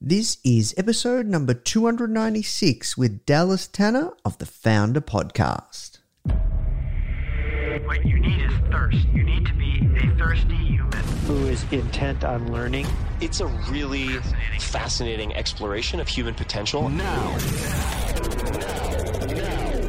This 0.00 0.38
is 0.44 0.74
episode 0.76 1.26
number 1.26 1.54
296 1.54 2.96
with 2.96 3.26
Dallas 3.26 3.66
Tanner 3.66 4.12
of 4.24 4.38
the 4.38 4.44
Foundr 4.44 5.00
Podcast. 5.00 5.98
What 7.84 8.04
you 8.06 8.20
need 8.20 8.40
is 8.42 8.52
thirst. 8.70 9.08
You 9.12 9.24
need 9.24 9.44
to 9.46 9.54
be 9.54 9.80
a 9.96 10.16
thirsty 10.16 10.54
human. 10.54 10.92
who 11.26 11.46
is 11.46 11.64
intent 11.72 12.22
on 12.22 12.52
learning. 12.52 12.86
It's 13.20 13.40
a 13.40 13.48
really 13.70 14.08
fascinating 14.60 15.34
exploration 15.34 15.98
of 15.98 16.06
human 16.06 16.34
potential. 16.34 16.88
Now, 16.88 17.36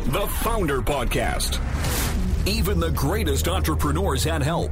the 0.06 0.26
Foundr 0.42 0.84
Podcast. 0.84 1.60
Even 2.48 2.80
the 2.80 2.92
greatest 2.92 3.48
entrepreneurs 3.48 4.24
had 4.24 4.42
help. 4.42 4.72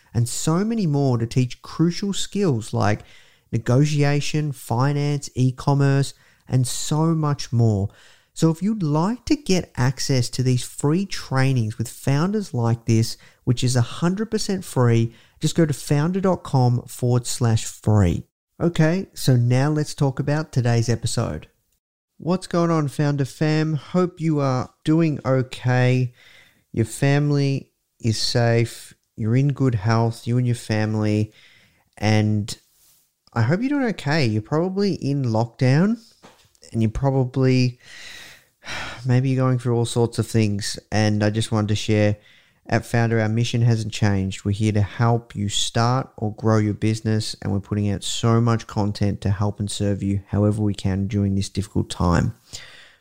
and 0.13 0.27
so 0.27 0.63
many 0.63 0.85
more 0.85 1.17
to 1.17 1.25
teach 1.25 1.61
crucial 1.61 2.13
skills 2.13 2.73
like 2.73 3.01
negotiation, 3.51 4.51
finance, 4.51 5.29
e 5.35 5.51
commerce, 5.51 6.13
and 6.47 6.67
so 6.67 7.13
much 7.15 7.51
more. 7.51 7.89
So, 8.33 8.49
if 8.49 8.61
you'd 8.63 8.83
like 8.83 9.25
to 9.25 9.35
get 9.35 9.71
access 9.75 10.29
to 10.29 10.43
these 10.43 10.63
free 10.63 11.05
trainings 11.05 11.77
with 11.77 11.89
founders 11.89 12.53
like 12.53 12.85
this, 12.85 13.17
which 13.43 13.63
is 13.63 13.75
100% 13.75 14.63
free, 14.63 15.13
just 15.39 15.55
go 15.55 15.65
to 15.65 15.73
foundr.com 15.73 16.83
forward 16.83 17.27
slash 17.27 17.65
free. 17.65 18.23
Okay, 18.59 19.07
so 19.13 19.35
now 19.35 19.69
let's 19.69 19.93
talk 19.93 20.19
about 20.19 20.51
today's 20.51 20.87
episode. 20.87 21.47
What's 22.17 22.47
going 22.47 22.69
on, 22.69 22.87
Foundr 22.87 23.27
Fam? 23.27 23.73
Hope 23.73 24.21
you 24.21 24.39
are 24.39 24.69
doing 24.85 25.19
okay. 25.25 26.13
Your 26.71 26.85
family 26.85 27.71
is 27.99 28.21
safe. 28.21 28.93
You're 29.21 29.35
in 29.35 29.53
good 29.53 29.75
health, 29.75 30.25
you 30.25 30.37
and 30.39 30.47
your 30.47 30.55
family. 30.55 31.31
And 31.97 32.57
I 33.33 33.43
hope 33.43 33.61
you're 33.61 33.69
doing 33.69 33.85
okay. 33.89 34.25
You're 34.25 34.41
probably 34.41 34.95
in 34.95 35.23
lockdown 35.23 35.99
and 36.73 36.81
you're 36.81 36.89
probably 36.89 37.79
maybe 39.05 39.29
you're 39.29 39.45
going 39.45 39.59
through 39.59 39.75
all 39.75 39.85
sorts 39.85 40.17
of 40.17 40.25
things. 40.25 40.79
And 40.91 41.23
I 41.23 41.29
just 41.29 41.51
wanted 41.51 41.67
to 41.67 41.75
share 41.75 42.17
at 42.65 42.83
Foundr, 42.83 43.21
our 43.21 43.29
mission 43.29 43.61
hasn't 43.61 43.93
changed. 43.93 44.43
We're 44.43 44.51
here 44.51 44.71
to 44.71 44.81
help 44.81 45.35
you 45.35 45.49
start 45.49 46.09
or 46.17 46.33
grow 46.33 46.57
your 46.57 46.73
business, 46.73 47.35
and 47.41 47.51
we're 47.51 47.59
putting 47.59 47.89
out 47.89 48.03
so 48.03 48.39
much 48.39 48.65
content 48.65 49.19
to 49.21 49.29
help 49.29 49.59
and 49.59 49.69
serve 49.69 50.01
you 50.01 50.21
however 50.27 50.61
we 50.61 50.73
can 50.73 51.07
during 51.07 51.35
this 51.35 51.49
difficult 51.49 51.89
time. 51.89 52.35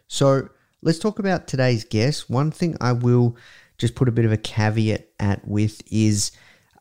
So, 0.08 0.48
let's 0.82 0.98
talk 0.98 1.18
about 1.18 1.46
today's 1.46 1.84
guest. 1.84 2.28
One 2.30 2.50
thing 2.50 2.76
I 2.80 2.92
will 2.92 3.36
just 3.80 3.94
put 3.94 4.08
a 4.08 4.12
bit 4.12 4.24
of 4.24 4.32
a 4.32 4.36
caveat 4.36 5.08
at 5.18 5.46
with 5.48 5.82
is, 5.90 6.30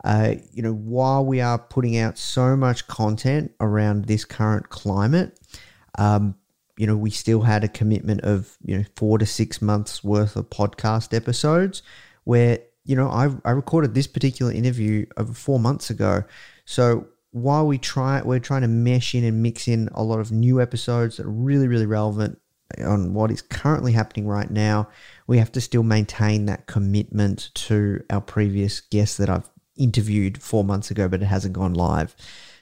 uh, 0.03 0.35
you 0.51 0.61
know, 0.61 0.73
while 0.73 1.25
we 1.25 1.41
are 1.41 1.57
putting 1.57 1.97
out 1.97 2.17
so 2.17 2.55
much 2.55 2.87
content 2.87 3.51
around 3.59 4.05
this 4.05 4.25
current 4.25 4.69
climate, 4.69 5.39
um, 5.97 6.35
you 6.77 6.85
know, 6.85 6.95
we 6.95 7.09
still 7.09 7.41
had 7.41 7.63
a 7.63 7.67
commitment 7.67 8.21
of, 8.21 8.57
you 8.63 8.77
know, 8.77 8.83
four 8.95 9.17
to 9.17 9.25
six 9.25 9.61
months 9.61 10.03
worth 10.03 10.35
of 10.35 10.49
podcast 10.49 11.15
episodes 11.15 11.81
where 12.25 12.59
you 12.89 12.95
know, 12.95 13.07
I, 13.07 13.29
I 13.45 13.51
recorded 13.51 13.93
this 13.93 14.07
particular 14.07 14.51
interview 14.51 15.05
over 15.15 15.31
four 15.31 15.59
months 15.59 15.91
ago. 15.91 16.23
So 16.65 17.05
while 17.29 17.67
we 17.67 17.77
try, 17.77 18.19
we're 18.23 18.39
trying 18.39 18.63
to 18.63 18.67
mesh 18.67 19.13
in 19.13 19.23
and 19.23 19.43
mix 19.43 19.67
in 19.67 19.89
a 19.93 20.01
lot 20.01 20.19
of 20.19 20.31
new 20.31 20.59
episodes 20.59 21.17
that 21.17 21.27
are 21.27 21.29
really, 21.29 21.67
really 21.67 21.85
relevant 21.85 22.39
on 22.83 23.13
what 23.13 23.31
is 23.31 23.41
currently 23.41 23.93
happening 23.93 24.27
right 24.27 24.49
now. 24.49 24.89
We 25.27 25.37
have 25.37 25.51
to 25.53 25.61
still 25.61 25.83
maintain 25.83 26.45
that 26.45 26.67
commitment 26.67 27.49
to 27.55 28.03
our 28.09 28.21
previous 28.21 28.81
guest 28.81 29.17
that 29.17 29.29
I've 29.29 29.49
interviewed 29.75 30.41
four 30.41 30.63
months 30.63 30.91
ago, 30.91 31.07
but 31.07 31.21
it 31.21 31.25
hasn't 31.25 31.53
gone 31.53 31.73
live. 31.73 32.15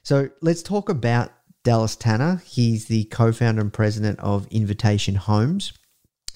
So 0.04 0.30
let's 0.42 0.64
talk 0.64 0.90
about 0.90 1.32
Dallas 1.64 1.96
Tanner. 1.96 2.42
He's 2.46 2.86
the 2.86 3.06
co 3.06 3.32
founder 3.32 3.62
and 3.62 3.74
president 3.74 4.20
of 4.20 4.48
Invitation 4.48 5.16
Homes. 5.16 5.74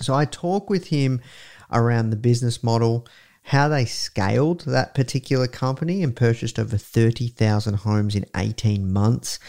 So 0.01 0.13
I 0.13 0.25
talk 0.25 0.69
with 0.69 0.87
him 0.87 1.21
around 1.71 2.09
the 2.09 2.17
business 2.17 2.63
model 2.63 3.07
how 3.43 3.67
they 3.67 3.85
scaled 3.85 4.61
that 4.61 4.93
particular 4.93 5.47
company 5.47 6.03
and 6.03 6.15
purchased 6.15 6.59
over 6.59 6.77
30,000 6.77 7.73
homes 7.75 8.15
in 8.15 8.25
18 8.35 8.91
months. 8.91 9.39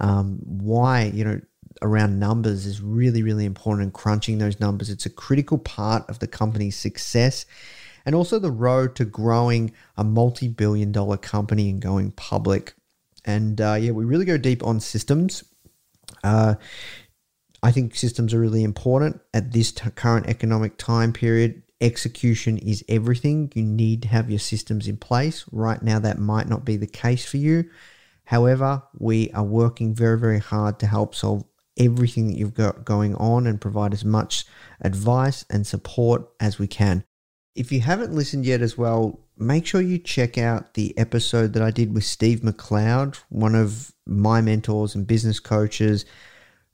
Um, 0.00 0.38
why, 0.44 1.04
you 1.14 1.24
know, 1.24 1.40
around 1.82 2.18
numbers 2.18 2.66
is 2.66 2.80
really, 2.80 3.22
really 3.22 3.44
important 3.44 3.84
and 3.84 3.92
crunching 3.92 4.38
those 4.38 4.60
numbers. 4.60 4.90
It's 4.90 5.06
a 5.06 5.10
critical 5.10 5.58
part 5.58 6.08
of 6.08 6.18
the 6.18 6.26
company's 6.26 6.76
success 6.76 7.46
and 8.04 8.14
also 8.14 8.38
the 8.38 8.50
road 8.50 8.96
to 8.96 9.04
growing 9.04 9.72
a 9.96 10.04
multi 10.04 10.48
billion 10.48 10.92
dollar 10.92 11.16
company 11.16 11.70
and 11.70 11.80
going 11.80 12.12
public. 12.12 12.74
And 13.24 13.60
uh, 13.60 13.76
yeah, 13.80 13.92
we 13.92 14.04
really 14.04 14.24
go 14.24 14.38
deep 14.38 14.64
on 14.64 14.80
systems. 14.80 15.44
Uh, 16.24 16.54
I 17.62 17.72
think 17.72 17.94
systems 17.94 18.32
are 18.32 18.40
really 18.40 18.64
important 18.64 19.20
at 19.34 19.52
this 19.52 19.72
t- 19.72 19.90
current 19.90 20.26
economic 20.26 20.78
time 20.78 21.12
period 21.12 21.62
execution 21.80 22.58
is 22.58 22.84
everything. 22.88 23.50
You 23.54 23.64
need 23.64 24.02
to 24.02 24.08
have 24.08 24.30
your 24.30 24.38
systems 24.38 24.88
in 24.88 24.96
place. 24.96 25.44
Right 25.50 25.82
now, 25.82 25.98
that 25.98 26.18
might 26.18 26.48
not 26.48 26.64
be 26.64 26.76
the 26.76 26.86
case 26.86 27.24
for 27.24 27.36
you. 27.36 27.64
However, 28.24 28.82
we 28.98 29.30
are 29.32 29.44
working 29.44 29.94
very, 29.94 30.18
very 30.18 30.38
hard 30.38 30.78
to 30.80 30.86
help 30.86 31.14
solve 31.14 31.44
everything 31.80 32.28
that 32.28 32.36
you've 32.36 32.54
got 32.54 32.84
going 32.84 33.16
on 33.16 33.46
and 33.46 33.60
provide 33.60 33.92
as 33.92 34.04
much 34.04 34.44
advice 34.82 35.44
and 35.50 35.66
support 35.66 36.28
as 36.38 36.58
we 36.58 36.68
can. 36.68 37.02
If 37.56 37.72
you 37.72 37.80
haven't 37.80 38.14
listened 38.14 38.44
yet 38.44 38.60
as 38.60 38.78
well, 38.78 39.18
make 39.36 39.66
sure 39.66 39.80
you 39.80 39.98
check 39.98 40.38
out 40.38 40.74
the 40.74 40.96
episode 40.96 41.54
that 41.54 41.62
I 41.62 41.70
did 41.70 41.92
with 41.92 42.04
Steve 42.04 42.40
McLeod, 42.40 43.16
one 43.30 43.54
of 43.54 43.92
my 44.06 44.40
mentors 44.40 44.94
and 44.94 45.06
business 45.06 45.40
coaches 45.40 46.04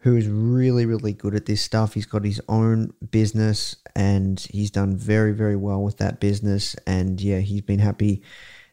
who 0.01 0.17
is 0.17 0.29
really, 0.29 0.85
really 0.85 1.13
good 1.13 1.35
at 1.35 1.47
this 1.47 1.63
stuff. 1.63 1.95
He's 1.95 2.07
got 2.07 2.25
his 2.25 2.41
own 2.49 2.93
business 3.11 3.77
and 3.95 4.39
he's 4.51 4.71
done 4.71 4.97
very, 4.97 5.33
very 5.33 5.57
well 5.57 5.83
with 5.83 5.97
that 5.99 6.21
business. 6.21 6.77
And 6.87 7.21
yeah, 7.21 7.39
he's 7.39 7.63
been 7.63 7.79
happy 7.79 8.23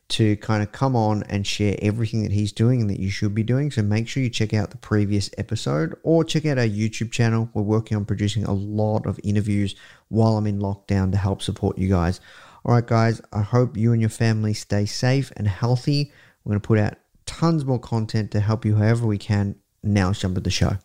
to 0.09 0.35
kind 0.37 0.61
of 0.61 0.71
come 0.71 0.95
on 0.95 1.23
and 1.23 1.47
share 1.47 1.75
everything 1.81 2.23
that 2.23 2.31
he's 2.31 2.51
doing 2.51 2.81
and 2.81 2.89
that 2.89 2.99
you 2.99 3.09
should 3.09 3.33
be 3.33 3.43
doing. 3.43 3.71
So 3.71 3.81
make 3.81 4.07
sure 4.07 4.21
you 4.21 4.29
check 4.29 4.53
out 4.53 4.69
the 4.69 4.77
previous 4.77 5.29
episode 5.37 5.95
or 6.03 6.23
check 6.23 6.45
out 6.45 6.57
our 6.57 6.65
YouTube 6.65 7.11
channel. 7.11 7.49
We're 7.53 7.63
working 7.63 7.97
on 7.97 8.05
producing 8.05 8.43
a 8.43 8.53
lot 8.53 9.05
of 9.05 9.19
interviews 9.23 9.75
while 10.09 10.37
I'm 10.37 10.47
in 10.47 10.59
lockdown 10.59 11.11
to 11.11 11.17
help 11.17 11.41
support 11.41 11.77
you 11.77 11.89
guys. 11.89 12.19
All 12.65 12.75
right, 12.75 12.85
guys, 12.85 13.21
I 13.31 13.41
hope 13.41 13.75
you 13.75 13.91
and 13.91 14.01
your 14.01 14.09
family 14.09 14.53
stay 14.53 14.85
safe 14.85 15.31
and 15.35 15.47
healthy. 15.47 16.11
We're 16.43 16.51
going 16.51 16.61
to 16.61 16.67
put 16.67 16.79
out 16.79 16.93
tons 17.25 17.65
more 17.65 17.79
content 17.79 18.31
to 18.31 18.39
help 18.39 18.65
you 18.65 18.75
however 18.75 19.07
we 19.07 19.17
can. 19.17 19.55
Now 19.81 20.07
let's 20.07 20.19
jump 20.19 20.31
into 20.31 20.41
the 20.41 20.51
show. 20.51 20.77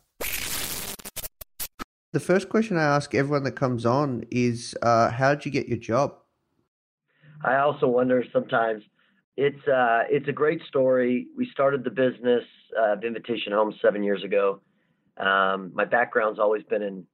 The 2.13 2.21
first 2.21 2.49
question 2.49 2.79
I 2.79 2.83
ask 2.83 3.15
everyone 3.15 3.45
that 3.45 3.53
comes 3.53 3.85
on 3.85 4.25
is, 4.31 4.75
uh, 4.81 5.11
how 5.11 5.35
did 5.35 5.45
you 5.45 5.53
get 5.53 5.69
your 5.69 5.77
job? 5.77 6.15
I 7.45 7.57
also 7.57 7.87
wonder 7.87 8.25
sometimes. 8.33 8.83
It's 9.41 9.69
uh, 9.69 10.03
it's 10.11 10.27
a 10.27 10.33
great 10.33 10.61
story. 10.67 11.29
We 11.37 11.49
started 11.53 11.85
the 11.85 11.91
business 11.91 12.43
uh, 12.77 12.95
of 12.95 13.05
Invitation 13.05 13.53
Homes 13.53 13.77
seven 13.81 14.03
years 14.03 14.25
ago. 14.25 14.61
Um, 15.17 15.71
my 15.73 15.85
background's 15.85 16.41
always 16.41 16.65
been 16.65 16.83
in 16.83 17.07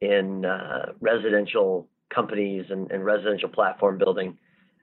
in 0.00 0.44
uh, 0.44 0.92
residential 1.00 1.88
companies 2.14 2.66
and, 2.70 2.88
and, 2.92 3.04
residential 3.04 3.48
platform 3.48 3.98
building. 3.98 4.38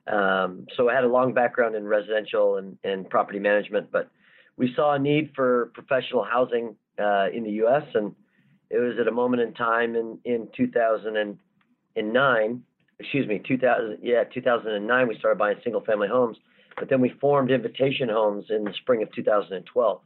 Um, 0.07 0.65
so 0.75 0.89
I 0.89 0.93
had 0.93 1.05
a 1.05 1.07
long 1.07 1.33
background 1.33 1.73
in 1.75 1.85
residential 1.85 2.57
and, 2.57 2.77
and, 2.83 3.09
property 3.09 3.39
management, 3.39 3.91
but 3.91 4.09
we 4.57 4.73
saw 4.75 4.95
a 4.95 4.99
need 4.99 5.31
for 5.35 5.71
professional 5.73 6.25
housing 6.25 6.75
uh, 7.01 7.27
in 7.33 7.45
the 7.45 7.51
U.S. 7.63 7.83
and 7.93 8.13
it 8.69 8.77
was 8.77 8.97
at 8.99 9.07
a 9.07 9.11
moment 9.11 9.41
in 9.41 9.53
time 9.53 9.95
in 9.95 10.19
in 10.25 10.49
2009. 10.53 12.63
Excuse 12.99 13.25
me, 13.25 13.41
2000. 13.47 13.99
Yeah, 14.01 14.25
2009. 14.25 15.07
We 15.07 15.17
started 15.17 15.39
buying 15.39 15.55
single 15.63 15.85
family 15.85 16.09
homes, 16.09 16.35
but 16.77 16.89
then 16.89 17.01
we 17.01 17.09
formed 17.21 17.51
Invitation 17.51 18.09
Homes 18.09 18.45
in 18.49 18.63
the 18.63 18.73
spring 18.73 19.03
of 19.03 19.11
2012 19.13 20.01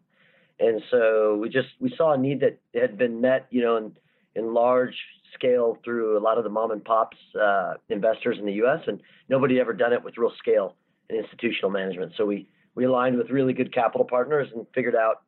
and 0.60 0.82
so 0.92 1.38
we 1.42 1.50
just 1.50 1.70
we 1.80 1.94
saw 1.98 2.14
a 2.14 2.18
need 2.18 2.42
that 2.42 2.60
had 2.80 2.98
been 2.98 3.22
met, 3.22 3.48
you 3.50 3.62
know, 3.62 3.78
in 3.78 3.98
in 4.36 4.54
large 4.54 4.96
scale 5.34 5.78
through 5.84 6.18
a 6.18 6.22
lot 6.22 6.38
of 6.38 6.44
the 6.44 6.50
mom 6.50 6.72
and 6.72 6.84
pops 6.84 7.18
uh, 7.40 7.74
investors 7.90 8.38
in 8.40 8.46
the 8.46 8.54
U.S. 8.54 8.80
and 8.88 9.02
nobody 9.30 9.60
ever 9.60 9.74
done 9.74 9.94
it 9.94 10.04
with 10.04 10.18
real 10.18 10.32
scale 10.38 10.76
and 11.10 11.18
institutional 11.20 11.72
management. 11.72 12.14
So 12.18 12.26
we 12.26 12.48
we 12.76 12.86
aligned 12.86 13.18
with 13.18 13.30
really 13.30 13.54
good 13.54 13.74
capital 13.74 14.06
partners 14.06 14.50
and 14.54 14.66
figured 14.74 14.96
out 14.96 15.24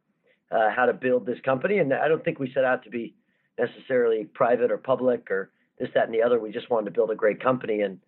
uh, 0.51 0.69
how 0.75 0.85
to 0.85 0.93
build 0.93 1.25
this 1.25 1.39
company. 1.43 1.79
And 1.79 1.93
I 1.93 2.07
don't 2.07 2.23
think 2.23 2.39
we 2.39 2.51
set 2.53 2.63
out 2.63 2.83
to 2.83 2.89
be 2.89 3.15
necessarily 3.57 4.25
private 4.25 4.71
or 4.71 4.77
public 4.77 5.29
or 5.31 5.51
this, 5.79 5.89
that, 5.95 6.05
and 6.05 6.13
the 6.13 6.21
other. 6.21 6.39
We 6.39 6.51
just 6.51 6.69
wanted 6.69 6.85
to 6.85 6.91
build 6.91 7.11
a 7.11 7.15
great 7.15 7.41
company. 7.41 7.81
And 7.81 7.99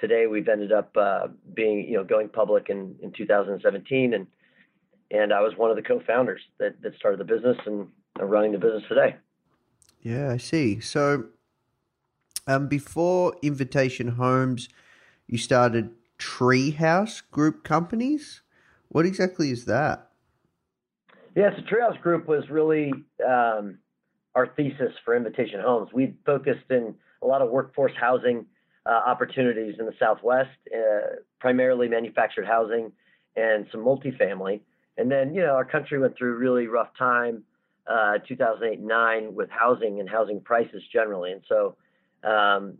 today 0.00 0.26
we've 0.26 0.48
ended 0.48 0.72
up 0.72 0.96
uh, 0.96 1.28
being, 1.54 1.86
you 1.86 1.94
know, 1.94 2.04
going 2.04 2.28
public 2.28 2.68
in, 2.68 2.96
in 3.02 3.12
2017 3.12 4.14
and 4.14 4.26
and 5.10 5.32
I 5.32 5.40
was 5.40 5.56
one 5.56 5.70
of 5.70 5.76
the 5.76 5.82
co-founders 5.82 6.40
that, 6.58 6.82
that 6.82 6.96
started 6.96 7.20
the 7.20 7.24
business 7.24 7.56
and 7.64 7.86
are 8.18 8.26
running 8.26 8.50
the 8.50 8.58
business 8.58 8.82
today. 8.88 9.14
Yeah, 10.02 10.32
I 10.32 10.36
see. 10.36 10.80
So, 10.80 11.26
um, 12.46 12.68
before 12.68 13.34
Invitation 13.42 14.08
Homes, 14.08 14.68
you 15.26 15.38
started 15.38 15.90
Treehouse 16.18 17.22
Group 17.30 17.62
Companies. 17.64 18.42
What 18.88 19.06
exactly 19.06 19.50
is 19.50 19.64
that? 19.66 20.10
Yeah, 21.34 21.50
so 21.56 21.62
Treehouse 21.62 22.00
Group 22.00 22.26
was 22.26 22.48
really 22.50 22.92
um, 23.26 23.78
our 24.34 24.46
thesis 24.56 24.92
for 25.04 25.16
Invitation 25.16 25.60
Homes. 25.60 25.90
We 25.92 26.14
focused 26.24 26.70
in 26.70 26.94
a 27.22 27.26
lot 27.26 27.42
of 27.42 27.50
workforce 27.50 27.92
housing 27.98 28.46
uh, 28.86 29.02
opportunities 29.06 29.74
in 29.78 29.86
the 29.86 29.94
Southwest, 29.98 30.50
uh, 30.74 31.16
primarily 31.40 31.88
manufactured 31.88 32.46
housing 32.46 32.92
and 33.36 33.66
some 33.72 33.84
multifamily. 33.84 34.60
And 34.96 35.10
then, 35.10 35.34
you 35.34 35.42
know, 35.42 35.54
our 35.54 35.64
country 35.64 35.98
went 35.98 36.16
through 36.16 36.34
a 36.34 36.38
really 36.38 36.66
rough 36.68 36.88
time, 36.98 37.42
uh, 37.86 38.18
2008 38.26 38.80
9 38.80 39.34
with 39.34 39.50
housing 39.50 40.00
and 40.00 40.08
housing 40.08 40.40
prices 40.40 40.82
generally. 40.92 41.32
And 41.32 41.42
so, 41.48 41.76
um, 42.24 42.74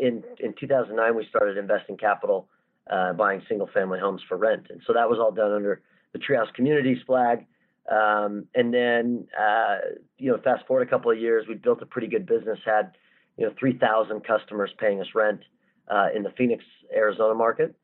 in 0.00 0.24
in 0.40 0.54
2009, 0.58 1.14
we 1.14 1.26
started 1.28 1.56
investing 1.56 1.96
capital, 1.96 2.48
uh, 2.90 3.12
buying 3.12 3.42
single 3.48 3.68
family 3.72 4.00
homes 4.00 4.22
for 4.28 4.36
rent. 4.36 4.66
And 4.70 4.80
so 4.86 4.92
that 4.94 5.08
was 5.08 5.18
all 5.18 5.32
done 5.32 5.52
under 5.52 5.82
the 6.12 6.18
Treehouse 6.18 6.52
Communities 6.54 6.98
flag. 7.06 7.46
Um, 7.90 8.46
and 8.54 8.74
then, 8.74 9.28
uh, 9.38 9.76
you 10.18 10.30
know, 10.30 10.38
fast 10.42 10.66
forward 10.66 10.86
a 10.86 10.90
couple 10.90 11.10
of 11.10 11.18
years, 11.18 11.46
we 11.48 11.54
built 11.54 11.82
a 11.82 11.86
pretty 11.86 12.08
good 12.08 12.26
business, 12.26 12.58
had, 12.64 12.92
you 13.36 13.46
know, 13.46 13.52
3,000 13.58 14.20
customers 14.24 14.70
paying 14.78 15.00
us 15.00 15.08
rent 15.14 15.40
uh, 15.88 16.08
in 16.14 16.22
the 16.22 16.30
Phoenix, 16.30 16.64
Arizona 16.94 17.34
market 17.34 17.74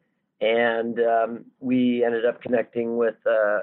and 0.43 0.99
um, 0.99 1.44
we 1.60 2.04
ended 2.04 2.26
up 2.26 2.43
connecting 2.43 2.96
with 2.96 3.14
uh, 3.25 3.60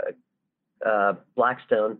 uh, 0.90 1.14
Blackstone 1.36 1.98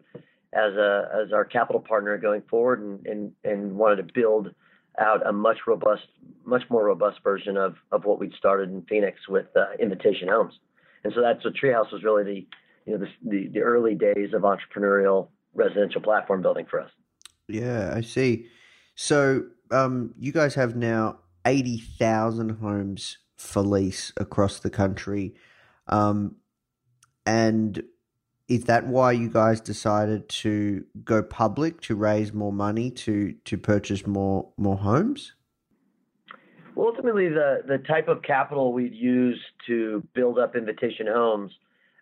as 0.54 0.74
a 0.74 1.10
as 1.14 1.34
our 1.34 1.46
capital 1.46 1.82
partner 1.82 2.18
going 2.18 2.42
forward, 2.50 2.82
and, 2.82 3.06
and 3.06 3.32
and 3.44 3.76
wanted 3.76 3.98
to 3.98 4.14
build 4.14 4.56
out 4.98 5.26
a 5.28 5.32
much 5.32 5.60
robust, 5.68 6.08
much 6.46 6.64
more 6.70 6.86
robust 6.86 7.20
version 7.24 7.58
of 7.58 7.76
of 7.92 8.06
what 8.06 8.20
we'd 8.20 8.34
started 8.34 8.70
in 8.70 8.82
Phoenix 8.84 9.28
with 9.28 9.48
uh, 9.56 9.66
Invitation 9.80 10.30
Homes, 10.30 10.54
and 11.04 11.14
so 11.14 11.22
that's 11.22 11.44
what 11.44 11.54
Treehouse 11.56 11.92
was 11.92 12.04
really 12.04 12.24
the 12.24 12.48
you 12.86 12.98
know 12.98 13.06
the, 13.06 13.30
the, 13.30 13.48
the 13.50 13.60
early 13.60 13.96
days 13.96 14.34
of 14.34 14.44
entrepreneurial 14.44 15.28
residential 15.54 16.02
platform 16.02 16.42
building 16.42 16.66
for 16.70 16.80
us. 16.80 16.90
Yeah, 17.50 17.94
I 17.94 18.02
see. 18.02 18.48
So 18.96 19.44
um, 19.72 20.14
you 20.18 20.32
guys 20.32 20.56
have 20.56 20.76
now 20.76 21.20
eighty 21.46 21.78
thousand 21.78 22.58
homes 22.58 23.18
for 23.38 23.62
lease 23.62 24.12
across 24.18 24.60
the 24.60 24.70
country. 24.70 25.36
Um, 25.88 26.36
and 27.26 27.84
is 28.48 28.66
that 28.66 28.88
why 28.88 29.12
you 29.12 29.30
guys 29.30 29.62
decided 29.62 30.28
to 30.30 30.84
go 31.04 31.22
public 31.22 31.82
to 31.82 31.96
raise 31.96 32.34
more 32.34 32.52
money 32.52 32.90
to 32.92 33.34
to 33.46 33.58
purchase 33.58 34.06
more 34.06 34.50
more 34.58 34.78
homes? 34.78 35.34
Well, 36.76 36.88
ultimately, 36.88 37.30
the 37.30 37.62
the 37.68 37.78
type 37.78 38.08
of 38.08 38.22
capital 38.24 38.74
we'd 38.74 38.96
use 38.96 39.40
to 39.68 40.04
build 40.14 40.40
up 40.40 40.56
Invitation 40.56 41.08
Homes 41.08 41.52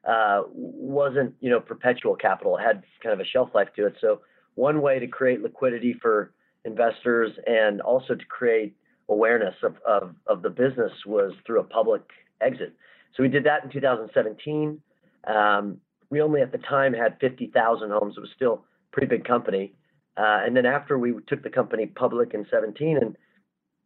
uh, 0.08 0.44
wasn't 0.54 1.36
you 1.40 1.50
know 1.50 1.60
perpetual 1.60 2.16
capital; 2.16 2.58
it 2.58 2.62
had 2.62 2.84
kind 3.04 3.14
of 3.14 3.20
a 3.20 3.26
shelf 3.26 3.50
life 3.54 3.70
to 3.76 3.88
it. 3.88 3.96
So 4.00 4.22
one 4.56 4.82
way 4.82 5.00
to 5.00 5.08
create 5.08 5.42
liquidity 5.42 5.94
for 6.02 6.32
investors 6.68 7.32
and 7.48 7.82
also 7.82 8.14
to 8.14 8.26
create 8.26 8.76
awareness 9.10 9.56
of, 9.64 9.76
of, 9.88 10.14
of 10.28 10.42
the 10.42 10.50
business 10.50 10.92
was 11.06 11.34
through 11.46 11.62
a 11.62 11.64
public 11.64 12.04
exit. 12.42 12.74
So 13.16 13.24
we 13.24 13.30
did 13.30 13.46
that 13.46 13.64
in 13.64 13.72
2017. 13.72 14.80
Um, 15.28 15.78
we 16.10 16.22
only 16.22 16.42
at 16.42 16.52
the 16.52 16.58
time 16.60 16.94
had 16.94 17.18
50,000 17.20 17.90
homes. 17.90 18.16
It 18.18 18.20
was 18.20 18.30
still 18.36 18.54
a 18.54 18.92
pretty 18.92 19.08
big 19.08 19.26
company. 19.26 19.74
Uh, 20.18 20.42
and 20.46 20.56
then 20.56 20.66
after 20.66 20.98
we 20.98 21.14
took 21.28 21.44
the 21.44 21.50
company 21.50 21.86
public 21.86 22.34
in 22.34 22.46
17, 22.52 22.98
and 22.98 23.16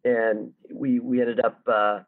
and 0.04 0.52
we 0.74 1.00
we 1.00 1.20
ended 1.22 1.42
up 1.44 1.60
uh, 1.68 2.00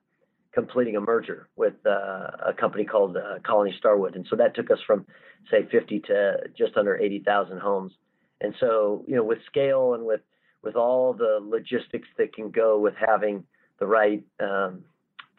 completing 0.53 0.95
a 0.95 1.01
merger 1.01 1.49
with 1.55 1.73
uh, 1.85 2.47
a 2.47 2.53
company 2.57 2.85
called 2.85 3.17
uh, 3.17 3.39
Colony 3.45 3.75
Starwood, 3.77 4.15
and 4.15 4.25
so 4.29 4.37
that 4.37 4.55
took 4.55 4.71
us 4.71 4.79
from 4.87 5.05
say 5.51 5.67
50 5.69 5.99
to 6.07 6.37
just 6.57 6.77
under 6.77 6.97
80,000 6.97 7.59
homes. 7.59 7.91
And 8.39 8.55
so 8.59 9.03
you 9.07 9.15
know 9.15 9.23
with 9.23 9.39
scale 9.45 9.93
and 9.93 10.05
with 10.05 10.21
with 10.63 10.75
all 10.75 11.13
the 11.13 11.39
logistics 11.41 12.07
that 12.17 12.33
can 12.33 12.49
go 12.49 12.79
with 12.79 12.93
having 12.95 13.43
the 13.79 13.85
right 13.85 14.23
um, 14.39 14.83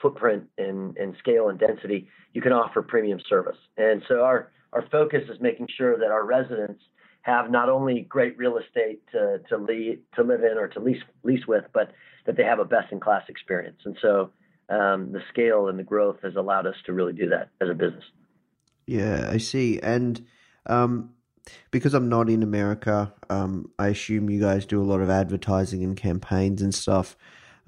footprint 0.01 0.45
and, 0.59 0.97
and 0.97 1.17
scale 1.19 1.49
and 1.49 1.59
density, 1.59 2.09
you 2.33 2.43
can 2.43 2.53
offer 2.53 2.83
premium 2.83 3.21
service. 3.29 3.57
And 3.77 4.03
so 4.09 4.21
our, 4.23 4.53
our 4.73 4.85
focus 4.91 5.23
is 5.29 5.41
making 5.41 5.69
sure 5.77 5.99
that 5.99 6.11
our 6.11 6.25
residents 6.25 6.83
have 7.23 7.51
not 7.51 7.71
only 7.71 8.03
great 8.03 8.37
real 8.37 8.59
estate 8.59 9.03
to, 9.13 9.41
to, 9.49 9.57
lead, 9.57 10.01
to 10.15 10.23
live 10.23 10.43
in 10.45 10.59
or 10.59 10.69
to 10.69 10.81
lease, 10.81 11.03
lease 11.23 11.47
with, 11.47 11.65
but 11.73 11.91
that 12.27 12.37
they 12.37 12.45
have 12.45 12.59
a 12.59 12.65
best 12.65 12.93
in 12.93 13.01
class 13.01 13.23
experience. 13.29 13.81
And 13.87 13.97
so 14.03 14.31
um, 14.69 15.13
the 15.13 15.23
scale 15.31 15.69
and 15.69 15.79
the 15.79 15.85
growth 15.85 16.19
has 16.23 16.37
allowed 16.37 16.67
us 16.67 16.77
to 16.85 16.93
really 16.93 17.15
do 17.15 17.31
that 17.31 17.49
as 17.63 17.71
a 17.71 17.75
business. 17.75 18.05
Yeah, 18.87 19.31
I 19.31 19.39
see. 19.39 19.81
And 19.81 20.27
um, 20.67 21.15
because 21.71 21.95
I'm 21.95 22.09
not 22.09 22.31
in 22.31 22.43
America, 22.43 23.13
um, 23.31 23.71
I 23.79 23.89
assume 23.89 24.31
you 24.31 24.41
guys 24.41 24.67
do 24.67 24.81
a 24.81 24.85
lot 24.85 25.01
of 25.01 25.11
advertising 25.11 25.83
and 25.83 25.97
campaigns 25.97 26.63
and 26.63 26.75
stuff. 26.75 27.17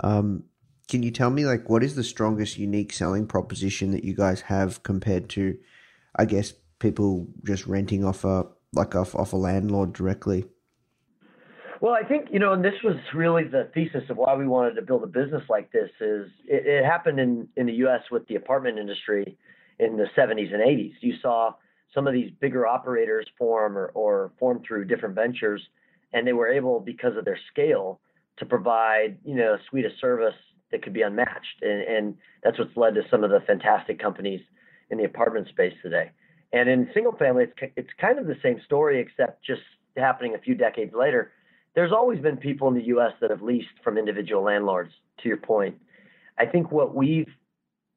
Um, 0.02 0.44
can 0.88 1.02
you 1.02 1.10
tell 1.10 1.30
me 1.30 1.44
like 1.46 1.68
what 1.68 1.82
is 1.82 1.96
the 1.96 2.04
strongest 2.04 2.58
unique 2.58 2.92
selling 2.92 3.26
proposition 3.26 3.90
that 3.90 4.04
you 4.04 4.14
guys 4.14 4.42
have 4.42 4.82
compared 4.82 5.28
to, 5.30 5.58
I 6.14 6.24
guess, 6.24 6.52
people 6.78 7.28
just 7.44 7.66
renting 7.66 8.04
off 8.04 8.24
a 8.24 8.46
like 8.72 8.94
off 8.94 9.14
off 9.14 9.32
a 9.32 9.36
landlord 9.36 9.92
directly? 9.92 10.46
Well, 11.80 11.92
I 11.92 12.06
think 12.06 12.28
you 12.30 12.38
know, 12.38 12.52
and 12.52 12.64
this 12.64 12.82
was 12.84 12.96
really 13.14 13.44
the 13.44 13.68
thesis 13.74 14.04
of 14.08 14.16
why 14.16 14.34
we 14.34 14.46
wanted 14.46 14.74
to 14.74 14.82
build 14.82 15.02
a 15.02 15.06
business 15.06 15.42
like 15.48 15.72
this. 15.72 15.90
Is 16.00 16.30
it, 16.46 16.66
it 16.66 16.84
happened 16.84 17.18
in 17.18 17.48
in 17.56 17.66
the 17.66 17.74
U.S. 17.74 18.02
with 18.10 18.26
the 18.28 18.36
apartment 18.36 18.78
industry 18.78 19.36
in 19.78 19.96
the 19.96 20.06
70s 20.16 20.54
and 20.54 20.62
80s. 20.62 20.94
You 21.00 21.14
saw 21.20 21.52
some 21.94 22.06
of 22.06 22.12
these 22.12 22.30
bigger 22.40 22.66
operators 22.66 23.26
form 23.38 23.76
or, 23.76 23.86
or 23.94 24.32
form 24.38 24.62
through 24.66 24.84
different 24.84 25.14
ventures, 25.14 25.62
and 26.12 26.26
they 26.26 26.32
were 26.32 26.48
able, 26.48 26.80
because 26.80 27.16
of 27.16 27.24
their 27.24 27.38
scale, 27.50 28.00
to 28.38 28.46
provide 28.46 29.18
you 29.24 29.34
know 29.34 29.54
a 29.54 29.58
suite 29.68 29.86
of 29.86 29.92
service 30.00 30.34
that 30.70 30.82
could 30.82 30.92
be 30.92 31.02
unmatched, 31.02 31.62
and, 31.62 31.82
and 31.82 32.14
that's 32.42 32.58
what's 32.58 32.76
led 32.76 32.94
to 32.94 33.02
some 33.10 33.24
of 33.24 33.30
the 33.30 33.40
fantastic 33.46 33.98
companies 33.98 34.40
in 34.90 34.98
the 34.98 35.04
apartment 35.04 35.48
space 35.48 35.74
today. 35.82 36.10
And 36.52 36.68
in 36.68 36.88
single 36.94 37.16
family, 37.16 37.44
it's 37.44 37.72
it's 37.76 37.90
kind 38.00 38.18
of 38.18 38.26
the 38.26 38.36
same 38.42 38.60
story, 38.64 39.00
except 39.00 39.44
just 39.44 39.62
happening 39.96 40.34
a 40.34 40.38
few 40.38 40.54
decades 40.54 40.92
later. 40.94 41.32
There's 41.74 41.92
always 41.92 42.20
been 42.20 42.36
people 42.36 42.68
in 42.68 42.74
the 42.74 42.84
U.S. 42.84 43.12
that 43.20 43.30
have 43.30 43.42
leased 43.42 43.68
from 43.84 43.98
individual 43.98 44.42
landlords. 44.42 44.92
To 45.22 45.28
your 45.28 45.38
point, 45.38 45.76
I 46.38 46.46
think 46.46 46.70
what 46.70 46.94
we've 46.94 47.28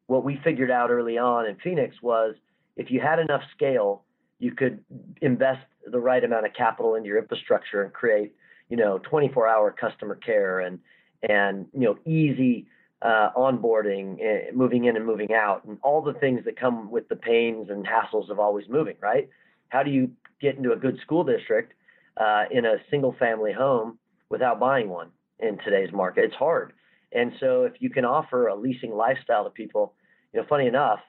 what 0.08 0.24
we 0.24 0.39
figured 0.43 0.72
out 0.72 0.89
early 0.89 1.17
on 1.17 1.46
in 1.46 1.55
Phoenix 1.63 1.96
was 2.01 2.36
if 2.76 2.92
you 2.92 3.00
had 3.00 3.20
enough 3.20 3.42
scale, 3.56 4.04
you 4.40 4.52
could 4.52 4.84
invest 5.22 5.66
the 5.86 6.00
right 6.00 6.24
amount 6.24 6.46
of 6.46 6.54
capital 6.54 6.96
into 6.96 7.08
your 7.08 7.18
infrastructure 7.18 7.84
and 7.84 7.94
create, 7.94 8.34
you 8.70 8.78
know 8.78 9.00
24 9.00 9.48
hour 9.48 9.72
customer 9.72 10.16
care 10.16 10.60
and 10.60 10.80
and 11.28 11.66
you 11.74 11.82
know 11.82 11.98
easy 12.06 12.68
uh, 13.02 13.30
onboarding, 13.36 14.20
uh, 14.20 14.54
moving 14.54 14.86
in 14.86 14.96
and 14.98 15.06
moving 15.06 15.34
out, 15.34 15.64
and 15.66 15.78
all 15.84 16.02
the 16.02 16.14
things 16.14 16.44
that 16.46 16.60
come 16.60 16.92
with 16.92 17.08
the 17.08 17.16
pains 17.16 17.70
and 17.70 17.86
hassles 17.86 18.30
of 18.30 18.40
always 18.40 18.66
moving. 18.70 18.96
Right? 19.02 19.30
How 19.70 19.84
do 19.84 19.92
you 19.92 20.12
get 20.42 20.56
into 20.56 20.72
a 20.72 20.76
good 20.76 20.98
school 21.02 21.24
district 21.24 21.74
uh, 22.18 22.46
in 22.52 22.66
a 22.66 22.76
single 22.90 23.16
family 23.20 23.54
home 23.54 23.98
without 24.30 24.60
buying 24.60 24.90
one 24.90 25.10
in 25.40 25.58
today's 25.60 25.92
market? 25.94 26.26
It's 26.26 26.36
hard. 26.36 26.74
And 27.12 27.32
so 27.40 27.64
if 27.64 27.74
you 27.80 27.90
can 27.90 28.06
offer 28.06 28.48
a 28.48 28.56
leasing 28.56 28.92
lifestyle 28.92 29.44
to 29.44 29.50
people, 29.50 29.94
you 30.34 30.40
know, 30.40 30.46
funny 30.48 30.68
enough, 30.68 31.00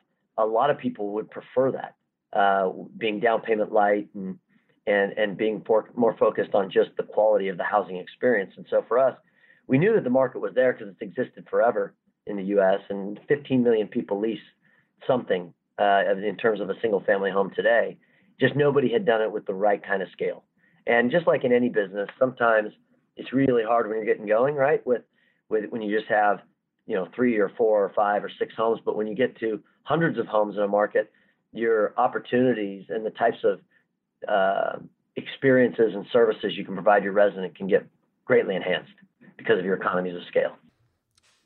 a 0.44 0.47
lot 0.47 0.70
of 0.70 0.78
people 0.78 1.12
would 1.14 1.30
prefer 1.30 1.73
that, 1.73 1.94
uh, 2.38 2.70
being 2.97 3.20
down 3.20 3.40
payment 3.42 3.73
light 3.73 4.09
and 4.14 4.38
and 4.87 5.12
and 5.18 5.37
being 5.37 5.62
for, 5.66 5.90
more 5.94 6.16
focused 6.16 6.54
on 6.54 6.70
just 6.70 6.90
the 6.97 7.02
quality 7.02 7.49
of 7.49 7.56
the 7.56 7.64
housing 7.64 7.97
experience. 7.97 8.52
And 8.56 8.66
so 8.70 8.85
for 8.88 8.99
us, 8.99 9.16
we 9.66 9.78
knew 9.78 9.94
that 9.94 10.04
the 10.04 10.11
market 10.11 10.40
was 10.40 10.52
there 10.54 10.73
because 10.73 10.88
it's 10.88 11.02
existed 11.02 11.47
forever 11.49 11.94
in 12.26 12.37
the 12.37 12.44
U.S. 12.44 12.80
and 12.88 13.18
15 13.28 13.62
million 13.62 13.88
people 13.88 14.20
lease 14.20 14.38
something 15.06 15.52
uh, 15.78 16.02
in 16.23 16.37
terms 16.37 16.61
of 16.61 16.70
a 16.70 16.75
single 16.80 17.02
family 17.04 17.30
home 17.30 17.50
today. 17.54 17.97
Just 18.40 18.56
nobody 18.56 18.92
had 18.92 19.04
done 19.04 19.23
it 19.23 19.32
with 19.32 19.47
the 19.47 19.54
right 19.54 19.82
kind 19.85 20.02
of 20.02 20.09
scale. 20.12 20.44
And 20.87 21.11
just 21.11 21.26
like 21.26 21.44
in 21.44 21.52
any 21.52 21.68
business, 21.68 22.09
sometimes 22.18 22.73
it's 23.16 23.32
really 23.32 23.62
hard 23.62 23.87
when 23.87 23.97
you're 23.97 24.06
getting 24.06 24.26
going, 24.26 24.54
right? 24.54 24.85
With 24.87 25.02
with 25.49 25.70
when 25.70 25.82
you 25.82 25.97
just 25.97 26.11
have 26.11 26.40
you 26.87 26.94
know 26.94 27.09
three 27.14 27.38
or 27.38 27.50
four 27.56 27.85
or 27.85 27.92
five 27.94 28.25
or 28.25 28.30
six 28.38 28.54
homes, 28.56 28.80
but 28.85 28.97
when 28.97 29.06
you 29.06 29.14
get 29.14 29.38
to 29.40 29.62
hundreds 29.90 30.20
of 30.20 30.26
homes 30.28 30.54
in 30.56 30.62
a 30.62 30.68
market, 30.68 31.11
your 31.52 31.92
opportunities 31.97 32.85
and 32.90 33.04
the 33.04 33.11
types 33.11 33.38
of 33.42 33.59
uh, 34.28 34.78
experiences 35.16 35.94
and 35.97 36.06
services 36.12 36.52
you 36.56 36.64
can 36.64 36.75
provide 36.75 37.02
your 37.02 37.12
resident 37.12 37.56
can 37.56 37.66
get 37.66 37.85
greatly 38.25 38.54
enhanced 38.54 38.92
because 39.37 39.59
of 39.59 39.64
your 39.64 39.75
economies 39.75 40.14
of 40.14 40.23
scale. 40.28 40.52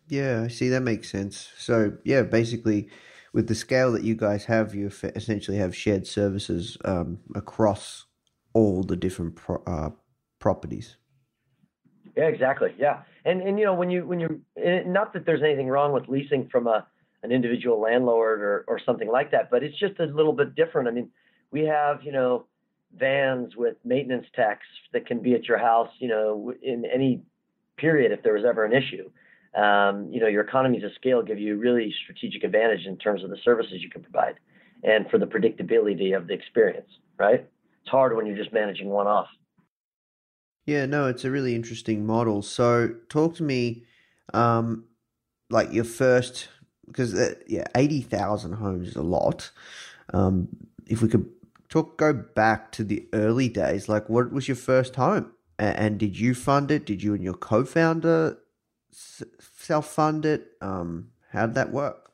Yeah, 0.09 0.43
I 0.45 0.49
see 0.49 0.69
that 0.69 0.83
makes 0.83 1.11
sense. 1.11 1.53
So 1.57 1.95
yeah, 2.05 2.21
basically, 2.21 2.91
with 3.33 3.49
the 3.49 3.55
scale 3.55 3.93
that 3.93 4.05
you 4.05 4.15
guys 4.15 4.45
have, 4.45 4.75
you 4.75 4.91
essentially 5.17 5.57
have 5.57 5.75
shared 5.75 6.07
services 6.07 6.77
um, 6.85 7.21
across 7.35 8.05
all 8.53 8.83
the 8.83 8.97
different 8.97 9.37
pro- 9.37 9.63
uh, 9.67 9.91
properties. 10.39 10.99
Yeah, 12.15 12.25
exactly. 12.25 12.75
Yeah, 12.79 13.05
and 13.25 13.41
and 13.41 13.59
you 13.59 13.65
know 13.65 13.73
when 13.73 13.89
you 13.89 14.07
when 14.07 14.21
you 14.21 14.43
not 14.87 15.15
that 15.15 15.25
there's 15.25 15.43
anything 15.43 15.69
wrong 15.69 15.95
with 15.95 16.09
leasing 16.09 16.47
from 16.53 16.67
a 16.67 16.87
an 17.25 17.33
individual 17.33 17.81
landlord 17.81 18.41
or 18.41 18.65
or 18.69 18.79
something 18.85 19.09
like 19.09 19.31
that, 19.33 19.51
but 19.51 19.65
it's 19.65 19.79
just 19.79 19.99
a 19.99 20.05
little 20.05 20.33
bit 20.33 20.55
different. 20.55 20.89
I 20.89 20.93
mean, 20.93 21.11
we 21.51 21.63
have 21.63 22.03
you 22.05 22.13
know 22.13 22.47
vans 22.97 23.57
with 23.57 23.77
maintenance 23.85 24.27
techs 24.37 24.67
that 24.93 25.07
can 25.07 25.21
be 25.21 25.35
at 25.35 25.45
your 25.45 25.59
house, 25.59 25.91
you 25.99 26.09
know, 26.09 26.53
in 26.63 26.85
any 26.85 27.23
period 27.77 28.13
if 28.13 28.23
there 28.23 28.35
was 28.35 28.45
ever 28.45 28.65
an 28.65 28.73
issue. 28.73 29.11
Um, 29.59 30.11
you 30.13 30.21
know, 30.21 30.27
your 30.27 30.43
economies 30.43 30.85
of 30.85 30.91
scale 30.95 31.23
give 31.23 31.39
you 31.39 31.57
really 31.57 31.93
strategic 32.05 32.45
advantage 32.45 32.87
in 32.87 32.97
terms 32.99 33.25
of 33.25 33.31
the 33.31 33.37
services 33.45 33.81
you 33.81 33.91
can 33.91 34.03
provide 34.03 34.35
and 34.83 35.09
for 35.11 35.19
the 35.19 35.27
predictability 35.27 36.17
of 36.17 36.27
the 36.27 36.35
experience, 36.35 36.91
right? 37.19 37.47
It's 37.83 37.91
hard 37.91 38.17
when 38.17 38.27
you're 38.27 38.37
just 38.37 38.53
managing 38.53 38.89
one 38.89 39.07
off. 39.07 39.29
Yeah, 40.67 40.87
no, 40.87 41.07
it's 41.07 41.25
a 41.25 41.31
really 41.31 41.55
interesting 41.55 42.07
model. 42.07 42.43
So, 42.43 42.95
talk 43.09 43.35
to 43.37 43.43
me, 43.43 43.85
um, 44.33 44.85
like 45.51 45.73
your 45.73 45.85
first, 45.85 46.49
because 46.87 47.15
uh, 47.15 47.35
yeah, 47.47 47.65
eighty 47.75 48.01
thousand 48.01 48.55
homes 48.55 48.89
is 48.89 48.97
a 48.97 49.03
lot. 49.03 49.51
Um, 50.13 50.49
if 50.87 51.03
we 51.03 51.09
could 51.09 51.31
talk, 51.69 51.97
go 51.97 52.13
back 52.13 52.73
to 52.73 52.85
the 52.85 53.09
early 53.13 53.49
days, 53.49 53.89
like 53.89 54.09
what 54.09 54.33
was 54.33 54.49
your 54.49 54.57
first 54.57 54.97
home, 54.97 55.33
and, 55.59 55.79
and 55.79 55.99
did 55.99 56.19
you 56.19 56.35
fund 56.35 56.71
it? 56.71 56.87
Did 56.87 57.03
you 57.03 57.15
and 57.15 57.23
your 57.23 57.35
co-founder 57.35 58.39
s- 58.93 59.23
self-fund 59.39 60.27
it? 60.27 60.53
Um, 60.61 61.11
how 61.31 61.47
did 61.47 61.55
that 61.55 61.73
work? 61.73 62.11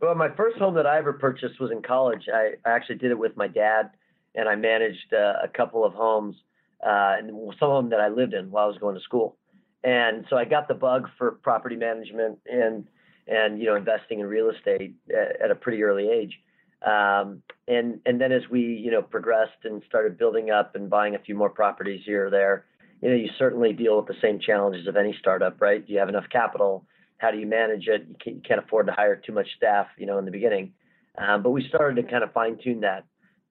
Well, 0.00 0.14
my 0.14 0.28
first 0.30 0.58
home 0.58 0.74
that 0.74 0.86
I 0.86 0.98
ever 0.98 1.12
purchased 1.12 1.58
was 1.58 1.70
in 1.70 1.82
college. 1.82 2.28
I, 2.32 2.52
I 2.64 2.70
actually 2.70 2.96
did 2.96 3.10
it 3.10 3.18
with 3.18 3.36
my 3.36 3.48
dad, 3.48 3.90
and 4.34 4.48
I 4.48 4.54
managed 4.54 5.12
uh, 5.12 5.34
a 5.42 5.48
couple 5.48 5.84
of 5.84 5.94
homes 5.94 6.36
uh, 6.84 7.16
and 7.18 7.30
some 7.58 7.70
of 7.70 7.82
them 7.82 7.90
that 7.90 8.00
I 8.00 8.08
lived 8.08 8.34
in 8.34 8.50
while 8.50 8.64
I 8.64 8.68
was 8.68 8.78
going 8.78 8.94
to 8.94 9.00
school. 9.00 9.36
And 9.82 10.26
so 10.28 10.36
I 10.36 10.44
got 10.44 10.68
the 10.68 10.74
bug 10.74 11.08
for 11.16 11.32
property 11.32 11.76
management 11.76 12.38
and 12.46 12.86
and 13.26 13.58
you 13.58 13.66
know 13.66 13.76
investing 13.76 14.20
in 14.20 14.26
real 14.26 14.50
estate 14.50 14.94
at, 15.10 15.40
at 15.44 15.50
a 15.50 15.54
pretty 15.54 15.82
early 15.82 16.08
age. 16.08 16.38
Um, 16.84 17.42
and 17.66 18.00
and 18.06 18.20
then 18.20 18.32
as 18.32 18.42
we 18.50 18.60
you 18.60 18.90
know 18.90 19.02
progressed 19.02 19.64
and 19.64 19.82
started 19.88 20.18
building 20.18 20.50
up 20.50 20.74
and 20.74 20.90
buying 20.90 21.14
a 21.14 21.18
few 21.18 21.34
more 21.34 21.50
properties 21.50 22.02
here 22.04 22.26
or 22.26 22.30
there, 22.30 22.64
you 23.00 23.08
know 23.08 23.16
you 23.16 23.28
certainly 23.38 23.72
deal 23.72 23.96
with 23.96 24.06
the 24.06 24.20
same 24.22 24.38
challenges 24.38 24.86
of 24.86 24.96
any 24.96 25.16
startup, 25.18 25.60
right? 25.60 25.86
Do 25.86 25.92
you 25.92 25.98
have 25.98 26.08
enough 26.08 26.28
capital? 26.30 26.84
How 27.18 27.30
do 27.30 27.38
you 27.38 27.46
manage 27.46 27.88
it? 27.88 28.06
You 28.08 28.16
can't, 28.22 28.36
you 28.36 28.42
can't 28.42 28.62
afford 28.62 28.86
to 28.86 28.92
hire 28.92 29.16
too 29.16 29.32
much 29.32 29.48
staff, 29.56 29.86
you 29.96 30.06
know, 30.06 30.18
in 30.18 30.26
the 30.26 30.30
beginning. 30.30 30.74
Um, 31.16 31.42
but 31.42 31.50
we 31.50 31.66
started 31.66 32.02
to 32.02 32.10
kind 32.10 32.22
of 32.22 32.32
fine 32.32 32.58
tune 32.62 32.80
that 32.80 33.04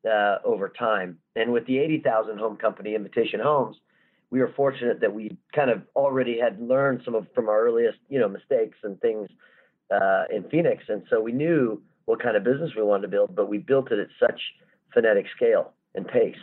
uh, 0.07 0.37
over 0.43 0.69
time. 0.69 1.17
And 1.35 1.51
with 1.51 1.65
the 1.65 1.79
80,000 1.79 2.37
home 2.37 2.57
company, 2.57 2.93
Invitation 2.93 3.39
Homes, 3.39 3.77
we 4.29 4.39
were 4.39 4.53
fortunate 4.55 5.01
that 5.01 5.13
we 5.13 5.37
kind 5.53 5.69
of 5.69 5.81
already 5.95 6.39
had 6.39 6.59
learned 6.61 7.01
some 7.05 7.15
of 7.15 7.25
from 7.33 7.49
our 7.49 7.65
earliest, 7.65 7.97
you 8.09 8.19
know, 8.19 8.29
mistakes 8.29 8.77
and 8.83 8.99
things 9.01 9.29
uh, 9.91 10.23
in 10.33 10.43
Phoenix, 10.49 10.83
and 10.87 11.03
so 11.09 11.21
we 11.21 11.31
knew 11.31 11.81
what 12.05 12.21
kind 12.21 12.37
of 12.37 12.43
business 12.43 12.71
we 12.75 12.83
wanted 12.83 13.03
to 13.03 13.07
build, 13.07 13.35
but 13.35 13.49
we 13.49 13.57
built 13.57 13.91
it 13.91 13.99
at 13.99 14.07
such 14.19 14.39
phonetic 14.93 15.25
scale 15.35 15.73
and 15.95 16.07
pace 16.07 16.35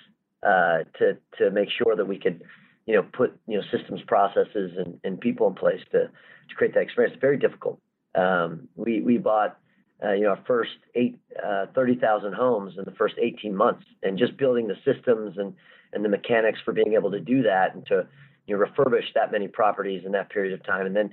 uh, 0.43 0.79
to 0.99 1.17
to 1.39 1.51
make 1.51 1.69
sure 1.71 1.97
that 1.97 2.07
we 2.07 2.19
could, 2.19 2.43
you 2.87 2.95
know, 2.95 3.03
put 3.13 3.39
you 3.47 3.59
know 3.59 3.65
systems, 3.77 4.01
processes, 4.07 4.73
and, 4.77 4.99
and 5.05 5.21
people 5.21 5.47
in 5.47 5.55
place 5.55 5.81
to 5.93 6.05
to 6.49 6.55
create 6.57 6.75
that 6.75 6.81
experience. 6.81 7.15
It's 7.15 7.21
very 7.21 7.39
difficult. 7.39 7.81
Um, 8.15 8.69
we 8.77 9.01
we 9.01 9.19
bought 9.19 9.59
uh, 10.05 10.13
you 10.13 10.23
know, 10.23 10.31
our 10.31 10.41
first 10.47 10.73
eight, 10.95 11.19
uh, 11.45 11.67
30,000 11.75 12.33
homes 12.33 12.75
in 12.77 12.85
the 12.85 12.91
first 12.93 13.15
18 13.21 13.55
months 13.55 13.85
and 14.03 14.19
just 14.19 14.37
building 14.37 14.67
the 14.67 14.77
systems 14.85 15.39
and, 15.39 15.55
and 15.93 16.05
the 16.05 16.09
mechanics 16.09 16.59
for 16.65 16.73
being 16.73 16.95
able 16.95 17.11
to 17.11 17.21
do 17.21 17.43
that 17.43 17.75
and 17.75 17.87
to, 17.87 18.07
you 18.47 18.57
know, 18.57 18.65
refurbish 18.65 19.05
that 19.15 19.31
many 19.31 19.47
properties 19.47 20.03
in 20.05 20.13
that 20.13 20.29
period 20.31 20.53
of 20.53 20.65
time 20.67 20.87
and 20.87 20.97
then 20.97 21.13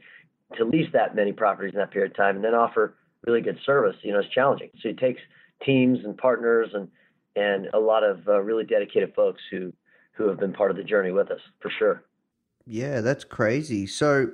to 0.58 0.66
lease 0.66 0.90
that 0.94 1.16
many 1.16 1.32
properties 1.32 1.74
in 1.74 1.80
that 1.80 1.92
period 1.92 2.12
of 2.12 2.18
time 2.18 2.36
and 2.36 2.44
then 2.44 2.56
offer 2.56 2.96
really 3.26 3.42
good 3.42 3.60
service, 3.66 3.96
you 4.02 4.12
know, 4.12 4.20
it's 4.20 4.34
challenging. 4.34 4.70
So 4.82 4.90
it 4.90 4.98
takes 4.98 5.22
teams 5.66 6.00
and 6.04 6.18
partners 6.18 6.70
and, 6.74 6.88
and 7.36 7.68
a 7.74 7.80
lot 7.80 8.04
of 8.04 8.28
uh, 8.28 8.40
really 8.40 8.64
dedicated 8.64 9.14
folks 9.14 9.42
who, 9.52 9.74
who 10.14 10.28
have 10.28 10.40
been 10.40 10.54
part 10.54 10.72
of 10.72 10.78
the 10.78 10.84
journey 10.84 11.12
with 11.12 11.30
us 11.32 11.42
for 11.60 11.72
sure. 11.78 12.04
Yeah, 12.66 13.02
that's 13.02 13.24
crazy. 13.24 13.88
So 13.88 14.32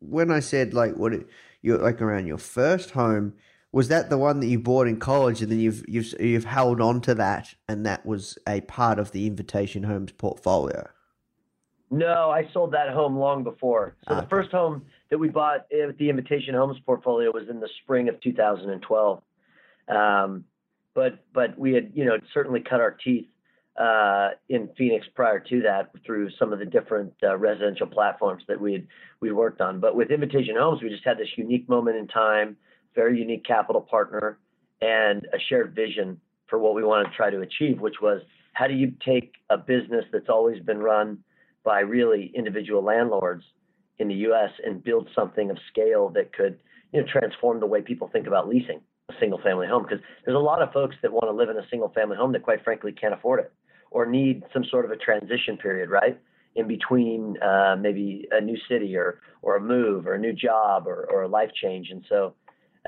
when 0.00 0.30
I 0.30 0.40
said 0.40 0.74
like 0.74 0.94
what 0.96 1.12
it, 1.12 1.26
you're 1.62 1.78
like 1.78 2.00
around 2.00 2.26
your 2.26 2.38
first 2.38 2.90
home, 2.90 3.34
was 3.72 3.88
that 3.88 4.08
the 4.08 4.18
one 4.18 4.40
that 4.40 4.46
you 4.46 4.58
bought 4.58 4.86
in 4.86 4.98
college 4.98 5.42
and 5.42 5.50
then 5.50 5.58
you've 5.58 5.84
you've 5.86 6.14
you've 6.18 6.44
held 6.44 6.80
on 6.80 7.00
to 7.02 7.14
that 7.14 7.54
and 7.68 7.84
that 7.84 8.06
was 8.06 8.38
a 8.48 8.62
part 8.62 8.98
of 8.98 9.10
the 9.10 9.26
invitation 9.26 9.82
homes 9.82 10.12
portfolio 10.12 10.88
no 11.96 12.30
i 12.30 12.48
sold 12.52 12.72
that 12.72 12.90
home 12.90 13.16
long 13.18 13.42
before 13.42 13.96
so 14.08 14.14
Ah. 14.14 14.20
the 14.20 14.26
first 14.28 14.50
home 14.50 14.84
that 15.10 15.18
we 15.18 15.28
bought 15.28 15.66
at 15.72 15.96
the 15.98 16.08
invitation 16.10 16.54
homes 16.54 16.78
portfolio 16.84 17.30
was 17.32 17.48
in 17.48 17.60
the 17.60 17.68
spring 17.82 18.08
of 18.08 18.20
2012 18.20 19.22
um, 19.88 20.44
but 20.94 21.24
but 21.32 21.58
we 21.58 21.72
had 21.74 21.90
you 21.94 22.04
know 22.04 22.16
certainly 22.34 22.60
cut 22.60 22.80
our 22.80 22.90
teeth 22.92 23.26
uh, 23.78 24.30
in 24.48 24.70
Phoenix 24.76 25.06
prior 25.14 25.38
to 25.38 25.60
that 25.62 25.90
through 26.04 26.30
some 26.38 26.52
of 26.52 26.58
the 26.58 26.64
different 26.64 27.12
uh, 27.22 27.36
residential 27.36 27.86
platforms 27.86 28.42
that 28.48 28.58
we'd 28.58 28.86
we 29.20 29.32
worked 29.32 29.60
on. 29.60 29.80
But 29.80 29.94
with 29.94 30.10
Invitation 30.10 30.56
Homes, 30.58 30.82
we 30.82 30.88
just 30.88 31.04
had 31.04 31.18
this 31.18 31.28
unique 31.36 31.68
moment 31.68 31.98
in 31.98 32.08
time, 32.08 32.56
very 32.94 33.18
unique 33.18 33.44
capital 33.44 33.82
partner, 33.82 34.38
and 34.80 35.26
a 35.34 35.38
shared 35.48 35.74
vision 35.74 36.18
for 36.46 36.58
what 36.58 36.74
we 36.74 36.82
wanted 36.84 37.10
to 37.10 37.16
try 37.16 37.28
to 37.28 37.40
achieve, 37.42 37.80
which 37.80 37.96
was 38.00 38.22
how 38.54 38.66
do 38.66 38.72
you 38.74 38.94
take 39.04 39.34
a 39.50 39.58
business 39.58 40.06
that's 40.10 40.30
always 40.30 40.62
been 40.62 40.78
run 40.78 41.18
by 41.66 41.80
really 41.80 42.32
individual 42.34 42.82
landlords 42.82 43.44
in 43.98 44.06
the 44.06 44.14
U.S. 44.14 44.50
and 44.64 44.82
build 44.82 45.10
something 45.14 45.50
of 45.50 45.58
scale 45.68 46.08
that 46.10 46.32
could 46.32 46.58
you 46.92 47.00
know 47.00 47.06
transform 47.12 47.58
the 47.60 47.66
way 47.66 47.82
people 47.82 48.08
think 48.10 48.28
about 48.28 48.48
leasing 48.48 48.80
a 49.10 49.14
single 49.20 49.40
family 49.42 49.66
home 49.66 49.82
because 49.82 49.98
there's 50.24 50.36
a 50.36 50.38
lot 50.38 50.62
of 50.62 50.72
folks 50.72 50.94
that 51.02 51.12
want 51.12 51.24
to 51.24 51.32
live 51.32 51.48
in 51.48 51.56
a 51.56 51.68
single 51.68 51.88
family 51.90 52.16
home 52.16 52.32
that 52.32 52.42
quite 52.44 52.62
frankly 52.62 52.92
can't 52.92 53.12
afford 53.12 53.40
it 53.40 53.52
or 53.90 54.06
need 54.06 54.44
some 54.52 54.64
sort 54.70 54.84
of 54.84 54.92
a 54.92 54.96
transition 54.96 55.56
period, 55.56 55.90
right? 55.90 56.18
In 56.54 56.68
between 56.68 57.36
uh, 57.42 57.76
maybe 57.78 58.26
a 58.30 58.40
new 58.40 58.56
city 58.68 58.96
or 58.96 59.20
or 59.42 59.56
a 59.56 59.60
move 59.60 60.06
or 60.06 60.14
a 60.14 60.18
new 60.18 60.32
job 60.32 60.86
or, 60.86 61.04
or 61.10 61.22
a 61.22 61.28
life 61.28 61.50
change. 61.60 61.88
And 61.90 62.04
so 62.08 62.34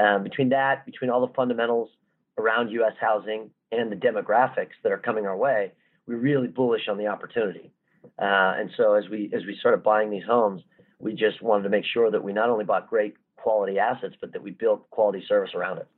um, 0.00 0.22
between 0.22 0.50
that, 0.50 0.86
between 0.86 1.10
all 1.10 1.26
the 1.26 1.32
fundamentals 1.34 1.90
around 2.38 2.70
U.S. 2.70 2.94
housing 3.00 3.50
and 3.72 3.90
the 3.90 3.96
demographics 3.96 4.76
that 4.84 4.92
are 4.92 4.98
coming 4.98 5.26
our 5.26 5.36
way, 5.36 5.72
we're 6.06 6.16
really 6.16 6.46
bullish 6.46 6.88
on 6.88 6.96
the 6.96 7.08
opportunity. 7.08 7.72
Uh, 8.18 8.54
and 8.58 8.70
so 8.76 8.94
as 8.94 9.08
we 9.08 9.30
as 9.34 9.44
we 9.46 9.56
started 9.58 9.82
buying 9.82 10.10
these 10.10 10.24
homes, 10.24 10.62
we 10.98 11.14
just 11.14 11.42
wanted 11.42 11.64
to 11.64 11.68
make 11.68 11.84
sure 11.84 12.10
that 12.10 12.22
we 12.22 12.32
not 12.32 12.48
only 12.50 12.64
bought 12.64 12.88
great 12.88 13.14
quality 13.36 13.78
assets, 13.78 14.14
but 14.20 14.32
that 14.32 14.42
we 14.42 14.50
built 14.50 14.88
quality 14.90 15.24
service 15.26 15.54
around 15.54 15.78
it. 15.78 15.88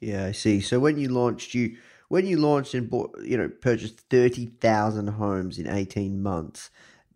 yeah 0.00 0.24
i 0.26 0.32
see 0.32 0.60
so 0.60 0.80
when 0.80 0.96
you 0.98 1.08
launched 1.08 1.52
you 1.54 1.76
when 2.08 2.26
you 2.26 2.36
launched 2.38 2.72
and 2.74 2.88
bought 2.88 3.14
you 3.22 3.36
know 3.36 3.48
purchased 3.48 4.00
30,000 4.08 5.06
homes 5.08 5.58
in 5.58 5.66
18 5.68 6.22
months 6.22 6.70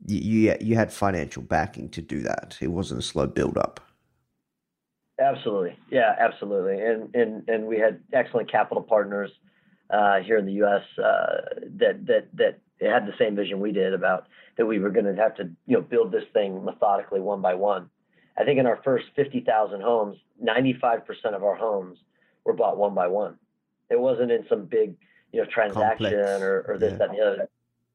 you 0.07 0.19
you, 0.19 0.57
you 0.61 0.77
had 0.77 0.93
financial 0.93 1.43
backing 1.43 1.89
to 1.91 2.03
do 2.03 2.21
that. 2.23 2.59
It 2.61 2.69
wasn't 2.69 3.01
a 3.01 3.03
slow 3.03 3.27
build 3.27 3.57
up. 3.57 3.81
Absolutely, 5.21 5.77
yeah, 5.91 6.15
absolutely, 6.19 6.83
and 6.83 7.15
and 7.15 7.49
and 7.49 7.67
we 7.67 7.79
had 7.79 8.01
excellent 8.13 8.51
capital 8.51 8.83
partners 8.83 9.31
uh, 9.91 10.21
here 10.21 10.39
in 10.39 10.47
the 10.47 10.55
U.S. 10.55 10.83
Uh, 10.99 11.61
that 11.79 12.07
that 12.07 12.29
that 12.35 12.59
had 12.81 13.07
the 13.07 13.15
same 13.19 13.37
vision 13.37 13.61
we 13.61 13.73
did 13.73 13.95
about 13.95 14.27
that 14.57 14.67
we 14.67 14.79
were 14.79 14.91
going 14.91 15.07
to 15.07 15.15
have 15.15 15.37
to 15.37 15.45
you 15.67 15.77
know 15.77 15.81
build 15.81 16.13
this 16.13 16.25
thing 16.33 16.65
methodically 16.65 17.21
one 17.21 17.41
by 17.41 17.55
one. 17.55 17.91
I 18.37 18.45
think 18.45 18.59
in 18.59 18.67
our 18.67 18.81
first 18.83 19.07
50,000 19.15 19.81
homes, 19.81 20.17
95% 20.43 21.03
of 21.35 21.45
our 21.45 21.55
homes 21.55 21.99
were 22.45 22.53
bought 22.53 22.77
one 22.77 22.95
by 22.95 23.07
one. 23.07 23.39
It 23.91 24.01
wasn't 24.01 24.33
in 24.33 24.45
some 24.49 24.65
big 24.65 24.97
you 25.33 25.41
know 25.41 25.47
transaction 25.53 26.15
or, 26.15 26.65
or 26.69 26.79
this 26.79 26.93
yeah. 26.93 26.99
that 26.99 27.09
and 27.11 27.19
the 27.19 27.23
other. 27.23 27.49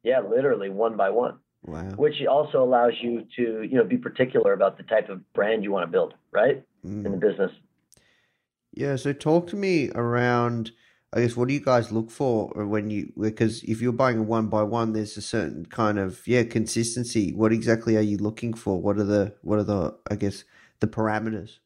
Yeah, 0.03 0.19
literally 0.21 0.69
one 0.69 0.95
by 0.95 1.09
one. 1.09 1.39
Wow. 1.63 1.89
Which 1.97 2.25
also 2.25 2.63
allows 2.63 2.93
you 3.01 3.25
to, 3.35 3.63
you 3.63 3.77
know, 3.77 3.83
be 3.83 3.97
particular 3.97 4.53
about 4.53 4.77
the 4.77 4.83
type 4.83 5.09
of 5.09 5.33
brand 5.33 5.63
you 5.63 5.71
want 5.71 5.83
to 5.83 5.91
build, 5.91 6.13
right? 6.31 6.63
Mm. 6.85 7.05
In 7.05 7.11
the 7.11 7.17
business. 7.17 7.51
Yeah. 8.73 8.95
So 8.95 9.11
talk 9.11 9.47
to 9.47 9.57
me 9.57 9.89
around, 9.91 10.71
I 11.11 11.21
guess, 11.21 11.35
what 11.35 11.47
do 11.47 11.55
you 11.55 11.59
guys 11.59 11.91
look 11.91 12.11
for 12.11 12.49
when 12.65 12.91
you, 12.91 13.11
because 13.19 13.63
if 13.63 13.81
you're 13.81 13.91
buying 13.91 14.19
a 14.19 14.23
one 14.23 14.47
by 14.47 14.61
one, 14.61 14.93
there's 14.93 15.17
a 15.17 15.23
certain 15.23 15.65
kind 15.65 15.97
of, 15.97 16.27
yeah, 16.27 16.43
consistency. 16.43 17.33
What 17.33 17.51
exactly 17.51 17.97
are 17.97 18.01
you 18.01 18.17
looking 18.17 18.53
for? 18.53 18.79
What 18.79 18.97
are 18.97 19.03
the, 19.03 19.33
what 19.41 19.57
are 19.57 19.63
the, 19.63 19.97
I 20.11 20.15
guess, 20.15 20.43
the 20.81 20.87
parameters? 20.87 21.57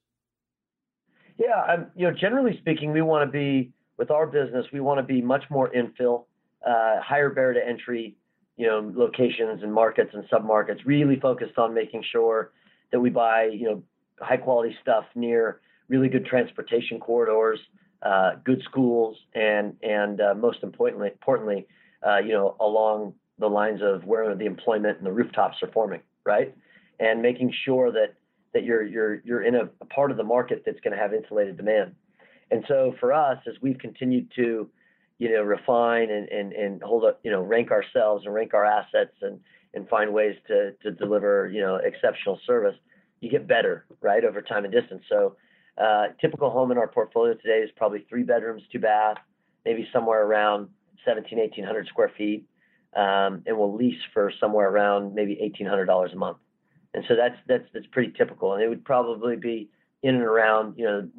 Yeah. 1.37 1.61
I'm, 1.67 1.91
you 1.95 2.09
know, 2.09 2.15
generally 2.15 2.57
speaking, 2.59 2.93
we 2.93 3.01
want 3.01 3.27
to 3.27 3.31
be, 3.31 3.73
with 3.97 4.11
our 4.11 4.25
business, 4.25 4.65
we 4.71 4.79
want 4.79 4.99
to 4.99 5.03
be 5.03 5.21
much 5.21 5.43
more 5.49 5.69
infill, 5.71 6.25
uh, 6.65 7.01
higher 7.01 7.29
barrier 7.29 7.59
to 7.59 7.67
entry, 7.67 8.15
you 8.55 8.65
know, 8.65 8.91
locations 8.95 9.61
and 9.61 9.73
markets 9.73 10.11
and 10.13 10.23
submarkets, 10.29 10.79
really 10.85 11.19
focused 11.19 11.57
on 11.57 11.73
making 11.73 12.03
sure 12.11 12.53
that 12.91 12.99
we 12.99 13.09
buy, 13.09 13.49
you 13.51 13.65
know, 13.65 13.83
high 14.19 14.37
quality 14.37 14.75
stuff 14.81 15.05
near 15.15 15.59
really 15.89 16.07
good 16.07 16.25
transportation 16.25 16.99
corridors, 16.99 17.59
uh, 18.03 18.35
good 18.43 18.61
schools, 18.63 19.17
and 19.33 19.75
and 19.81 20.21
uh, 20.21 20.33
most 20.35 20.63
importantly, 20.63 21.09
importantly, 21.09 21.67
uh, 22.05 22.17
you 22.17 22.33
know, 22.33 22.55
along 22.59 23.13
the 23.39 23.47
lines 23.47 23.81
of 23.81 24.05
where 24.05 24.35
the 24.35 24.45
employment 24.45 24.97
and 24.97 25.05
the 25.05 25.11
rooftops 25.11 25.57
are 25.63 25.71
forming, 25.71 26.01
right? 26.25 26.55
And 26.99 27.21
making 27.21 27.53
sure 27.65 27.91
that 27.91 28.13
that 28.53 28.63
you're 28.63 28.83
you're 28.83 29.15
you're 29.23 29.43
in 29.43 29.55
a, 29.55 29.69
a 29.81 29.85
part 29.85 30.11
of 30.11 30.17
the 30.17 30.23
market 30.23 30.63
that's 30.65 30.79
going 30.81 30.95
to 30.95 31.01
have 31.01 31.13
insulated 31.13 31.57
demand. 31.57 31.95
And 32.51 32.63
so 32.67 32.93
for 32.99 33.13
us, 33.13 33.39
as 33.47 33.55
we've 33.61 33.79
continued 33.79 34.31
to 34.35 34.69
you 35.23 35.31
know, 35.31 35.41
refine 35.41 36.09
and, 36.09 36.27
and, 36.29 36.53
and 36.53 36.81
hold 36.81 37.05
up, 37.05 37.19
you 37.23 37.31
know, 37.31 37.41
rank 37.41 37.71
ourselves 37.71 38.25
and 38.25 38.33
rank 38.33 38.53
our 38.53 38.65
assets 38.65 39.15
and, 39.21 39.39
and 39.73 39.87
find 39.87 40.13
ways 40.13 40.35
to, 40.47 40.73
to 40.83 40.91
deliver, 40.91 41.49
you 41.49 41.61
know, 41.61 41.75
exceptional 41.75 42.39
service, 42.45 42.75
you 43.21 43.29
get 43.29 43.47
better, 43.47 43.85
right, 44.01 44.25
over 44.25 44.41
time 44.41 44.65
and 44.65 44.73
distance. 44.73 45.03
So, 45.07 45.37
uh, 45.77 46.07
typical 46.21 46.49
home 46.49 46.71
in 46.71 46.77
our 46.77 46.87
portfolio 46.87 47.33
today 47.33 47.59
is 47.63 47.69
probably 47.75 48.05
three 48.09 48.23
bedrooms, 48.23 48.61
two 48.71 48.79
bath, 48.79 49.17
maybe 49.65 49.87
somewhere 49.91 50.25
around 50.25 50.69
17, 51.05 51.37
1800 51.39 51.87
square 51.87 52.11
feet. 52.17 52.45
Um, 52.95 53.41
and 53.47 53.57
we'll 53.57 53.75
lease 53.75 54.01
for 54.13 54.31
somewhere 54.39 54.69
around 54.69 55.15
maybe 55.15 55.35
$1,800 55.35 56.13
a 56.13 56.15
month. 56.15 56.37
And 56.93 57.03
so 57.07 57.15
that's, 57.15 57.35
that's, 57.47 57.63
that's 57.73 57.87
pretty 57.87 58.13
typical. 58.15 58.53
And 58.53 58.61
it 58.61 58.69
would 58.69 58.85
probably 58.85 59.35
be 59.35 59.69
in 60.03 60.13
and 60.13 60.23
around, 60.23 60.75
you 60.77 60.85
know, 60.85 61.09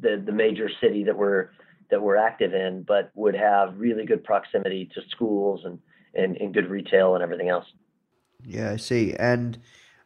the, 0.00 0.22
the 0.24 0.32
major 0.32 0.70
city 0.80 1.04
that 1.04 1.16
we're, 1.16 1.50
that 1.90 2.00
we're 2.00 2.16
active 2.16 2.54
in, 2.54 2.84
but 2.88 3.10
would 3.14 3.34
have 3.34 3.76
really 3.76 4.06
good 4.06 4.24
proximity 4.24 4.88
to 4.94 5.02
schools 5.10 5.60
and, 5.66 5.78
and, 6.14 6.38
and 6.38 6.54
good 6.54 6.70
retail 6.70 7.14
and 7.14 7.22
everything 7.22 7.50
else. 7.50 7.66
Yeah, 8.46 8.70
I 8.70 8.76
see. 8.76 9.12
And 9.12 9.58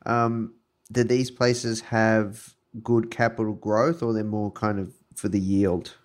um, 0.04 0.54
do 0.90 1.04
these 1.04 1.30
places 1.30 1.80
have 1.82 2.55
good 2.82 3.10
capital 3.10 3.54
growth 3.54 4.02
or 4.02 4.12
they're 4.12 4.24
more 4.24 4.50
kind 4.50 4.78
of 4.78 4.92
for 5.14 5.28
the 5.28 5.40
yield? 5.40 5.96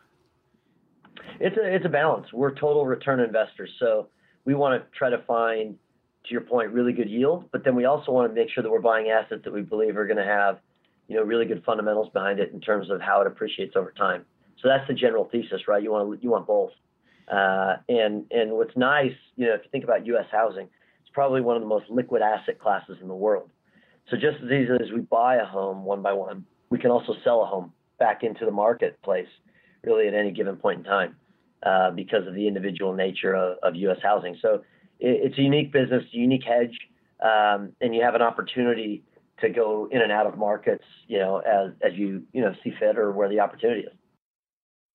It's 1.39 1.57
a, 1.57 1.75
it's 1.75 1.85
a 1.85 1.89
balance. 1.89 2.27
We're 2.33 2.53
total 2.53 2.85
return 2.85 3.19
investors. 3.19 3.71
So 3.79 4.07
we 4.45 4.53
want 4.53 4.81
to 4.81 4.97
try 4.97 5.09
to 5.09 5.19
find, 5.19 5.75
to 6.25 6.31
your 6.31 6.41
point, 6.41 6.71
really 6.71 6.93
good 6.93 7.09
yield, 7.09 7.49
but 7.51 7.63
then 7.63 7.75
we 7.75 7.85
also 7.85 8.11
want 8.11 8.29
to 8.29 8.35
make 8.35 8.49
sure 8.51 8.63
that 8.63 8.69
we're 8.69 8.81
buying 8.81 9.09
assets 9.09 9.41
that 9.43 9.53
we 9.53 9.61
believe 9.61 9.97
are 9.97 10.05
going 10.05 10.17
to 10.17 10.23
have, 10.23 10.59
you 11.07 11.15
know, 11.15 11.23
really 11.23 11.45
good 11.45 11.63
fundamentals 11.65 12.09
behind 12.13 12.39
it 12.39 12.51
in 12.53 12.61
terms 12.61 12.89
of 12.89 13.01
how 13.01 13.21
it 13.21 13.27
appreciates 13.27 13.75
over 13.75 13.91
time. 13.91 14.25
So 14.61 14.67
that's 14.67 14.87
the 14.87 14.93
general 14.93 15.27
thesis, 15.31 15.67
right? 15.67 15.81
You 15.81 15.91
want 15.91 16.23
you 16.23 16.29
want 16.29 16.45
both. 16.45 16.71
Uh, 17.27 17.77
and 17.89 18.25
and 18.31 18.51
what's 18.51 18.75
nice, 18.75 19.13
you 19.35 19.47
know, 19.47 19.53
if 19.55 19.61
you 19.63 19.69
think 19.71 19.83
about 19.83 20.05
U.S. 20.05 20.25
housing, 20.31 20.67
it's 21.01 21.09
probably 21.13 21.41
one 21.41 21.55
of 21.55 21.61
the 21.61 21.67
most 21.67 21.89
liquid 21.89 22.21
asset 22.21 22.59
classes 22.59 22.97
in 23.01 23.07
the 23.07 23.15
world. 23.15 23.49
So 24.09 24.17
just 24.17 24.37
as 24.43 24.51
easily 24.51 24.79
as 24.83 24.91
we 24.93 25.01
buy 25.01 25.35
a 25.37 25.45
home 25.45 25.85
one 25.85 26.01
by 26.01 26.13
one, 26.13 26.45
we 26.71 26.79
can 26.79 26.89
also 26.89 27.13
sell 27.23 27.43
a 27.43 27.45
home 27.45 27.71
back 27.99 28.23
into 28.23 28.45
the 28.45 28.51
marketplace, 28.51 29.27
really 29.83 30.07
at 30.07 30.15
any 30.15 30.31
given 30.31 30.55
point 30.55 30.79
in 30.79 30.83
time, 30.85 31.15
uh, 31.63 31.91
because 31.91 32.25
of 32.25 32.33
the 32.33 32.47
individual 32.47 32.93
nature 32.93 33.35
of, 33.35 33.57
of 33.61 33.75
U.S. 33.75 33.97
housing. 34.01 34.35
So 34.41 34.63
it, 34.99 35.25
it's 35.25 35.37
a 35.37 35.41
unique 35.41 35.71
business, 35.71 36.03
unique 36.11 36.43
hedge, 36.43 36.75
um, 37.21 37.73
and 37.79 37.93
you 37.93 38.01
have 38.01 38.15
an 38.15 38.23
opportunity 38.23 39.03
to 39.41 39.49
go 39.49 39.87
in 39.91 40.01
and 40.01 40.11
out 40.11 40.25
of 40.25 40.37
markets, 40.37 40.85
you 41.07 41.19
know, 41.19 41.37
as 41.39 41.73
as 41.81 41.93
you 41.93 42.23
you 42.33 42.41
know 42.41 42.53
see 42.63 42.71
fit 42.79 42.97
or 42.97 43.11
where 43.11 43.29
the 43.29 43.39
opportunity 43.39 43.81
is. 43.81 43.93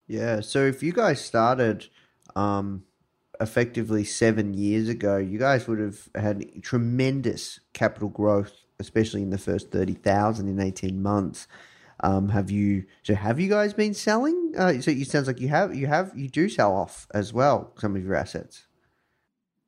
Yeah. 0.09 0.41
So 0.41 0.65
if 0.65 0.83
you 0.83 0.93
guys 0.93 1.21
started 1.21 1.89
um, 2.35 2.85
effectively 3.41 4.05
seven 4.05 4.55
years 4.55 4.89
ago, 4.89 5.17
you 5.17 5.39
guys 5.39 5.69
would 5.69 5.81
have 5.81 6.09
had 6.15 6.63
tremendous 6.63 7.61
capital 7.73 8.09
growth, 8.09 8.66
especially 8.79 9.23
in 9.23 9.31
the 9.31 9.39
first 9.39 9.71
thirty 9.71 9.95
thousand 9.95 10.49
in 10.49 10.61
eighteen 10.61 11.03
months. 11.03 11.49
Um, 12.01 12.29
have 12.29 12.51
you? 12.51 12.85
So 13.03 13.15
have 13.15 13.41
you 13.41 13.49
guys 13.49 13.73
been 13.73 13.95
selling? 13.95 14.53
Uh, 14.57 14.81
so 14.81 14.91
it 14.91 15.09
sounds 15.09 15.27
like 15.27 15.41
you 15.41 15.49
have. 15.49 15.75
You 15.75 15.87
have. 15.87 16.13
You 16.15 16.29
do 16.29 16.49
sell 16.49 16.75
off 16.75 17.07
as 17.15 17.33
well 17.33 17.73
some 17.79 17.97
of 17.97 18.05
your 18.05 18.15
assets. 18.15 18.67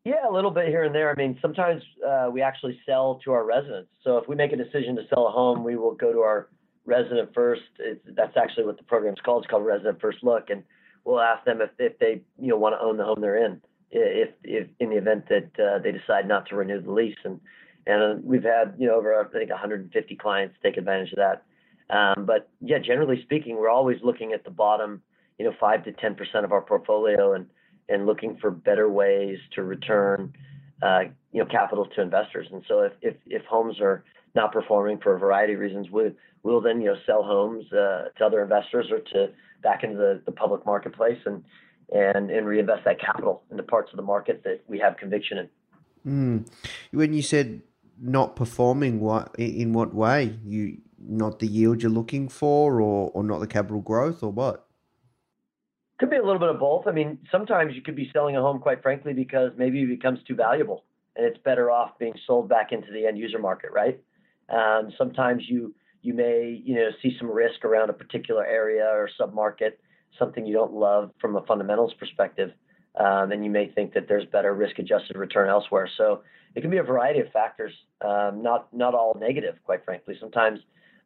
Yeah, 0.05 0.29
a 0.29 0.33
little 0.33 0.51
bit 0.51 0.68
here 0.68 0.85
and 0.85 0.94
there. 0.94 1.11
I 1.11 1.14
mean, 1.14 1.38
sometimes 1.42 1.83
uh, 2.07 2.29
we 2.33 2.40
actually 2.40 2.81
sell 2.87 3.21
to 3.25 3.33
our 3.33 3.44
residents. 3.44 3.90
So 4.05 4.16
if 4.16 4.29
we 4.29 4.37
make 4.37 4.53
a 4.53 4.57
decision 4.57 4.97
to 4.97 5.03
sell 5.09 5.27
a 5.27 5.31
home, 5.31 5.64
we 5.64 5.77
will 5.77 5.94
go 5.94 6.12
to 6.12 6.21
our 6.21 6.49
resident 6.87 7.35
first. 7.35 7.62
It's, 7.79 8.01
that's 8.16 8.37
actually 8.37 8.64
what 8.64 8.79
the 8.79 8.85
program's 8.85 9.18
called. 9.21 9.44
It's 9.44 9.51
called 9.51 9.66
Resident 9.66 10.01
First 10.01 10.18
Look, 10.23 10.51
and 10.51 10.62
we'll 11.05 11.21
ask 11.21 11.44
them 11.44 11.61
if, 11.61 11.71
if 11.79 11.99
they 11.99 12.23
you 12.38 12.49
know 12.49 12.57
want 12.57 12.75
to 12.75 12.81
own 12.81 12.97
the 12.97 13.05
home 13.05 13.21
they're 13.21 13.44
in, 13.44 13.61
if 13.90 14.31
if 14.44 14.68
in 14.81 14.90
the 14.90 14.97
event 14.97 15.29
that 15.29 15.51
uh, 15.59 15.79
they 15.83 15.92
decide 15.92 16.27
not 16.27 16.47
to 16.49 16.57
renew 16.57 16.81
the 16.81 16.92
lease. 16.92 17.18
And 17.25 17.40
and 17.88 18.03
uh, 18.03 18.20
we've 18.22 18.44
had 18.44 18.74
you 18.79 18.87
know 18.87 18.94
over 18.94 19.18
I 19.18 19.24
think 19.37 19.51
150 19.51 20.16
clients 20.16 20.55
take 20.62 20.77
advantage 20.77 21.12
of 21.12 21.18
that. 21.18 21.42
Um, 21.90 22.27
but 22.27 22.48
yeah, 22.61 22.79
generally 22.79 23.22
speaking, 23.22 23.57
we're 23.57 23.70
always 23.70 23.96
looking 24.03 24.33
at 24.33 24.44
the 24.44 24.51
bottom, 24.51 25.03
you 25.38 25.46
know, 25.46 25.55
five 25.59 25.85
to 25.85 25.92
10 25.92 26.14
percent 26.14 26.44
of 26.44 26.53
our 26.53 26.61
portfolio, 26.61 27.33
and 27.33 27.46
and 27.88 28.07
looking 28.07 28.37
for 28.37 28.51
better 28.51 28.88
ways 28.90 29.38
to 29.55 29.62
return, 29.62 30.35
uh, 30.83 31.05
you 31.33 31.42
know, 31.42 31.46
capital 31.46 31.87
to 31.87 32.03
investors. 32.03 32.46
And 32.53 32.62
so 32.68 32.83
if 32.83 32.92
if 33.01 33.16
if 33.27 33.44
homes 33.46 33.81
are 33.81 34.05
not 34.35 34.53
performing 34.53 34.98
for 34.98 35.16
a 35.16 35.18
variety 35.18 35.55
of 35.55 35.61
reasons, 35.61 35.90
we 35.90 36.11
we'll 36.42 36.61
then 36.61 36.83
you 36.83 36.88
know 36.88 36.96
sell 37.07 37.22
homes 37.22 37.72
uh, 37.72 38.11
to 38.18 38.24
other 38.24 38.42
investors 38.42 38.87
or 38.90 39.01
to 39.01 39.33
back 39.62 39.83
into 39.83 39.96
the, 39.96 40.22
the 40.27 40.33
public 40.33 40.66
marketplace 40.66 41.18
and 41.24 41.42
and 41.90 42.31
and 42.31 42.46
reinvest 42.46 42.85
that 42.85 43.01
capital 43.01 43.42
into 43.51 43.62
parts 43.62 43.90
of 43.92 43.96
the 43.96 44.03
market 44.03 44.42
that 44.44 44.61
we 44.68 44.79
have 44.79 44.98
conviction 44.98 45.38
in. 45.38 45.48
Mm. 46.07 46.48
When 46.92 47.12
you 47.12 47.22
said 47.22 47.62
not 48.00 48.37
performing, 48.37 49.00
what 49.00 49.34
in 49.38 49.72
what 49.72 49.94
way? 49.94 50.38
You 50.44 50.78
not 51.00 51.38
the 51.38 51.46
yield 51.46 51.82
you're 51.82 51.90
looking 51.90 52.28
for, 52.28 52.80
or 52.80 53.11
or 53.14 53.22
not 53.22 53.40
the 53.40 53.46
capital 53.46 53.80
growth, 53.80 54.22
or 54.22 54.32
what? 54.32 54.66
Could 55.98 56.11
be 56.11 56.16
a 56.16 56.24
little 56.24 56.38
bit 56.38 56.48
of 56.50 56.61
both. 56.61 56.87
I 56.87 56.92
mean, 56.92 57.18
sometimes 57.30 57.74
you 57.74 57.82
could 57.82 57.96
be 57.96 58.08
selling 58.12 58.37
a 58.37 58.40
home, 58.40 58.61
quite 58.61 58.82
frankly, 58.82 59.12
because 59.12 59.50
maybe 59.56 59.82
it 59.82 59.88
becomes 59.88 60.20
too 60.26 60.37
valuable 60.37 60.84
and 61.18 61.26
it's 61.26 61.38
better 61.38 61.70
off 61.70 61.98
being 61.98 62.14
sold 62.26 62.48
back 62.48 62.72
into 62.72 62.90
the 62.92 63.04
end 63.06 63.18
user 63.18 63.38
market, 63.38 63.70
right? 63.72 64.00
Um, 64.48 64.92
sometimes 64.96 65.42
you 65.46 65.74
you 66.00 66.14
may 66.14 66.62
you 66.64 66.76
know 66.76 66.88
see 67.02 67.16
some 67.18 67.30
risk 67.30 67.64
around 67.64 67.90
a 67.90 67.92
particular 67.92 68.46
area 68.46 68.84
or 68.87 69.11
submarket, 69.20 69.72
something 70.18 70.46
you 70.46 70.54
don't 70.54 70.72
love 70.72 71.11
from 71.20 71.37
a 71.37 71.42
fundamentals 71.42 71.92
perspective, 71.98 72.52
um, 72.98 73.32
and 73.32 73.44
you 73.44 73.50
may 73.50 73.68
think 73.68 73.92
that 73.94 74.06
there's 74.08 74.24
better 74.26 74.54
risk-adjusted 74.54 75.16
return 75.16 75.48
elsewhere. 75.48 75.88
So 75.98 76.22
it 76.59 76.61
can 76.61 76.71
be 76.71 76.79
a 76.79 76.83
variety 76.83 77.21
of 77.21 77.31
factors, 77.31 77.73
um, 78.01 78.42
not 78.42 78.73
not 78.75 78.92
all 78.92 79.16
negative, 79.18 79.55
quite 79.64 79.85
frankly. 79.85 80.16
Sometimes 80.18 80.59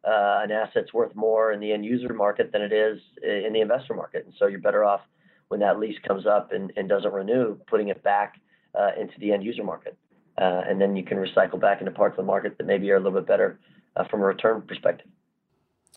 uh, 0.03 0.41
an 0.43 0.51
asset's 0.51 0.91
worth 0.91 1.15
more 1.15 1.51
in 1.51 1.59
the 1.59 1.71
end 1.71 1.85
user 1.85 2.11
market 2.11 2.51
than 2.51 2.63
it 2.63 2.73
is 2.73 2.99
in 3.21 3.53
the 3.53 3.61
investor 3.61 3.93
market, 3.93 4.25
and 4.25 4.33
so 4.39 4.47
you're 4.47 4.59
better 4.59 4.83
off 4.83 5.01
when 5.49 5.59
that 5.59 5.79
lease 5.79 5.99
comes 6.07 6.25
up 6.25 6.51
and, 6.51 6.73
and 6.75 6.89
doesn't 6.89 7.13
renew, 7.13 7.55
putting 7.67 7.89
it 7.89 8.01
back 8.01 8.41
uh, 8.73 8.89
into 8.99 9.13
the 9.19 9.31
end 9.31 9.43
user 9.43 9.63
market. 9.63 9.95
Uh, 10.39 10.63
and 10.67 10.81
then 10.81 10.95
you 10.95 11.03
can 11.03 11.19
recycle 11.19 11.61
back 11.61 11.79
into 11.79 11.91
parts 11.91 12.13
of 12.13 12.17
the 12.17 12.23
market 12.23 12.57
that 12.57 12.65
maybe 12.65 12.89
are 12.89 12.95
a 12.95 12.99
little 12.99 13.19
bit 13.19 13.27
better 13.27 13.59
uh, 13.95 14.03
from 14.07 14.21
a 14.21 14.25
return 14.25 14.63
perspective. 14.63 15.05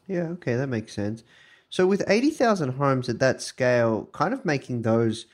Yeah, 0.07 0.25
okay, 0.35 0.57
that 0.57 0.67
makes 0.67 0.93
sense. 0.93 1.25
So 1.71 1.87
with 1.87 2.05
80,000 2.07 2.73
homes 2.73 3.09
at 3.09 3.19
that 3.21 3.41
scale, 3.41 4.11
kind 4.13 4.35
of 4.35 4.45
making 4.45 4.83
those 4.83 5.25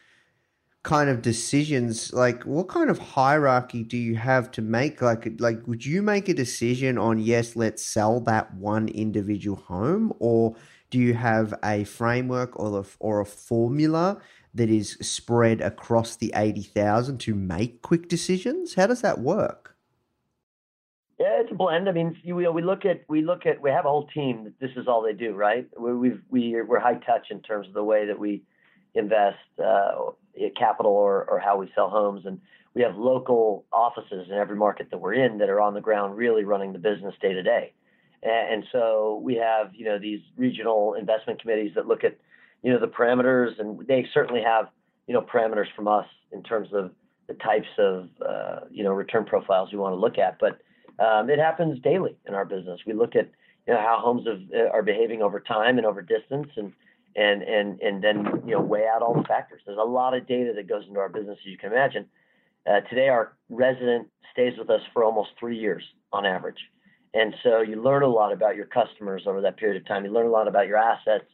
kind 0.83 1.09
of 1.09 1.23
decisions 1.23 2.12
like 2.12 2.42
what 2.42 2.66
kind 2.66 2.90
of 2.90 2.99
hierarchy 2.99 3.85
do 3.85 3.97
you 3.97 4.16
have 4.16 4.51
to 4.51 4.62
make? 4.62 5.01
Like 5.01 5.29
like 5.38 5.66
would 5.66 5.87
you 5.87 6.03
make 6.03 6.29
a 6.29 6.35
decision 6.35 6.99
on 6.99 7.18
yes 7.21 7.55
let's 7.55 7.85
sell 7.85 8.21
that 8.21 8.53
one 8.55 8.88
individual 8.88 9.57
home 9.57 10.12
or 10.18 10.57
do 10.90 10.99
you 10.99 11.14
have 11.14 11.55
a 11.64 11.85
framework 11.85 12.59
or 12.59 12.81
a, 12.81 12.85
or 12.99 13.21
a 13.21 13.25
formula 13.25 14.21
that 14.55 14.68
is 14.68 14.99
spread 15.01 15.62
across 15.62 16.16
the 16.16 16.31
80,000 16.35 17.18
to 17.21 17.35
make 17.35 17.81
quick 17.81 18.09
decisions? 18.09 18.75
How 18.75 18.88
does 18.88 19.01
that 19.03 19.21
work? 19.21 19.77
Yeah 21.21 21.42
it's 21.42 21.53
a 21.53 21.55
blend. 21.55 21.88
I 21.88 21.92
mean 21.92 22.16
we, 22.27 22.49
we 22.49 22.62
look 22.62 22.85
at 22.85 23.05
we 23.09 23.23
look 23.23 23.47
at 23.47 23.62
we 23.62 23.71
have 23.71 23.85
a 23.85 23.88
whole 23.88 24.09
team 24.09 24.45
that 24.45 24.59
this 24.59 24.77
is 24.77 24.88
all 24.88 25.03
they 25.03 25.12
do 25.12 25.33
right? 25.33 25.68
We, 25.79 25.95
we've 25.95 26.23
we, 26.29 26.61
we're 26.61 26.81
high 26.81 26.95
touch 26.95 27.29
in 27.31 27.40
terms 27.40 27.68
of 27.68 27.75
the 27.75 27.85
way 27.85 28.07
that 28.07 28.18
we 28.18 28.42
invest 28.95 29.38
uh, 29.64 30.11
capital 30.57 30.92
or, 30.92 31.25
or 31.25 31.38
how 31.38 31.57
we 31.57 31.71
sell 31.75 31.90
homes. 31.90 32.27
And 32.27 32.40
we 32.75 32.83
have 32.83 32.97
local 32.97 33.64
offices 33.73 34.29
in 34.31 34.37
every 34.37 34.57
market 34.57 34.90
that 34.90 34.99
we're 34.99 35.14
in 35.14 35.38
that 35.38 35.51
are 35.51 35.61
on 35.61 35.75
the 35.75 35.81
ground 35.81 36.16
really 36.16 36.45
running 36.45 36.73
the 36.73 36.79
business 36.79 37.14
day 37.21 37.33
to 37.33 37.42
day. 37.42 37.73
And 38.23 38.64
so 38.71 39.21
we 39.23 39.35
have, 39.35 39.75
you 39.75 39.85
know, 39.85 39.99
these 39.99 40.21
regional 40.37 40.95
investment 40.95 41.40
committees 41.40 41.73
that 41.75 41.88
look 41.88 42.05
at, 42.05 42.16
you 42.62 42.73
know, 42.73 42.79
the 42.79 42.87
parameters, 42.87 43.59
and 43.59 43.85
they 43.88 44.07
certainly 44.14 44.42
have, 44.42 44.68
you 45.09 45.14
know, 45.14 45.21
parameters 45.21 45.66
from 45.75 45.88
us 45.88 46.07
in 46.31 46.42
terms 46.45 46.68
of 46.73 46.92
the 47.27 47.35
types 47.35 47.66
of, 47.79 48.09
uh, 48.25 48.61
you 48.71 48.85
know, 48.85 48.92
return 48.92 49.25
profiles 49.25 49.73
we 49.73 49.79
want 49.79 49.92
to 49.92 49.99
look 49.99 50.18
at. 50.18 50.38
But 50.38 50.61
um, 51.05 51.31
it 51.31 51.40
happens 51.40 51.81
daily 51.83 52.16
in 52.29 52.35
our 52.35 52.45
business. 52.45 52.81
We 52.87 52.92
look 52.92 53.16
at, 53.16 53.29
you 53.66 53.75
know, 53.75 53.81
how 53.81 53.99
homes 54.01 54.25
have, 54.29 54.40
uh, 54.55 54.71
are 54.71 54.83
behaving 54.83 55.21
over 55.21 55.40
time 55.40 55.77
and 55.79 55.87
over 55.87 56.01
distance, 56.01 56.49
and 56.57 56.73
and 57.16 57.42
and 57.42 57.81
and 57.81 58.03
then 58.03 58.42
you 58.46 58.55
know 58.55 58.61
weigh 58.61 58.87
out 58.87 59.03
all 59.03 59.14
the 59.14 59.25
factors. 59.25 59.62
There's 59.66 59.79
a 59.79 59.85
lot 59.85 60.14
of 60.14 60.27
data 60.27 60.53
that 60.57 60.68
goes 60.68 60.85
into 60.87 61.01
our 61.01 61.09
business, 61.09 61.38
as 61.40 61.51
you 61.51 61.59
can 61.59 61.72
imagine. 61.72 62.07
Uh, 62.66 62.81
today, 62.88 63.09
our 63.09 63.37
resident 63.48 64.09
stays 64.33 64.55
with 64.59 64.70
us 64.70 64.81
for 64.92 65.05
almost 65.05 65.31
three 65.38 65.59
years 65.59 65.83
on 66.12 66.25
average, 66.25 66.59
and 67.14 67.35
so 67.42 67.61
you 67.61 67.83
learn 67.83 68.03
a 68.03 68.09
lot 68.09 68.33
about 68.33 68.57
your 68.57 68.66
customers 68.66 69.25
over 69.27 69.40
that 69.40 69.57
period 69.57 69.81
of 69.81 69.87
time. 69.87 70.05
You 70.05 70.12
learn 70.12 70.27
a 70.27 70.31
lot 70.31 70.48
about 70.48 70.68
your 70.68 70.79
assets, 70.79 71.25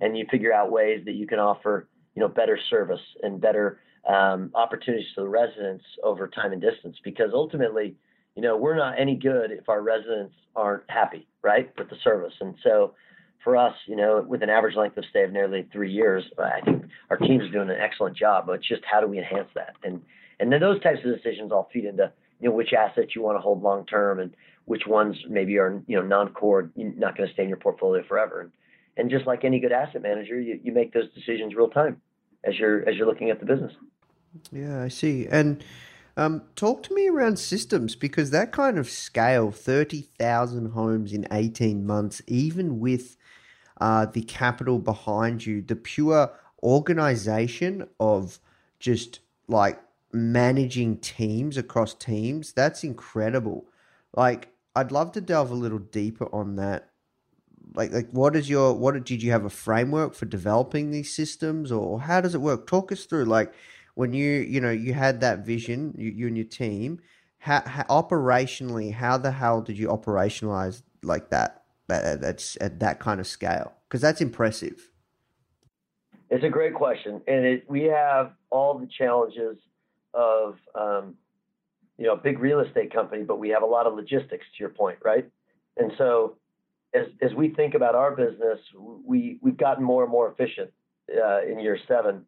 and 0.00 0.16
you 0.16 0.26
figure 0.30 0.52
out 0.52 0.70
ways 0.70 1.04
that 1.04 1.14
you 1.14 1.26
can 1.26 1.38
offer 1.38 1.88
you 2.14 2.20
know 2.20 2.28
better 2.28 2.58
service 2.70 3.00
and 3.22 3.40
better 3.40 3.80
um, 4.08 4.50
opportunities 4.54 5.06
to 5.16 5.22
the 5.22 5.28
residents 5.28 5.84
over 6.02 6.28
time 6.28 6.52
and 6.52 6.62
distance. 6.62 6.96
Because 7.04 7.30
ultimately, 7.34 7.96
you 8.36 8.42
know, 8.42 8.56
we're 8.56 8.76
not 8.76 8.98
any 8.98 9.16
good 9.16 9.50
if 9.50 9.68
our 9.68 9.82
residents 9.82 10.34
aren't 10.54 10.88
happy, 10.88 11.26
right, 11.42 11.70
with 11.76 11.90
the 11.90 11.96
service, 12.02 12.34
and 12.40 12.54
so 12.62 12.94
for 13.42 13.56
us, 13.56 13.74
you 13.86 13.96
know, 13.96 14.24
with 14.26 14.42
an 14.42 14.50
average 14.50 14.76
length 14.76 14.96
of 14.96 15.04
stay 15.10 15.22
of 15.22 15.32
nearly 15.32 15.66
three 15.72 15.92
years, 15.92 16.24
I 16.38 16.60
think 16.64 16.84
our 17.10 17.16
team 17.16 17.40
is 17.40 17.50
doing 17.52 17.70
an 17.70 17.76
excellent 17.80 18.16
job. 18.16 18.46
But 18.46 18.54
it's 18.54 18.68
just 18.68 18.82
how 18.90 19.00
do 19.00 19.06
we 19.06 19.18
enhance 19.18 19.48
that? 19.54 19.74
And 19.84 20.02
and 20.40 20.52
then 20.52 20.60
those 20.60 20.82
types 20.82 20.98
of 21.04 21.14
decisions 21.14 21.52
all 21.52 21.68
feed 21.72 21.84
into 21.84 22.12
you 22.40 22.48
know 22.48 22.54
which 22.54 22.72
assets 22.72 23.14
you 23.14 23.22
want 23.22 23.36
to 23.36 23.40
hold 23.40 23.62
long 23.62 23.86
term 23.86 24.20
and 24.20 24.34
which 24.64 24.82
ones 24.86 25.16
maybe 25.28 25.58
are 25.58 25.82
you 25.86 25.96
know 25.96 26.02
non-core, 26.02 26.70
not 26.76 27.16
going 27.16 27.28
to 27.28 27.32
stay 27.32 27.44
in 27.44 27.48
your 27.48 27.58
portfolio 27.58 28.02
forever. 28.06 28.40
And 28.42 28.52
and 28.96 29.10
just 29.10 29.26
like 29.26 29.44
any 29.44 29.60
good 29.60 29.72
asset 29.72 30.02
manager, 30.02 30.40
you, 30.40 30.58
you 30.62 30.72
make 30.72 30.92
those 30.92 31.10
decisions 31.14 31.54
real 31.54 31.68
time 31.68 32.00
as 32.44 32.58
you're 32.58 32.88
as 32.88 32.96
you're 32.96 33.06
looking 33.06 33.30
at 33.30 33.40
the 33.40 33.46
business. 33.46 33.72
Yeah, 34.52 34.82
I 34.82 34.88
see. 34.88 35.26
And 35.26 35.64
um, 36.16 36.42
talk 36.54 36.82
to 36.84 36.94
me 36.94 37.08
around 37.08 37.38
systems 37.38 37.94
because 37.94 38.30
that 38.30 38.52
kind 38.52 38.78
of 38.78 38.88
scale, 38.88 39.50
thirty 39.50 40.02
thousand 40.18 40.70
homes 40.72 41.12
in 41.12 41.26
eighteen 41.30 41.86
months, 41.86 42.22
even 42.26 42.80
with 42.80 43.16
uh, 43.80 44.06
the 44.06 44.22
capital 44.22 44.78
behind 44.78 45.44
you, 45.46 45.62
the 45.62 45.76
pure 45.76 46.32
organization 46.62 47.88
of 48.00 48.40
just 48.78 49.20
like 49.48 49.80
managing 50.12 50.98
teams 50.98 51.56
across 51.56 51.94
teams, 51.94 52.52
that's 52.52 52.82
incredible. 52.82 53.66
Like, 54.14 54.48
I'd 54.74 54.92
love 54.92 55.12
to 55.12 55.20
delve 55.20 55.50
a 55.50 55.54
little 55.54 55.78
deeper 55.78 56.34
on 56.34 56.56
that. 56.56 56.90
Like, 57.74 57.92
like, 57.92 58.10
what 58.10 58.36
is 58.36 58.48
your 58.48 58.72
what 58.74 59.02
did 59.04 59.22
you 59.22 59.30
have 59.32 59.44
a 59.44 59.50
framework 59.50 60.14
for 60.14 60.24
developing 60.24 60.90
these 60.90 61.14
systems, 61.14 61.70
or 61.70 62.00
how 62.00 62.20
does 62.20 62.34
it 62.34 62.40
work? 62.40 62.66
Talk 62.66 62.90
us 62.92 63.04
through, 63.04 63.26
like, 63.26 63.52
when 63.94 64.12
you 64.12 64.40
you 64.40 64.60
know 64.60 64.70
you 64.70 64.94
had 64.94 65.20
that 65.20 65.44
vision, 65.44 65.94
you, 65.98 66.10
you 66.10 66.26
and 66.28 66.36
your 66.36 66.46
team. 66.46 67.00
How, 67.38 67.62
how 67.66 67.84
operationally, 67.84 68.92
how 68.94 69.18
the 69.18 69.30
hell 69.30 69.60
did 69.60 69.78
you 69.78 69.88
operationalize 69.88 70.82
like 71.02 71.30
that? 71.30 71.65
That 71.88 72.20
that's 72.20 72.56
at 72.60 72.80
that 72.80 73.00
kind 73.00 73.20
of 73.20 73.26
scale? 73.26 73.72
Because 73.88 74.00
that's 74.00 74.20
impressive. 74.20 74.90
It's 76.28 76.44
a 76.44 76.48
great 76.48 76.74
question, 76.74 77.22
and 77.28 77.44
it, 77.44 77.70
we 77.70 77.84
have 77.84 78.32
all 78.50 78.78
the 78.78 78.88
challenges 78.98 79.58
of 80.12 80.56
um, 80.74 81.14
you 81.98 82.06
know 82.06 82.14
a 82.14 82.16
big 82.16 82.38
real 82.38 82.60
estate 82.60 82.92
company, 82.92 83.22
but 83.22 83.38
we 83.38 83.50
have 83.50 83.62
a 83.62 83.66
lot 83.66 83.86
of 83.86 83.94
logistics. 83.94 84.44
To 84.56 84.60
your 84.60 84.70
point, 84.70 84.98
right? 85.04 85.28
And 85.76 85.92
so, 85.98 86.36
as 86.94 87.06
as 87.22 87.32
we 87.34 87.50
think 87.50 87.74
about 87.74 87.94
our 87.94 88.14
business, 88.14 88.58
we 89.04 89.38
we've 89.40 89.56
gotten 89.56 89.84
more 89.84 90.02
and 90.02 90.10
more 90.10 90.30
efficient 90.30 90.70
uh, 91.10 91.42
in 91.42 91.60
year 91.60 91.78
seven, 91.86 92.26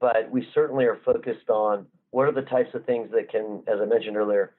but 0.00 0.30
we 0.30 0.46
certainly 0.54 0.84
are 0.84 0.98
focused 1.04 1.48
on 1.48 1.86
what 2.10 2.26
are 2.26 2.32
the 2.32 2.42
types 2.42 2.70
of 2.74 2.84
things 2.86 3.10
that 3.12 3.30
can, 3.30 3.62
as 3.66 3.80
I 3.80 3.84
mentioned 3.84 4.16
earlier, 4.16 4.54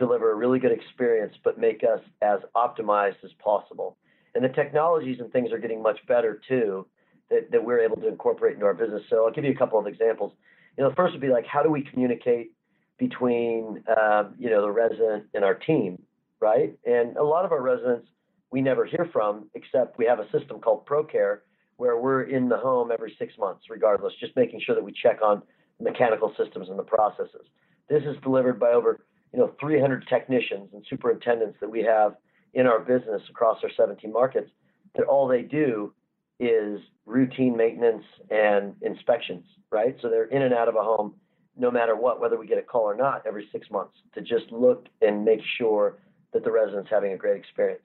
deliver 0.00 0.32
a 0.32 0.34
really 0.34 0.58
good 0.58 0.72
experience, 0.72 1.34
but 1.44 1.58
make 1.58 1.84
us 1.84 2.00
as 2.22 2.40
optimized 2.56 3.22
as 3.22 3.30
possible. 3.38 3.96
And 4.34 4.42
the 4.42 4.48
technologies 4.48 5.18
and 5.20 5.30
things 5.30 5.52
are 5.52 5.58
getting 5.58 5.82
much 5.82 5.98
better 6.08 6.40
too 6.48 6.86
that, 7.30 7.50
that 7.52 7.64
we're 7.64 7.80
able 7.80 7.96
to 7.98 8.08
incorporate 8.08 8.54
into 8.54 8.66
our 8.66 8.74
business. 8.74 9.02
So 9.10 9.26
I'll 9.26 9.32
give 9.32 9.44
you 9.44 9.52
a 9.52 9.56
couple 9.56 9.78
of 9.78 9.86
examples. 9.86 10.32
You 10.76 10.82
know, 10.82 10.90
the 10.90 10.96
first 10.96 11.12
would 11.12 11.20
be 11.20 11.28
like, 11.28 11.46
how 11.46 11.62
do 11.62 11.70
we 11.70 11.82
communicate 11.82 12.52
between, 12.98 13.84
um, 14.00 14.34
you 14.38 14.50
know, 14.50 14.62
the 14.62 14.70
resident 14.70 15.26
and 15.34 15.44
our 15.44 15.54
team, 15.54 16.02
right? 16.40 16.76
And 16.84 17.16
a 17.16 17.22
lot 17.22 17.44
of 17.44 17.52
our 17.52 17.62
residents 17.62 18.08
we 18.50 18.60
never 18.60 18.84
hear 18.84 19.08
from, 19.12 19.48
except 19.54 19.98
we 19.98 20.06
have 20.06 20.18
a 20.18 20.28
system 20.30 20.60
called 20.60 20.86
ProCare 20.86 21.38
where 21.76 21.96
we're 21.98 22.22
in 22.22 22.48
the 22.48 22.56
home 22.56 22.90
every 22.92 23.14
six 23.18 23.32
months, 23.38 23.64
regardless, 23.70 24.12
just 24.20 24.36
making 24.36 24.60
sure 24.64 24.74
that 24.74 24.84
we 24.84 24.92
check 24.92 25.20
on 25.22 25.42
mechanical 25.80 26.34
systems 26.36 26.68
and 26.68 26.78
the 26.78 26.82
processes. 26.82 27.46
This 27.88 28.02
is 28.04 28.16
delivered 28.22 28.60
by 28.60 28.70
over 28.70 29.00
you 29.32 29.38
know 29.38 29.52
300 29.60 30.06
technicians 30.08 30.70
and 30.72 30.84
superintendents 30.88 31.56
that 31.60 31.70
we 31.70 31.82
have 31.82 32.16
in 32.54 32.66
our 32.66 32.80
business 32.80 33.22
across 33.28 33.58
our 33.62 33.70
17 33.76 34.12
markets 34.12 34.50
that 34.96 35.04
all 35.04 35.28
they 35.28 35.42
do 35.42 35.92
is 36.40 36.80
routine 37.06 37.56
maintenance 37.56 38.04
and 38.30 38.74
inspections 38.82 39.44
right? 39.70 39.96
So 40.02 40.08
they're 40.08 40.24
in 40.24 40.42
and 40.42 40.52
out 40.52 40.68
of 40.68 40.76
a 40.76 40.82
home 40.82 41.14
no 41.56 41.70
matter 41.70 41.96
what 41.96 42.20
whether 42.20 42.38
we 42.38 42.46
get 42.46 42.58
a 42.58 42.62
call 42.62 42.82
or 42.82 42.94
not 42.94 43.22
every 43.26 43.48
six 43.52 43.70
months 43.70 43.94
to 44.14 44.20
just 44.20 44.50
look 44.50 44.86
and 45.02 45.24
make 45.24 45.40
sure 45.58 45.98
that 46.32 46.44
the 46.44 46.50
resident's 46.50 46.90
having 46.90 47.12
a 47.12 47.16
great 47.16 47.36
experience. 47.36 47.82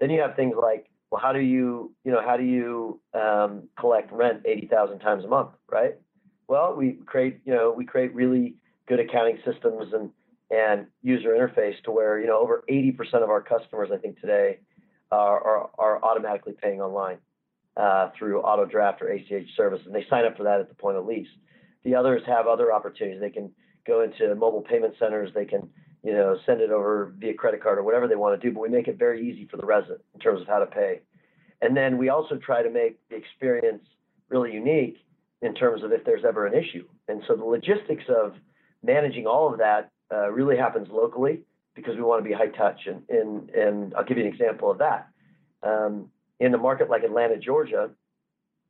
Then 0.00 0.10
you 0.10 0.20
have 0.20 0.36
things 0.36 0.54
like 0.60 0.86
well 1.10 1.20
how 1.20 1.32
do 1.32 1.40
you 1.40 1.92
you 2.04 2.12
know 2.12 2.22
how 2.24 2.36
do 2.36 2.44
you 2.44 3.00
um, 3.14 3.68
collect 3.78 4.12
rent 4.12 4.42
80000 4.44 4.98
times 5.00 5.24
a 5.24 5.28
month 5.28 5.50
right? 5.70 5.96
Well 6.48 6.74
we 6.74 6.98
create 7.06 7.40
you 7.44 7.54
know 7.54 7.72
we 7.76 7.84
create 7.84 8.14
really 8.14 8.54
good 8.86 9.00
accounting 9.00 9.38
systems 9.44 9.92
and 9.92 10.10
and 10.54 10.86
user 11.02 11.30
interface 11.30 11.80
to 11.84 11.90
where 11.90 12.20
you 12.20 12.26
know 12.26 12.38
over 12.38 12.64
80% 12.70 12.96
of 13.22 13.30
our 13.30 13.40
customers 13.40 13.90
I 13.92 13.98
think 13.98 14.20
today 14.20 14.58
are 15.10 15.40
are, 15.40 15.70
are 15.78 16.04
automatically 16.04 16.54
paying 16.60 16.80
online 16.80 17.18
uh, 17.76 18.10
through 18.16 18.40
auto 18.40 18.64
draft 18.64 19.02
or 19.02 19.08
ACH 19.08 19.48
service, 19.56 19.80
and 19.84 19.94
they 19.94 20.06
sign 20.08 20.24
up 20.24 20.36
for 20.36 20.44
that 20.44 20.60
at 20.60 20.68
the 20.68 20.74
point 20.74 20.96
of 20.96 21.06
lease. 21.06 21.28
The 21.84 21.94
others 21.94 22.22
have 22.26 22.46
other 22.46 22.72
opportunities. 22.72 23.20
They 23.20 23.30
can 23.30 23.50
go 23.86 24.02
into 24.02 24.34
mobile 24.34 24.62
payment 24.62 24.94
centers. 24.98 25.30
They 25.34 25.44
can 25.44 25.68
you 26.02 26.12
know 26.12 26.36
send 26.46 26.60
it 26.60 26.70
over 26.70 27.12
via 27.18 27.34
credit 27.34 27.62
card 27.62 27.78
or 27.78 27.82
whatever 27.82 28.06
they 28.06 28.16
want 28.16 28.40
to 28.40 28.48
do. 28.48 28.54
But 28.54 28.60
we 28.60 28.68
make 28.68 28.88
it 28.88 28.98
very 28.98 29.28
easy 29.28 29.48
for 29.50 29.56
the 29.56 29.66
resident 29.66 30.02
in 30.14 30.20
terms 30.20 30.40
of 30.40 30.46
how 30.46 30.60
to 30.60 30.66
pay. 30.66 31.00
And 31.62 31.76
then 31.76 31.98
we 31.98 32.10
also 32.10 32.36
try 32.36 32.62
to 32.62 32.70
make 32.70 32.98
the 33.08 33.16
experience 33.16 33.84
really 34.28 34.52
unique 34.52 34.98
in 35.42 35.54
terms 35.54 35.82
of 35.82 35.92
if 35.92 36.04
there's 36.04 36.24
ever 36.24 36.46
an 36.46 36.54
issue. 36.54 36.86
And 37.08 37.22
so 37.26 37.36
the 37.36 37.44
logistics 37.44 38.04
of 38.08 38.34
managing 38.82 39.26
all 39.26 39.50
of 39.52 39.58
that 39.58 39.90
uh, 40.14 40.30
really 40.30 40.56
happens 40.56 40.88
locally 40.90 41.40
because 41.74 41.96
we 41.96 42.02
want 42.02 42.22
to 42.22 42.28
be 42.28 42.34
high 42.34 42.48
touch. 42.48 42.86
And, 42.86 43.02
and, 43.08 43.50
and 43.50 43.94
I'll 43.94 44.04
give 44.04 44.16
you 44.16 44.24
an 44.24 44.32
example 44.32 44.70
of 44.70 44.78
that. 44.78 45.08
Um, 45.62 46.10
in 46.38 46.54
a 46.54 46.58
market 46.58 46.88
like 46.88 47.02
Atlanta, 47.02 47.36
Georgia, 47.36 47.90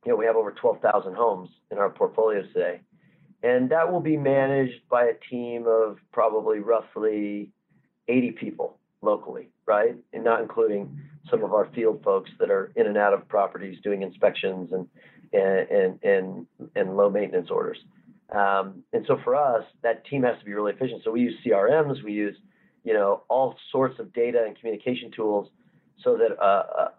you 0.05 0.11
know, 0.11 0.15
we 0.15 0.25
have 0.25 0.35
over 0.35 0.51
12,000 0.51 1.13
homes 1.15 1.49
in 1.71 1.77
our 1.77 1.89
portfolios 1.89 2.45
today. 2.53 2.81
And 3.43 3.69
that 3.69 3.91
will 3.91 4.01
be 4.01 4.17
managed 4.17 4.87
by 4.89 5.05
a 5.05 5.13
team 5.29 5.65
of 5.67 5.97
probably 6.11 6.59
roughly 6.59 7.51
80 8.07 8.31
people 8.31 8.77
locally, 9.01 9.49
right? 9.65 9.95
And 10.13 10.23
not 10.23 10.41
including 10.41 10.99
some 11.29 11.43
of 11.43 11.53
our 11.53 11.69
field 11.75 12.01
folks 12.03 12.31
that 12.39 12.49
are 12.49 12.71
in 12.75 12.87
and 12.87 12.97
out 12.97 13.13
of 13.13 13.27
properties 13.27 13.79
doing 13.83 14.01
inspections 14.01 14.71
and 14.71 14.87
and 15.33 15.69
and 15.69 16.03
and, 16.03 16.47
and 16.75 16.97
low 16.97 17.09
maintenance 17.09 17.49
orders. 17.49 17.77
Um, 18.29 18.83
and 18.93 19.05
so 19.07 19.19
for 19.23 19.35
us, 19.35 19.63
that 19.83 20.05
team 20.05 20.23
has 20.23 20.37
to 20.39 20.45
be 20.45 20.53
really 20.53 20.73
efficient. 20.73 21.01
So 21.03 21.11
we 21.11 21.21
use 21.21 21.35
CRMs, 21.45 22.03
we 22.03 22.13
use, 22.13 22.35
you 22.83 22.93
know, 22.93 23.23
all 23.29 23.55
sorts 23.71 23.99
of 23.99 24.13
data 24.13 24.43
and 24.45 24.57
communication 24.57 25.11
tools 25.11 25.49
so 26.03 26.17
that 26.17 26.31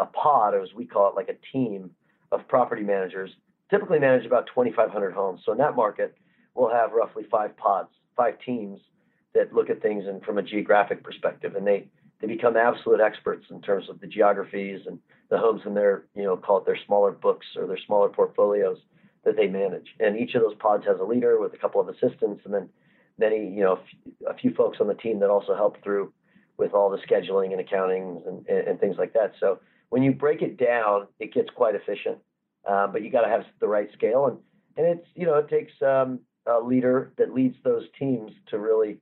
a, 0.01 0.07
pod, 0.07 0.55
or 0.55 0.63
as 0.63 0.71
we 0.75 0.87
call 0.87 1.09
it, 1.09 1.15
like 1.15 1.29
a 1.29 1.37
team 1.53 1.91
of 2.33 2.47
property 2.49 2.83
managers, 2.83 3.31
typically 3.71 3.99
manage 3.99 4.25
about 4.25 4.47
2,500 4.49 5.13
homes. 5.13 5.41
So 5.45 5.53
in 5.53 5.59
that 5.59 5.77
market, 5.77 6.17
we'll 6.55 6.71
have 6.71 6.93
roughly 6.93 7.25
five 7.31 7.57
pods, 7.57 7.91
five 8.17 8.35
teams 8.45 8.81
that 9.35 9.53
look 9.53 9.69
at 9.69 9.83
things 9.83 10.05
and 10.07 10.23
from 10.23 10.39
a 10.39 10.43
geographic 10.43 11.05
perspective, 11.05 11.57
and 11.57 11.67
they 11.67 11.89
they 12.21 12.27
become 12.27 12.57
absolute 12.57 13.01
experts 13.01 13.45
in 13.51 13.61
terms 13.61 13.91
of 13.91 14.01
the 14.01 14.07
geographies 14.07 14.81
and 14.87 14.99
the 15.29 15.37
homes 15.37 15.61
in 15.67 15.75
their 15.75 16.05
you 16.15 16.23
know 16.23 16.37
call 16.37 16.59
it 16.59 16.65
their 16.65 16.79
smaller 16.87 17.13
books 17.13 17.47
or 17.57 17.67
their 17.67 17.79
smaller 17.87 18.09
portfolios 18.09 18.79
that 19.27 19.37
they 19.37 19.49
manage. 19.49 19.89
And 20.01 20.19
each 20.19 20.35
of 20.35 20.43
those 20.43 20.55
pods 20.55 20.87
has 20.87 20.99
a 20.99 21.05
leader 21.05 21.39
with 21.39 21.53
a 21.53 21.59
couple 21.59 21.81
of 21.81 21.89
assistants, 21.89 22.43
and 22.47 22.55
then 22.55 22.71
many 23.19 23.37
you 23.37 23.63
know 23.63 23.79
a 24.27 24.35
few 24.35 24.55
folks 24.55 24.79
on 24.81 24.87
the 24.87 24.95
team 24.95 25.21
that 25.21 25.29
also 25.29 25.55
help 25.55 25.83
through 25.83 26.13
with 26.57 26.73
all 26.73 26.89
the 26.89 26.99
scheduling 26.99 27.53
and 27.53 27.61
accounting 27.61 28.23
and, 28.27 28.47
and 28.49 28.81
things 28.81 28.97
like 28.99 29.13
that. 29.13 29.33
So 29.39 29.61
when 29.91 30.03
you 30.03 30.13
break 30.13 30.41
it 30.41 30.57
down, 30.57 31.09
it 31.21 31.35
gets 31.35 31.51
quite 31.55 31.75
efficient. 31.75 32.19
Um, 32.67 32.93
but 32.93 33.03
you 33.03 33.11
got 33.11 33.21
to 33.23 33.29
have 33.29 33.43
the 33.61 33.69
right 33.69 33.89
scale, 33.93 34.27
and 34.27 34.39
and 34.77 34.99
it's 34.99 35.07
you 35.15 35.27
know 35.27 35.35
it 35.35 35.49
takes 35.49 35.73
um, 35.83 36.21
a 36.47 36.59
leader 36.61 37.13
that 37.19 37.35
leads 37.35 37.57
those 37.65 37.85
teams 37.99 38.31
to 38.51 38.59
really 38.59 38.99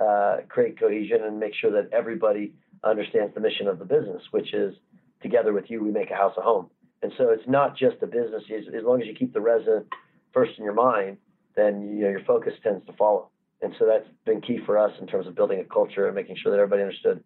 uh, 0.00 0.38
create 0.48 0.78
cohesion 0.78 1.22
and 1.24 1.38
make 1.38 1.54
sure 1.54 1.70
that 1.72 1.92
everybody 1.92 2.54
understands 2.82 3.34
the 3.34 3.40
mission 3.40 3.66
of 3.66 3.78
the 3.78 3.84
business, 3.84 4.22
which 4.30 4.52
is 4.54 4.74
together 5.22 5.52
with 5.52 5.70
you 5.70 5.82
we 5.82 5.90
make 5.90 6.10
a 6.10 6.14
house 6.14 6.34
a 6.36 6.40
home. 6.40 6.68
And 7.04 7.12
so 7.18 7.28
it's 7.28 7.46
not 7.46 7.76
just 7.76 7.96
a 8.00 8.06
business. 8.06 8.44
As, 8.50 8.64
as 8.74 8.82
long 8.82 9.02
as 9.02 9.06
you 9.06 9.14
keep 9.14 9.34
the 9.34 9.40
resident 9.40 9.86
first 10.32 10.52
in 10.56 10.64
your 10.64 10.72
mind, 10.72 11.18
then 11.54 11.82
you 11.82 12.04
know 12.04 12.08
your 12.08 12.24
focus 12.24 12.54
tends 12.62 12.84
to 12.86 12.94
follow. 12.94 13.28
And 13.60 13.74
so 13.78 13.84
that's 13.84 14.08
been 14.24 14.40
key 14.40 14.58
for 14.64 14.78
us 14.78 14.90
in 14.98 15.06
terms 15.06 15.26
of 15.26 15.34
building 15.34 15.60
a 15.60 15.64
culture 15.64 16.06
and 16.06 16.14
making 16.14 16.36
sure 16.36 16.50
that 16.50 16.58
everybody 16.58 16.80
understood 16.80 17.22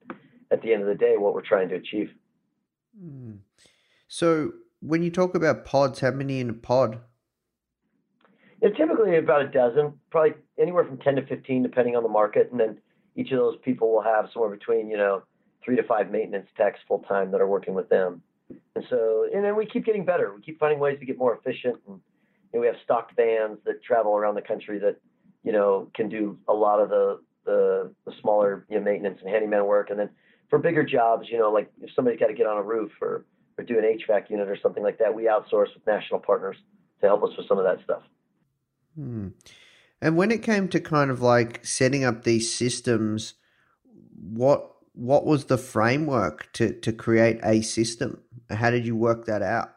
at 0.50 0.62
the 0.62 0.72
end 0.72 0.82
of 0.82 0.88
the 0.88 0.96
day 0.96 1.14
what 1.16 1.32
we're 1.32 1.42
trying 1.42 1.68
to 1.68 1.76
achieve. 1.76 2.10
Mm. 3.00 3.38
So 4.08 4.54
when 4.80 5.04
you 5.04 5.12
talk 5.12 5.36
about 5.36 5.64
pods, 5.64 6.00
how 6.00 6.10
many 6.10 6.40
in 6.40 6.50
a 6.50 6.54
pod? 6.54 6.98
Yeah, 8.60 8.70
typically 8.70 9.16
about 9.16 9.42
a 9.42 9.48
dozen, 9.48 9.94
probably 10.10 10.34
anywhere 10.60 10.84
from 10.86 10.98
10 10.98 11.14
to 11.16 11.26
15, 11.26 11.62
depending 11.62 11.94
on 11.94 12.02
the 12.02 12.08
market. 12.08 12.48
And 12.50 12.58
then 12.58 12.78
each 13.14 13.30
of 13.30 13.38
those 13.38 13.58
people 13.64 13.92
will 13.92 14.02
have 14.02 14.26
somewhere 14.32 14.50
between, 14.50 14.90
you 14.90 14.96
know, 14.96 15.22
three 15.64 15.76
to 15.76 15.84
five 15.84 16.10
maintenance 16.10 16.48
techs 16.56 16.80
full 16.88 17.04
time 17.08 17.30
that 17.30 17.40
are 17.40 17.46
working 17.46 17.74
with 17.74 17.88
them. 17.88 18.22
And 18.74 18.84
so, 18.88 19.26
and 19.32 19.44
then 19.44 19.56
we 19.56 19.66
keep 19.66 19.84
getting 19.84 20.04
better. 20.04 20.32
We 20.34 20.42
keep 20.42 20.58
finding 20.58 20.78
ways 20.78 20.98
to 21.00 21.06
get 21.06 21.18
more 21.18 21.36
efficient. 21.36 21.76
And 21.86 22.00
you 22.52 22.54
know, 22.54 22.60
we 22.60 22.66
have 22.66 22.76
stocked 22.84 23.14
vans 23.16 23.58
that 23.64 23.82
travel 23.82 24.16
around 24.16 24.34
the 24.34 24.42
country 24.42 24.78
that, 24.78 24.96
you 25.42 25.52
know, 25.52 25.90
can 25.94 26.08
do 26.08 26.38
a 26.48 26.52
lot 26.52 26.80
of 26.80 26.88
the, 26.88 27.20
the, 27.44 27.92
the 28.06 28.12
smaller 28.20 28.66
you 28.70 28.78
know, 28.78 28.84
maintenance 28.84 29.18
and 29.20 29.28
handyman 29.28 29.66
work. 29.66 29.90
And 29.90 29.98
then 29.98 30.10
for 30.48 30.58
bigger 30.58 30.84
jobs, 30.84 31.28
you 31.30 31.38
know, 31.38 31.50
like 31.50 31.70
if 31.80 31.90
somebody's 31.94 32.20
got 32.20 32.28
to 32.28 32.34
get 32.34 32.46
on 32.46 32.56
a 32.56 32.62
roof 32.62 32.92
or, 33.02 33.24
or 33.58 33.64
do 33.64 33.78
an 33.78 33.84
HVAC 33.84 34.30
unit 34.30 34.48
or 34.48 34.56
something 34.62 34.82
like 34.82 34.98
that, 34.98 35.14
we 35.14 35.24
outsource 35.24 35.74
with 35.74 35.86
national 35.86 36.20
partners 36.20 36.56
to 37.00 37.06
help 37.06 37.22
us 37.22 37.30
with 37.36 37.46
some 37.46 37.58
of 37.58 37.64
that 37.64 37.82
stuff. 37.84 38.02
Hmm. 38.94 39.28
And 40.00 40.16
when 40.16 40.30
it 40.30 40.42
came 40.42 40.68
to 40.68 40.80
kind 40.80 41.10
of 41.10 41.20
like 41.20 41.64
setting 41.64 42.04
up 42.04 42.24
these 42.24 42.52
systems, 42.52 43.34
what 44.20 44.72
what 44.98 45.24
was 45.24 45.44
the 45.44 45.56
framework 45.56 46.52
to 46.54 46.72
to 46.80 46.92
create 46.92 47.38
a 47.44 47.62
system? 47.62 48.20
How 48.50 48.70
did 48.70 48.84
you 48.84 48.96
work 48.96 49.26
that 49.26 49.42
out? 49.42 49.70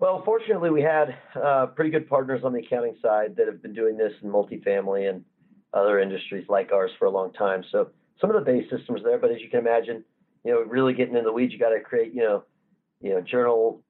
Well, 0.00 0.22
fortunately, 0.24 0.70
we 0.70 0.82
had 0.82 1.14
uh, 1.34 1.66
pretty 1.66 1.90
good 1.90 2.08
partners 2.08 2.40
on 2.42 2.52
the 2.52 2.60
accounting 2.60 2.96
side 3.02 3.36
that 3.36 3.46
have 3.46 3.62
been 3.62 3.74
doing 3.74 3.96
this 3.96 4.12
in 4.22 4.30
multifamily 4.30 5.08
and 5.08 5.24
other 5.72 6.00
industries 6.00 6.46
like 6.48 6.72
ours 6.72 6.90
for 6.98 7.04
a 7.04 7.10
long 7.10 7.32
time. 7.32 7.62
So 7.70 7.90
some 8.20 8.30
of 8.30 8.36
the 8.36 8.50
base 8.50 8.68
systems 8.70 9.02
there, 9.04 9.18
but 9.18 9.30
as 9.30 9.40
you 9.40 9.50
can 9.50 9.60
imagine, 9.60 10.04
you 10.44 10.52
know, 10.52 10.60
really 10.60 10.94
getting 10.94 11.16
in 11.16 11.24
the 11.24 11.32
weeds, 11.32 11.52
you 11.52 11.58
got 11.58 11.70
to 11.70 11.80
create, 11.80 12.14
you 12.14 12.22
know, 12.22 12.44
you 13.00 13.10
know, 13.10 13.20
journal 13.20 13.82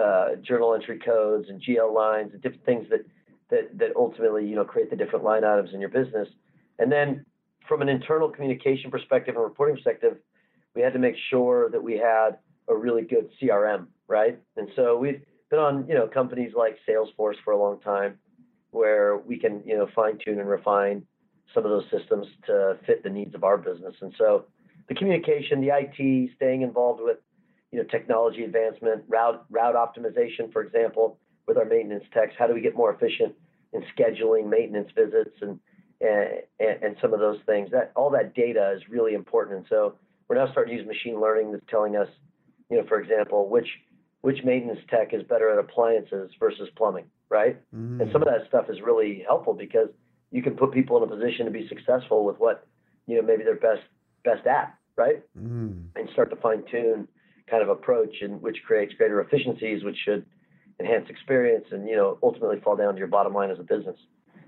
uh, 0.00 0.36
journal 0.42 0.72
entry 0.74 1.00
codes 1.00 1.48
and 1.48 1.60
GL 1.60 1.92
lines 1.92 2.32
and 2.32 2.40
different 2.42 2.64
things 2.64 2.86
that 2.90 3.04
that 3.50 3.76
that 3.76 3.90
ultimately, 3.96 4.46
you 4.46 4.54
know, 4.54 4.64
create 4.64 4.88
the 4.88 4.96
different 4.96 5.24
line 5.24 5.42
items 5.42 5.70
in 5.74 5.80
your 5.80 5.90
business. 5.90 6.28
And 6.78 6.92
then 6.92 7.26
from 7.70 7.82
an 7.82 7.88
internal 7.88 8.28
communication 8.28 8.90
perspective 8.90 9.36
and 9.36 9.44
reporting 9.44 9.76
perspective, 9.76 10.16
we 10.74 10.82
had 10.82 10.92
to 10.92 10.98
make 10.98 11.14
sure 11.30 11.70
that 11.70 11.80
we 11.80 11.96
had 11.96 12.30
a 12.68 12.76
really 12.76 13.02
good 13.02 13.30
CRM, 13.40 13.86
right? 14.08 14.40
And 14.56 14.68
so 14.74 14.98
we've 14.98 15.22
been 15.50 15.60
on, 15.60 15.86
you 15.86 15.94
know, 15.94 16.08
companies 16.08 16.52
like 16.56 16.76
Salesforce 16.86 17.36
for 17.44 17.52
a 17.52 17.56
long 17.56 17.80
time, 17.80 18.18
where 18.72 19.18
we 19.18 19.38
can, 19.38 19.62
you 19.64 19.76
know, 19.76 19.86
fine 19.94 20.18
tune 20.24 20.40
and 20.40 20.48
refine 20.48 21.06
some 21.54 21.64
of 21.64 21.70
those 21.70 21.84
systems 21.92 22.26
to 22.46 22.76
fit 22.86 23.04
the 23.04 23.08
needs 23.08 23.36
of 23.36 23.44
our 23.44 23.56
business. 23.56 23.94
And 24.00 24.12
so 24.18 24.46
the 24.88 24.94
communication, 24.96 25.60
the 25.60 25.70
IT, 25.72 26.30
staying 26.34 26.62
involved 26.62 27.00
with, 27.00 27.18
you 27.70 27.78
know, 27.78 27.84
technology 27.84 28.42
advancement, 28.42 29.04
route 29.08 29.44
route 29.48 29.76
optimization, 29.76 30.52
for 30.52 30.62
example, 30.62 31.18
with 31.46 31.56
our 31.56 31.64
maintenance 31.64 32.04
techs. 32.12 32.34
How 32.36 32.48
do 32.48 32.54
we 32.54 32.60
get 32.60 32.74
more 32.74 32.92
efficient 32.92 33.34
in 33.72 33.84
scheduling 33.96 34.48
maintenance 34.48 34.90
visits 34.96 35.36
and 35.40 35.60
and, 36.00 36.82
and 36.82 36.96
some 37.00 37.12
of 37.12 37.20
those 37.20 37.38
things? 37.46 37.70
That 37.72 37.92
all 37.96 38.10
that 38.10 38.34
data 38.34 38.74
is 38.76 38.82
really 38.88 39.14
important. 39.14 39.58
And 39.58 39.66
so 39.68 39.94
we're 40.28 40.36
now 40.36 40.50
starting 40.52 40.76
to 40.76 40.82
use 40.82 40.88
machine 40.88 41.20
learning 41.20 41.52
that's 41.52 41.64
telling 41.68 41.96
us, 41.96 42.08
you 42.70 42.78
know, 42.78 42.86
for 42.86 43.00
example, 43.00 43.48
which 43.48 43.68
which 44.22 44.44
maintenance 44.44 44.80
tech 44.90 45.14
is 45.14 45.22
better 45.22 45.50
at 45.50 45.58
appliances 45.58 46.30
versus 46.38 46.68
plumbing, 46.76 47.06
right? 47.30 47.58
Mm. 47.74 48.02
And 48.02 48.12
some 48.12 48.22
of 48.22 48.28
that 48.28 48.46
stuff 48.48 48.66
is 48.68 48.76
really 48.82 49.24
helpful 49.26 49.54
because 49.54 49.88
you 50.30 50.42
can 50.42 50.56
put 50.56 50.72
people 50.72 50.96
in 50.98 51.02
a 51.02 51.06
position 51.06 51.46
to 51.46 51.50
be 51.50 51.66
successful 51.68 52.24
with 52.24 52.38
what 52.38 52.66
you 53.06 53.16
know 53.16 53.22
maybe 53.22 53.44
they're 53.44 53.56
best 53.56 53.82
best 54.24 54.46
at, 54.46 54.74
right? 54.96 55.22
Mm. 55.38 55.86
And 55.96 56.08
start 56.12 56.30
to 56.30 56.36
fine 56.36 56.64
tune 56.70 57.08
kind 57.48 57.62
of 57.62 57.68
approach, 57.68 58.16
and 58.20 58.40
which 58.40 58.58
creates 58.64 58.94
greater 58.94 59.20
efficiencies, 59.20 59.82
which 59.82 59.96
should 60.04 60.24
enhance 60.78 61.10
experience, 61.10 61.66
and 61.72 61.88
you 61.88 61.96
know 61.96 62.18
ultimately 62.22 62.60
fall 62.60 62.76
down 62.76 62.94
to 62.94 62.98
your 62.98 63.08
bottom 63.08 63.34
line 63.34 63.50
as 63.50 63.58
a 63.58 63.64
business. 63.64 63.96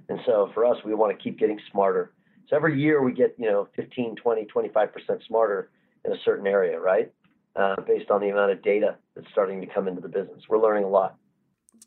And 0.09 0.21
so 0.27 0.51
for 0.55 0.65
us, 0.65 0.77
we 0.85 0.95
want 0.95 1.17
to 1.17 1.23
keep 1.23 1.39
getting 1.39 1.59
smarter. 1.71 2.13
So 2.49 2.57
every 2.57 2.81
year 2.81 3.03
we 3.03 3.13
get 3.13 3.35
you 3.39 3.47
know 3.47 3.69
15, 3.77 4.17
20, 4.17 4.45
25 4.45 4.93
percent 4.93 5.23
smarter 5.27 5.71
in 6.05 6.13
a 6.13 6.17
certain 6.25 6.47
area, 6.47 6.79
right? 6.79 7.13
Uh, 7.55 7.77
based 7.87 8.11
on 8.11 8.21
the 8.21 8.29
amount 8.31 8.51
of 8.51 8.63
data 8.63 8.97
that's 9.15 9.29
starting 9.31 9.61
to 9.61 9.67
come 9.67 9.87
into 9.87 10.01
the 10.01 10.09
business, 10.09 10.43
we're 10.49 10.61
learning 10.61 10.85
a 10.85 10.89
lot. 10.89 11.17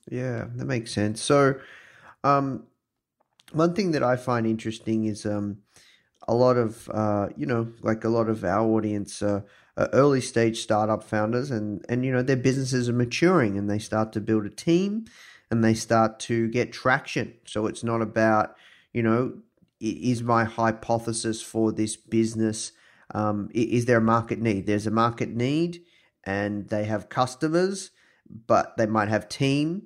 Yeah, 0.10 0.46
that 0.56 0.66
makes 0.66 0.92
sense. 0.92 1.22
So, 1.22 1.56
um, 2.24 2.68
one 3.52 3.74
thing 3.74 3.92
that 3.92 4.04
I 4.04 4.16
find 4.16 4.46
interesting 4.46 5.06
is 5.06 5.26
um, 5.26 5.60
a 6.28 6.36
lot 6.36 6.58
of 6.58 6.90
uh, 6.94 7.30
you 7.36 7.46
know 7.46 7.72
like 7.82 8.04
a 8.04 8.10
lot 8.10 8.30
of 8.30 8.44
our 8.44 8.66
audience 8.66 9.22
uh, 9.22 9.42
are 9.78 9.90
early 9.94 10.22
stage 10.22 10.62
startup 10.62 11.04
founders 11.04 11.52
and 11.52 11.86
and 11.90 12.06
you 12.06 12.12
know 12.12 12.22
their 12.22 12.36
businesses 12.36 12.90
are 12.90 12.94
maturing 12.94 13.58
and 13.58 13.70
they 13.70 13.80
start 13.80 14.12
to 14.14 14.22
build 14.22 14.46
a 14.46 14.50
team 14.50 15.06
and 15.52 15.64
they 15.64 15.74
start 15.74 16.20
to 16.20 16.48
get 16.50 16.74
traction 16.74 17.34
so 17.46 17.66
it's 17.66 17.84
not 17.84 18.02
about 18.02 18.56
you 18.94 19.04
know 19.04 19.34
is 19.80 20.24
my 20.24 20.44
hypothesis 20.44 21.42
for 21.42 21.72
this 21.72 21.96
business 21.96 22.72
um, 23.14 23.50
is 23.54 23.86
there 23.86 23.98
a 23.98 24.02
market 24.02 24.40
need 24.40 24.66
there's 24.66 24.88
a 24.88 24.92
market 24.92 25.30
need 25.30 25.82
and 26.24 26.70
they 26.70 26.86
have 26.86 27.10
customers 27.10 27.92
but 28.48 28.76
they 28.78 28.86
might 28.86 29.10
have 29.10 29.30
team 29.30 29.84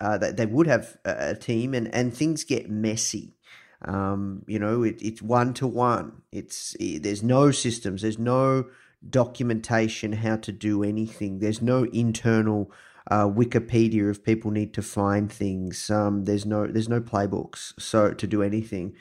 uh, 0.00 0.18
they, 0.18 0.32
they 0.32 0.46
would 0.46 0.66
have 0.66 0.96
a 1.04 1.34
team, 1.34 1.74
and, 1.74 1.92
and 1.94 2.14
things 2.14 2.44
get 2.44 2.70
messy. 2.70 3.34
Um, 3.82 4.44
you 4.46 4.58
know, 4.58 4.82
it, 4.82 5.00
it's 5.00 5.22
one 5.22 5.54
to 5.54 5.66
one. 5.66 6.22
It's 6.32 6.76
it, 6.78 7.02
there's 7.02 7.22
no 7.22 7.50
systems. 7.50 8.02
There's 8.02 8.18
no 8.18 8.66
documentation 9.08 10.12
how 10.12 10.36
to 10.36 10.52
do 10.52 10.82
anything. 10.82 11.38
There's 11.38 11.62
no 11.62 11.84
internal 11.84 12.70
uh, 13.08 13.26
Wikipedia 13.26 14.10
if 14.10 14.22
people 14.22 14.50
need 14.50 14.74
to 14.74 14.82
find 14.82 15.32
things. 15.32 15.90
Um, 15.90 16.24
there's 16.24 16.46
no 16.46 16.66
there's 16.66 16.88
no 16.88 17.00
playbooks 17.00 17.72
so 17.80 18.12
to 18.12 18.26
do 18.26 18.42
anything. 18.42 18.94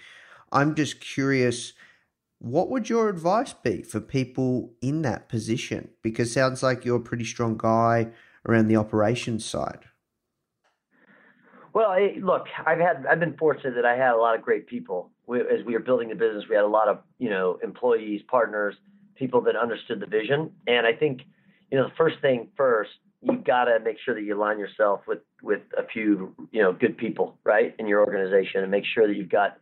I'm 0.52 0.76
just 0.76 1.02
curious. 1.02 1.74
What 2.40 2.70
would 2.70 2.88
your 2.88 3.10
advice 3.10 3.54
be 3.54 3.82
for 3.82 4.00
people 4.00 4.74
in 4.82 5.02
that 5.02 5.28
position? 5.28 5.90
Because 6.04 6.32
sounds 6.32 6.62
like 6.62 6.86
you're 6.86 6.98
a 6.98 7.02
pretty 7.02 7.26
strong 7.26 7.58
guy 7.58 8.12
around 8.48 8.68
the 8.68 8.76
operations 8.76 9.44
side. 9.44 9.86
Well, 11.74 11.90
I, 11.90 12.16
look, 12.22 12.46
I've 12.66 12.80
had 12.80 13.06
I've 13.10 13.20
been 13.20 13.36
fortunate 13.38 13.76
that 13.76 13.86
I 13.86 13.96
had 13.98 14.14
a 14.14 14.18
lot 14.18 14.36
of 14.36 14.42
great 14.42 14.68
people. 14.68 15.12
We, 15.26 15.42
as 15.42 15.66
we 15.66 15.74
were 15.74 15.80
building 15.80 16.10
the 16.10 16.16
business, 16.16 16.46
we 16.50 16.56
had 16.56 16.64
a 16.64 16.68
lot 16.68 16.88
of 16.88 17.00
you 17.20 17.30
know 17.30 17.60
employees, 17.64 18.22
partners, 18.28 18.76
people 19.16 19.42
that 19.42 19.56
understood 19.56 20.00
the 20.00 20.06
vision. 20.06 20.52
And 20.68 20.88
I 20.88 20.94
think 20.94 21.24
you 21.72 21.78
know 21.78 21.88
the 21.88 21.96
first 21.98 22.18
thing 22.22 22.50
first, 22.56 22.92
you've 23.22 23.44
got 23.44 23.66
to 23.66 23.80
make 23.84 23.98
sure 24.04 24.16
that 24.16 24.24
you 24.24 24.38
align 24.38 24.60
yourself 24.60 25.02
with 25.08 25.20
with 25.42 25.62
a 25.78 25.86
few 25.88 26.36
you 26.52 26.62
know 26.62 26.74
good 26.74 26.98
people, 26.98 27.38
right, 27.44 27.76
in 27.80 27.88
your 27.88 28.02
organization, 28.02 28.62
and 28.62 28.72
make 28.72 28.86
sure 28.86 29.08
that 29.08 29.16
you've 29.16 29.30
got 29.30 29.58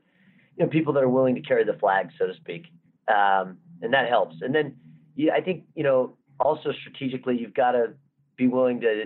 you 0.58 0.66
know 0.66 0.70
people 0.70 0.94
that 0.94 1.04
are 1.04 1.10
willing 1.10 1.36
to 1.36 1.42
carry 1.42 1.64
the 1.64 1.78
flag, 1.80 2.10
so 2.18 2.28
to 2.28 2.34
speak, 2.36 2.66
um, 3.08 3.58
and 3.82 3.94
that 3.94 4.10
helps. 4.10 4.36
And 4.42 4.54
then 4.54 4.76
yeah, 5.16 5.34
I 5.34 5.42
think 5.42 5.64
you 5.76 5.84
know 5.84 6.18
also 6.40 6.72
strategically, 6.82 7.38
you've 7.38 7.54
got 7.54 7.72
to 7.72 7.94
be 8.38 8.48
willing 8.48 8.82
to 8.82 9.06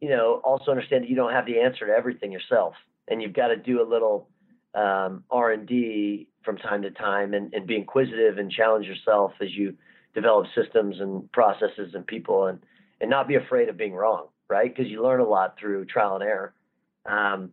you 0.00 0.08
know, 0.08 0.40
also 0.44 0.70
understand 0.70 1.04
that 1.04 1.10
you 1.10 1.16
don't 1.16 1.32
have 1.32 1.46
the 1.46 1.60
answer 1.60 1.86
to 1.86 1.92
everything 1.92 2.32
yourself, 2.32 2.74
and 3.08 3.20
you've 3.20 3.34
got 3.34 3.48
to 3.48 3.56
do 3.56 3.82
a 3.82 3.86
little 3.86 4.28
um, 4.74 5.24
R 5.30 5.52
and 5.52 5.66
D 5.66 6.28
from 6.42 6.56
time 6.56 6.82
to 6.82 6.90
time, 6.90 7.34
and, 7.34 7.52
and 7.52 7.66
be 7.66 7.76
inquisitive 7.76 8.38
and 8.38 8.50
challenge 8.50 8.86
yourself 8.86 9.32
as 9.40 9.48
you 9.52 9.74
develop 10.14 10.46
systems 10.54 11.00
and 11.00 11.30
processes 11.32 11.94
and 11.94 12.06
people, 12.06 12.46
and 12.46 12.60
and 13.00 13.10
not 13.10 13.28
be 13.28 13.36
afraid 13.36 13.68
of 13.68 13.76
being 13.76 13.94
wrong, 13.94 14.28
right? 14.48 14.74
Because 14.74 14.90
you 14.90 15.02
learn 15.02 15.20
a 15.20 15.24
lot 15.28 15.58
through 15.58 15.86
trial 15.86 16.14
and 16.14 16.24
error. 16.24 16.54
Um, 17.06 17.52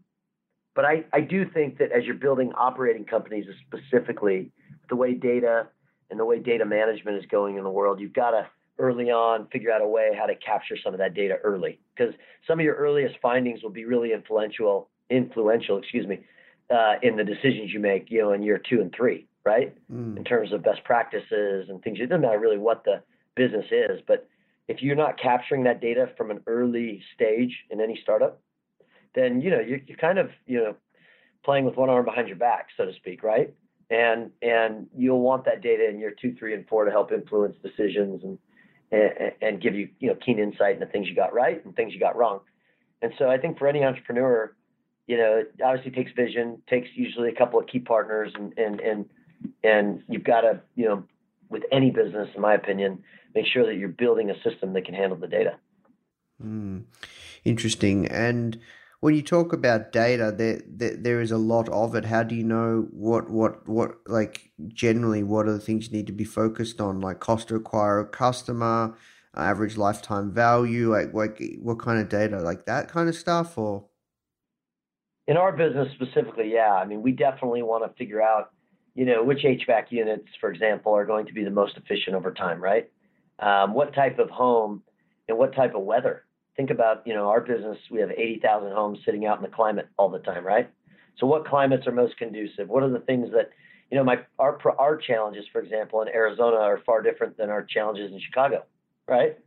But 0.76 0.86
I, 0.86 1.06
I 1.14 1.22
do 1.22 1.46
think 1.50 1.78
that 1.80 1.92
as 1.92 2.06
you're 2.06 2.16
building 2.16 2.52
operating 2.54 3.06
companies, 3.06 3.46
specifically 3.68 4.52
the 4.90 4.96
way 4.96 5.14
data 5.14 5.68
and 6.10 6.20
the 6.20 6.26
way 6.26 6.40
data 6.40 6.66
management 6.66 7.18
is 7.18 7.26
going 7.30 7.58
in 7.58 7.64
the 7.64 7.70
world, 7.70 8.00
you've 8.00 8.14
got 8.14 8.32
to 8.32 8.48
early 8.80 9.10
on 9.10 9.48
figure 9.48 9.72
out 9.72 9.82
a 9.82 9.88
way 9.88 10.12
how 10.18 10.26
to 10.26 10.36
capture 10.36 10.78
some 10.84 10.94
of 10.94 11.00
that 11.00 11.14
data 11.14 11.36
early 11.44 11.80
because 11.96 12.14
some 12.48 12.60
of 12.60 12.64
your 12.64 12.76
earliest 12.76 13.16
findings 13.22 13.64
will 13.64 13.72
be 13.72 13.86
really 13.86 14.14
influential 14.14 14.90
influential 15.10 15.78
excuse 15.78 16.06
me 16.06 16.20
uh, 16.70 16.96
in 17.02 17.16
the 17.16 17.24
decisions 17.24 17.74
you 17.74 17.80
make 17.80 18.12
you 18.12 18.22
know 18.22 18.34
in 18.34 18.44
year 18.44 18.62
two 18.70 18.82
and 18.82 18.94
three 18.96 19.27
right 19.48 19.76
mm. 19.92 20.18
in 20.18 20.24
terms 20.24 20.52
of 20.54 20.64
best 20.64 20.84
practices 20.84 21.70
and 21.70 21.82
things 21.82 21.98
it 22.00 22.08
doesn't 22.08 22.22
matter 22.22 22.40
really 22.40 22.58
what 22.58 22.84
the 22.84 23.02
business 23.36 23.66
is 23.72 24.02
but 24.08 24.28
if 24.68 24.82
you're 24.82 24.96
not 24.96 25.20
capturing 25.20 25.64
that 25.64 25.80
data 25.80 26.10
from 26.18 26.32
an 26.32 26.40
early 26.48 27.02
stage 27.16 27.54
in 27.70 27.80
any 27.80 27.98
startup 28.04 28.42
then 29.16 29.42
you 29.42 29.50
know 29.50 29.60
you're, 29.60 29.80
you're 29.88 29.98
kind 29.98 30.20
of 30.20 30.30
you 30.46 30.58
know 30.58 30.76
playing 31.46 31.66
with 31.66 31.76
one 31.76 31.90
arm 31.90 32.06
behind 32.06 32.28
your 32.28 32.38
back 32.38 32.68
so 32.76 32.86
to 32.86 32.94
speak 32.94 33.24
right 33.24 33.54
and 33.90 34.32
and 34.42 34.88
you'll 34.96 35.22
want 35.22 35.46
that 35.46 35.62
data 35.62 35.88
in 35.90 36.00
year 36.00 36.14
two 36.22 36.36
three 36.38 36.54
and 36.54 36.68
four 36.68 36.86
to 36.86 36.92
help 36.92 37.12
influence 37.12 37.56
decisions 37.64 38.22
and 38.24 38.38
and, 38.92 39.32
and 39.42 39.62
give 39.62 39.76
you 39.76 39.90
you 40.00 40.10
know 40.10 40.16
keen 40.16 40.40
insight 40.40 40.76
into 40.76 40.86
things 40.88 41.08
you 41.08 41.16
got 41.16 41.34
right 41.34 41.64
and 41.66 41.76
things 41.76 41.94
you 41.94 42.00
got 42.00 42.16
wrong. 42.16 42.40
And 43.02 43.14
so 43.18 43.30
I 43.30 43.38
think 43.38 43.60
for 43.60 43.68
any 43.68 43.84
entrepreneur, 43.84 44.56
you 45.08 45.18
know, 45.18 45.42
it 45.42 45.54
obviously 45.64 45.92
takes 45.92 46.12
vision, 46.16 46.62
takes 46.70 46.88
usually 46.96 47.30
a 47.30 47.36
couple 47.36 47.60
of 47.60 47.68
key 47.68 47.80
partners, 47.80 48.32
and 48.36 48.54
and 48.58 48.80
and 48.80 49.06
and 49.64 50.04
you've 50.10 50.24
got 50.24 50.42
to 50.42 50.62
you 50.76 50.86
know, 50.86 51.04
with 51.50 51.64
any 51.72 51.92
business, 51.92 52.30
in 52.36 52.42
my 52.42 52.54
opinion, 52.54 53.04
make 53.36 53.46
sure 53.46 53.66
that 53.66 53.76
you're 53.76 53.90
building 53.90 54.30
a 54.30 54.42
system 54.42 54.74
that 54.74 54.86
can 54.86 54.94
handle 54.94 55.18
the 55.18 55.28
data. 55.28 55.56
Mm, 56.44 56.84
interesting. 57.44 58.08
And 58.08 58.60
when 59.00 59.16
you 59.16 59.22
talk 59.22 59.54
about 59.54 59.92
data, 59.92 60.34
there, 60.36 60.62
there 60.68 60.96
there 60.96 61.22
is 61.22 61.32
a 61.32 61.38
lot 61.38 61.70
of 61.70 61.96
it. 61.96 62.06
How 62.06 62.24
do 62.24 62.36
you 62.36 62.44
know 62.44 62.88
what 62.92 63.30
what 63.30 63.68
what 63.68 63.98
like 64.08 64.52
generally 64.68 65.24
what 65.24 65.48
are 65.48 65.54
the 65.54 65.60
things 65.60 65.88
you 65.88 65.98
need 65.98 66.08
to 66.08 66.14
be 66.14 66.24
focused 66.24 66.82
on, 66.82 67.02
like 67.02 67.20
cost 67.20 67.48
to 67.50 67.56
acquire 67.56 68.00
a 68.00 68.08
customer, 68.08 68.96
average 69.36 69.78
lifetime 69.78 70.32
value, 70.32 70.92
like 70.92 71.14
like 71.14 71.42
what 71.62 71.80
kind 71.80 72.00
of 72.00 72.10
data, 72.10 72.40
like 72.40 72.66
that 72.66 72.90
kind 72.90 73.08
of 73.08 73.16
stuff, 73.16 73.58
or 73.58 73.86
in 75.28 75.36
our 75.36 75.52
business 75.52 75.90
specifically, 75.94 76.52
yeah. 76.54 76.74
I 76.74 76.86
mean, 76.86 77.02
we 77.02 77.12
definitely 77.12 77.62
want 77.62 77.84
to 77.84 77.98
figure 77.98 78.22
out, 78.22 78.52
you 78.98 79.06
know, 79.06 79.24
which 79.24 79.44
HVAC 79.44 79.92
units, 79.92 80.28
for 80.42 80.52
example, 80.52 80.92
are 80.92 81.06
going 81.06 81.28
to 81.28 81.34
be 81.34 81.44
the 81.44 81.52
most 81.52 81.78
efficient 81.78 82.16
over 82.16 82.34
time, 82.34 82.60
right? 82.60 82.90
Um, 83.38 83.76
what 83.76 83.94
type 83.94 84.18
of 84.18 84.32
home 84.32 84.82
and 85.30 85.38
what 85.38 85.54
type 85.54 85.76
of 85.76 85.84
weather 85.84 86.26
think 86.56 86.72
about, 86.72 87.06
you 87.06 87.14
know, 87.14 87.28
our 87.30 87.40
business, 87.40 87.78
we 87.92 88.00
have 88.00 88.10
80,000 88.10 88.72
homes 88.72 88.98
sitting 89.06 89.28
out 89.28 89.38
in 89.38 89.44
the 89.44 89.56
climate 89.56 89.88
all 89.98 90.10
the 90.10 90.18
time, 90.18 90.44
right? 90.44 90.68
So 91.20 91.28
what 91.28 91.46
climates 91.46 91.86
are 91.86 91.92
most 91.92 92.18
conducive? 92.18 92.70
What 92.70 92.82
are 92.82 92.90
the 92.90 93.02
things 93.02 93.30
that, 93.34 93.52
you 93.92 93.98
know, 93.98 94.04
my 94.04 94.18
our 94.40 94.60
our 94.80 94.98
challenges, 94.98 95.46
for 95.52 95.62
example, 95.62 96.02
in 96.02 96.08
Arizona 96.08 96.58
are 96.58 96.82
far 96.84 97.04
different 97.04 97.38
than 97.38 97.52
our 97.52 97.64
challenges 97.64 98.12
in 98.12 98.20
Chicago, 98.20 98.66
right? 99.08 99.38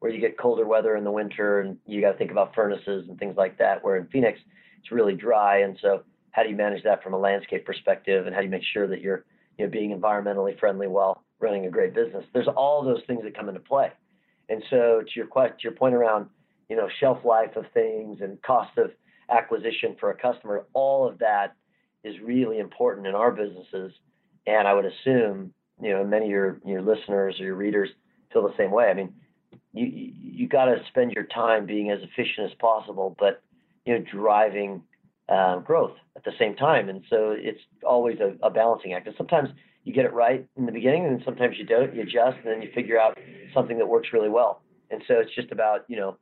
Where 0.00 0.10
you 0.10 0.20
get 0.20 0.36
colder 0.36 0.66
weather 0.66 0.96
in 0.96 1.04
the 1.04 1.12
winter 1.12 1.60
and 1.60 1.78
you 1.86 2.00
got 2.00 2.12
to 2.12 2.18
think 2.18 2.32
about 2.32 2.56
furnaces 2.56 3.08
and 3.08 3.16
things 3.20 3.36
like 3.36 3.56
that. 3.58 3.84
Where 3.84 3.96
in 3.96 4.08
Phoenix, 4.08 4.40
it's 4.80 4.90
really 4.90 5.14
dry, 5.14 5.60
and 5.60 5.78
so 5.80 6.02
how 6.36 6.42
do 6.42 6.50
you 6.50 6.56
manage 6.56 6.84
that 6.84 7.02
from 7.02 7.14
a 7.14 7.18
landscape 7.18 7.64
perspective, 7.64 8.26
and 8.26 8.34
how 8.34 8.42
do 8.42 8.46
you 8.46 8.50
make 8.50 8.62
sure 8.74 8.86
that 8.86 9.00
you're, 9.00 9.24
you 9.56 9.64
know, 9.64 9.70
being 9.70 9.98
environmentally 9.98 10.58
friendly 10.60 10.86
while 10.86 11.24
running 11.40 11.64
a 11.64 11.70
great 11.70 11.94
business? 11.94 12.24
There's 12.34 12.48
all 12.48 12.84
those 12.84 13.00
things 13.06 13.22
that 13.24 13.34
come 13.34 13.48
into 13.48 13.60
play. 13.60 13.90
And 14.50 14.62
so 14.68 15.00
to 15.00 15.10
your 15.14 15.26
question, 15.26 15.56
your 15.62 15.72
point 15.72 15.94
around 15.94 16.26
you 16.68 16.76
know, 16.76 16.88
shelf 17.00 17.18
life 17.24 17.56
of 17.56 17.64
things 17.72 18.18
and 18.20 18.40
cost 18.42 18.76
of 18.76 18.90
acquisition 19.30 19.96
for 19.98 20.10
a 20.10 20.16
customer, 20.16 20.66
all 20.74 21.08
of 21.08 21.18
that 21.18 21.54
is 22.04 22.14
really 22.22 22.58
important 22.58 23.06
in 23.06 23.14
our 23.14 23.30
businesses. 23.30 23.92
And 24.46 24.68
I 24.68 24.74
would 24.74 24.84
assume, 24.84 25.52
you 25.80 25.90
know, 25.90 26.04
many 26.04 26.26
of 26.26 26.30
your, 26.30 26.60
your 26.64 26.82
listeners 26.82 27.36
or 27.40 27.44
your 27.44 27.54
readers 27.54 27.88
feel 28.32 28.42
the 28.42 28.56
same 28.56 28.70
way. 28.70 28.86
I 28.86 28.94
mean, 28.94 29.14
you 29.72 29.86
you 29.86 30.48
got 30.48 30.66
to 30.66 30.76
spend 30.88 31.12
your 31.12 31.24
time 31.24 31.66
being 31.66 31.90
as 31.90 32.00
efficient 32.02 32.50
as 32.50 32.58
possible, 32.58 33.14
but 33.18 33.42
you 33.84 33.94
know, 33.94 34.04
driving 34.10 34.82
uh, 35.28 35.58
growth 35.58 35.96
at 36.16 36.24
the 36.24 36.32
same 36.38 36.54
time. 36.54 36.88
And 36.88 37.02
so 37.10 37.34
it's 37.36 37.60
always 37.86 38.18
a, 38.20 38.34
a 38.46 38.50
balancing 38.50 38.92
act. 38.92 39.06
And 39.06 39.16
sometimes 39.16 39.50
you 39.86 39.92
get 39.92 40.04
it 40.04 40.12
right 40.12 40.44
in 40.56 40.66
the 40.66 40.72
beginning, 40.72 41.06
and 41.06 41.22
sometimes 41.24 41.56
you 41.58 41.64
don't. 41.64 41.94
You 41.94 42.02
adjust, 42.02 42.38
and 42.44 42.46
then 42.46 42.60
you 42.60 42.70
figure 42.74 42.98
out 42.98 43.16
something 43.54 43.78
that 43.78 43.86
works 43.86 44.08
really 44.12 44.28
well. 44.28 44.62
And 44.90 45.00
so 45.06 45.14
it's 45.14 45.32
just 45.34 45.52
about 45.52 45.84
you 45.88 45.96
know 45.96 46.16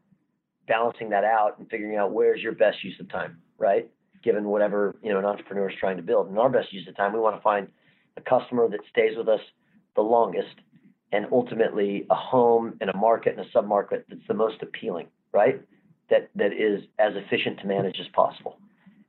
balancing 0.68 1.08
that 1.10 1.24
out 1.24 1.58
and 1.58 1.68
figuring 1.70 1.96
out 1.96 2.12
where's 2.12 2.42
your 2.42 2.52
best 2.52 2.84
use 2.84 3.00
of 3.00 3.10
time, 3.10 3.38
right? 3.58 3.90
Given 4.22 4.44
whatever 4.44 4.94
you 5.02 5.10
know 5.12 5.18
an 5.18 5.24
entrepreneur 5.24 5.70
is 5.70 5.76
trying 5.80 5.96
to 5.96 6.02
build. 6.02 6.28
And 6.28 6.38
our 6.38 6.50
best 6.50 6.74
use 6.74 6.86
of 6.86 6.94
time, 6.94 7.14
we 7.14 7.20
want 7.20 7.36
to 7.36 7.42
find 7.42 7.68
a 8.18 8.20
customer 8.20 8.68
that 8.68 8.80
stays 8.90 9.16
with 9.16 9.28
us 9.30 9.40
the 9.96 10.02
longest, 10.02 10.56
and 11.12 11.24
ultimately 11.32 12.06
a 12.10 12.14
home 12.14 12.74
and 12.82 12.90
a 12.90 12.96
market 12.96 13.38
and 13.38 13.46
a 13.46 13.50
submarket 13.50 14.04
that's 14.10 14.26
the 14.28 14.34
most 14.34 14.60
appealing, 14.60 15.06
right? 15.32 15.62
That 16.10 16.28
that 16.34 16.52
is 16.52 16.84
as 16.98 17.14
efficient 17.16 17.60
to 17.60 17.66
manage 17.66 17.98
as 17.98 18.08
possible. 18.12 18.58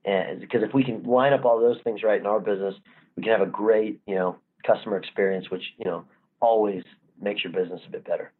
Because 0.05 0.61
if 0.63 0.73
we 0.73 0.83
can 0.83 1.03
line 1.03 1.33
up 1.33 1.45
all 1.45 1.59
those 1.59 1.81
things 1.83 2.03
right 2.03 2.19
in 2.19 2.27
our 2.27 2.39
business, 2.39 2.75
we 3.15 3.23
can 3.23 3.31
have 3.31 3.41
a 3.41 3.51
great 3.51 4.01
you 4.05 4.15
know 4.15 4.37
customer 4.65 4.97
experience, 4.97 5.49
which 5.49 5.63
you 5.77 5.85
know 5.85 6.05
always 6.39 6.83
makes 7.19 7.43
your 7.43 7.53
business 7.53 7.81
a 7.87 7.91
bit 7.91 8.05
better. 8.05 8.31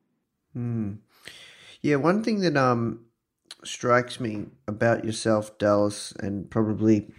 Mm. 0.55 0.99
Yeah, 1.81 1.95
one 1.97 2.23
thing 2.23 2.41
that 2.41 2.55
um 2.55 3.05
strikes 3.63 4.19
me 4.19 4.45
about 4.67 5.03
yourself, 5.03 5.57
Dallas, 5.57 6.13
and 6.19 6.49
probably 6.49 7.11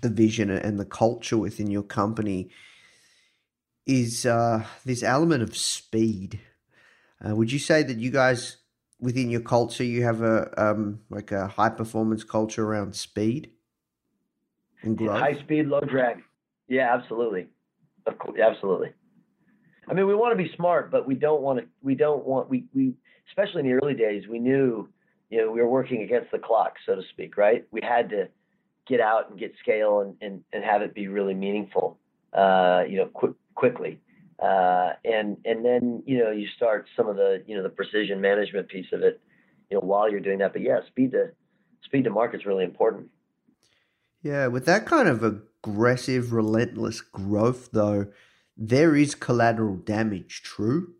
the 0.00 0.10
vision 0.10 0.50
and 0.50 0.78
the 0.78 0.84
culture 0.84 1.38
within 1.38 1.70
your 1.70 1.84
company 1.84 2.50
is 3.86 4.26
uh, 4.26 4.64
this 4.84 5.02
element 5.02 5.42
of 5.42 5.56
speed. 5.56 6.40
Uh, 7.24 7.34
would 7.34 7.52
you 7.52 7.58
say 7.58 7.82
that 7.82 7.98
you 7.98 8.10
guys 8.10 8.58
within 9.00 9.30
your 9.30 9.40
culture 9.40 9.84
you 9.84 10.02
have 10.04 10.22
a 10.22 10.50
um, 10.60 11.00
like 11.10 11.32
a 11.32 11.48
high 11.48 11.68
performance 11.68 12.24
culture 12.24 12.64
around 12.64 12.94
speed? 12.94 13.50
High 15.18 15.38
speed, 15.40 15.66
low 15.66 15.80
drag. 15.80 16.22
Yeah, 16.68 16.94
absolutely. 16.94 17.46
Of 18.06 18.18
course, 18.18 18.38
absolutely. 18.40 18.92
I 19.88 19.94
mean, 19.94 20.06
we 20.06 20.14
want 20.14 20.36
to 20.36 20.42
be 20.42 20.50
smart, 20.56 20.90
but 20.90 21.06
we 21.06 21.14
don't 21.14 21.42
want 21.42 21.58
to. 21.60 21.66
We 21.82 21.94
don't 21.94 22.24
want 22.24 22.48
we 22.48 22.64
we 22.74 22.94
especially 23.28 23.60
in 23.60 23.66
the 23.66 23.72
early 23.72 23.94
days, 23.94 24.26
we 24.28 24.38
knew, 24.38 24.88
you 25.30 25.38
know, 25.38 25.50
we 25.50 25.60
were 25.60 25.68
working 25.68 26.02
against 26.02 26.30
the 26.30 26.38
clock, 26.38 26.74
so 26.86 26.94
to 26.94 27.02
speak, 27.10 27.36
right? 27.36 27.64
We 27.70 27.80
had 27.82 28.10
to 28.10 28.28
get 28.86 29.00
out 29.00 29.30
and 29.30 29.38
get 29.38 29.52
scale 29.60 30.00
and, 30.00 30.16
and, 30.20 30.44
and 30.52 30.64
have 30.64 30.82
it 30.82 30.94
be 30.94 31.08
really 31.08 31.34
meaningful, 31.34 31.98
uh, 32.32 32.82
you 32.88 32.96
know, 32.96 33.06
qu- 33.14 33.36
quickly. 33.54 33.98
Uh, 34.38 34.92
and, 35.04 35.36
and 35.44 35.64
then, 35.64 36.02
you 36.04 36.18
know, 36.18 36.30
you 36.30 36.48
start 36.56 36.86
some 36.96 37.08
of 37.08 37.16
the, 37.16 37.42
you 37.46 37.56
know, 37.56 37.62
the 37.62 37.68
precision 37.68 38.20
management 38.20 38.68
piece 38.68 38.86
of 38.92 39.02
it, 39.02 39.20
you 39.70 39.76
know, 39.76 39.80
while 39.80 40.10
you're 40.10 40.20
doing 40.20 40.38
that. 40.38 40.52
But 40.52 40.62
yeah, 40.62 40.80
speed 40.88 41.12
to, 41.12 41.30
speed 41.84 42.04
to 42.04 42.10
market 42.10 42.40
is 42.40 42.46
really 42.46 42.64
important. 42.64 43.08
Yeah. 44.22 44.46
With 44.46 44.66
that 44.66 44.86
kind 44.86 45.08
of 45.08 45.22
aggressive, 45.22 46.32
relentless 46.32 47.00
growth 47.00 47.70
though, 47.72 48.06
there 48.56 48.94
is 48.94 49.14
collateral 49.14 49.76
damage, 49.76 50.42
true? 50.42 50.94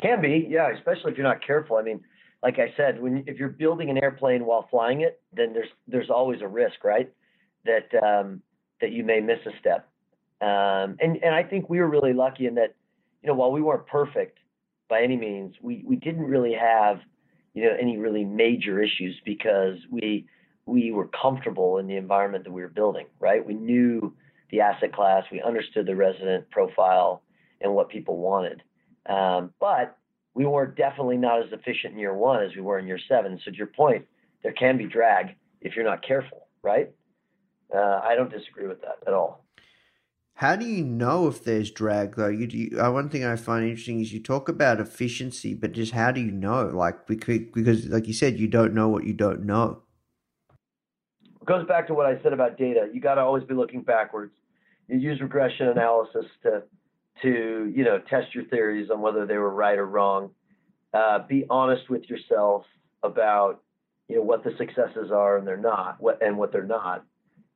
Can 0.00 0.20
be, 0.20 0.46
yeah, 0.48 0.70
especially 0.76 1.12
if 1.12 1.16
you're 1.16 1.26
not 1.26 1.44
careful. 1.44 1.76
I 1.76 1.82
mean, 1.82 2.00
like 2.42 2.58
I 2.58 2.74
said, 2.76 3.00
when 3.00 3.24
if 3.26 3.38
you're 3.38 3.48
building 3.48 3.88
an 3.88 3.98
airplane 3.98 4.44
while 4.44 4.66
flying 4.70 5.02
it, 5.02 5.20
then 5.32 5.52
there's 5.52 5.68
there's 5.86 6.10
always 6.10 6.40
a 6.42 6.48
risk, 6.48 6.82
right? 6.82 7.10
That 7.64 7.88
um, 8.02 8.42
that 8.80 8.90
you 8.90 9.04
may 9.04 9.20
miss 9.20 9.38
a 9.46 9.56
step. 9.60 9.88
Um, 10.40 10.96
and 11.00 11.22
and 11.22 11.34
I 11.34 11.44
think 11.44 11.70
we 11.70 11.78
were 11.78 11.88
really 11.88 12.12
lucky 12.12 12.46
in 12.46 12.56
that, 12.56 12.74
you 13.22 13.28
know, 13.28 13.34
while 13.34 13.52
we 13.52 13.62
weren't 13.62 13.86
perfect 13.86 14.38
by 14.88 15.02
any 15.02 15.16
means, 15.16 15.54
we 15.62 15.84
we 15.86 15.94
didn't 15.94 16.24
really 16.24 16.52
have, 16.52 16.98
you 17.54 17.62
know, 17.64 17.76
any 17.80 17.96
really 17.96 18.24
major 18.24 18.82
issues 18.82 19.20
because 19.24 19.78
we 19.88 20.26
we 20.66 20.92
were 20.92 21.08
comfortable 21.08 21.78
in 21.78 21.86
the 21.86 21.96
environment 21.96 22.44
that 22.44 22.52
we 22.52 22.62
were 22.62 22.68
building, 22.68 23.06
right? 23.18 23.44
We 23.44 23.54
knew 23.54 24.14
the 24.50 24.60
asset 24.60 24.92
class, 24.92 25.24
we 25.32 25.40
understood 25.40 25.86
the 25.86 25.96
resident 25.96 26.50
profile 26.50 27.22
and 27.60 27.74
what 27.74 27.88
people 27.88 28.18
wanted. 28.18 28.62
Um, 29.06 29.52
but 29.58 29.96
we 30.34 30.46
were 30.46 30.66
definitely 30.66 31.16
not 31.16 31.44
as 31.44 31.52
efficient 31.52 31.94
in 31.94 31.98
year 31.98 32.14
one 32.14 32.42
as 32.42 32.54
we 32.54 32.62
were 32.62 32.78
in 32.78 32.86
year 32.86 33.00
seven. 33.08 33.40
So 33.44 33.50
to 33.50 33.56
your 33.56 33.66
point, 33.66 34.06
there 34.42 34.52
can 34.52 34.78
be 34.78 34.86
drag 34.86 35.34
if 35.60 35.74
you're 35.74 35.84
not 35.84 36.06
careful, 36.06 36.46
right? 36.62 36.90
Uh, 37.74 38.00
I 38.02 38.14
don't 38.14 38.30
disagree 38.30 38.66
with 38.66 38.80
that 38.82 38.98
at 39.06 39.14
all. 39.14 39.44
How 40.34 40.56
do 40.56 40.66
you 40.66 40.84
know 40.84 41.28
if 41.28 41.44
there's 41.44 41.70
drag 41.70 42.16
though? 42.16 42.28
You, 42.28 42.46
you 42.46 42.80
uh, 42.80 42.90
one 42.90 43.08
thing 43.08 43.24
I 43.24 43.36
find 43.36 43.64
interesting 43.64 44.00
is 44.00 44.12
you 44.12 44.20
talk 44.20 44.48
about 44.48 44.80
efficiency, 44.80 45.54
but 45.54 45.72
just 45.72 45.92
how 45.92 46.10
do 46.10 46.20
you 46.20 46.32
know? 46.32 46.70
Like 46.72 47.06
because, 47.06 47.40
because 47.54 47.86
like 47.86 48.06
you 48.06 48.14
said, 48.14 48.38
you 48.38 48.48
don't 48.48 48.74
know 48.74 48.88
what 48.88 49.04
you 49.04 49.12
don't 49.12 49.44
know. 49.44 49.82
It 51.42 51.46
goes 51.46 51.66
back 51.66 51.88
to 51.88 51.94
what 51.94 52.06
I 52.06 52.22
said 52.22 52.32
about 52.32 52.56
data. 52.56 52.88
You 52.92 53.00
got 53.00 53.16
to 53.16 53.20
always 53.20 53.42
be 53.42 53.54
looking 53.54 53.82
backwards. 53.82 54.32
You 54.86 54.98
use 54.98 55.20
regression 55.20 55.68
analysis 55.68 56.24
to 56.44 56.62
to 57.22 57.72
you 57.74 57.84
know 57.84 57.98
test 58.08 58.32
your 58.32 58.44
theories 58.44 58.90
on 58.90 59.00
whether 59.00 59.26
they 59.26 59.36
were 59.36 59.50
right 59.50 59.76
or 59.76 59.86
wrong. 59.86 60.30
Uh, 60.94 61.18
be 61.26 61.44
honest 61.50 61.90
with 61.90 62.08
yourself 62.08 62.64
about 63.02 63.60
you 64.08 64.16
know 64.16 64.22
what 64.22 64.44
the 64.44 64.52
successes 64.56 65.10
are 65.12 65.36
and 65.36 65.46
they're 65.46 65.56
not, 65.56 66.00
what 66.00 66.22
and 66.22 66.38
what 66.38 66.52
they're 66.52 66.62
not. 66.62 67.04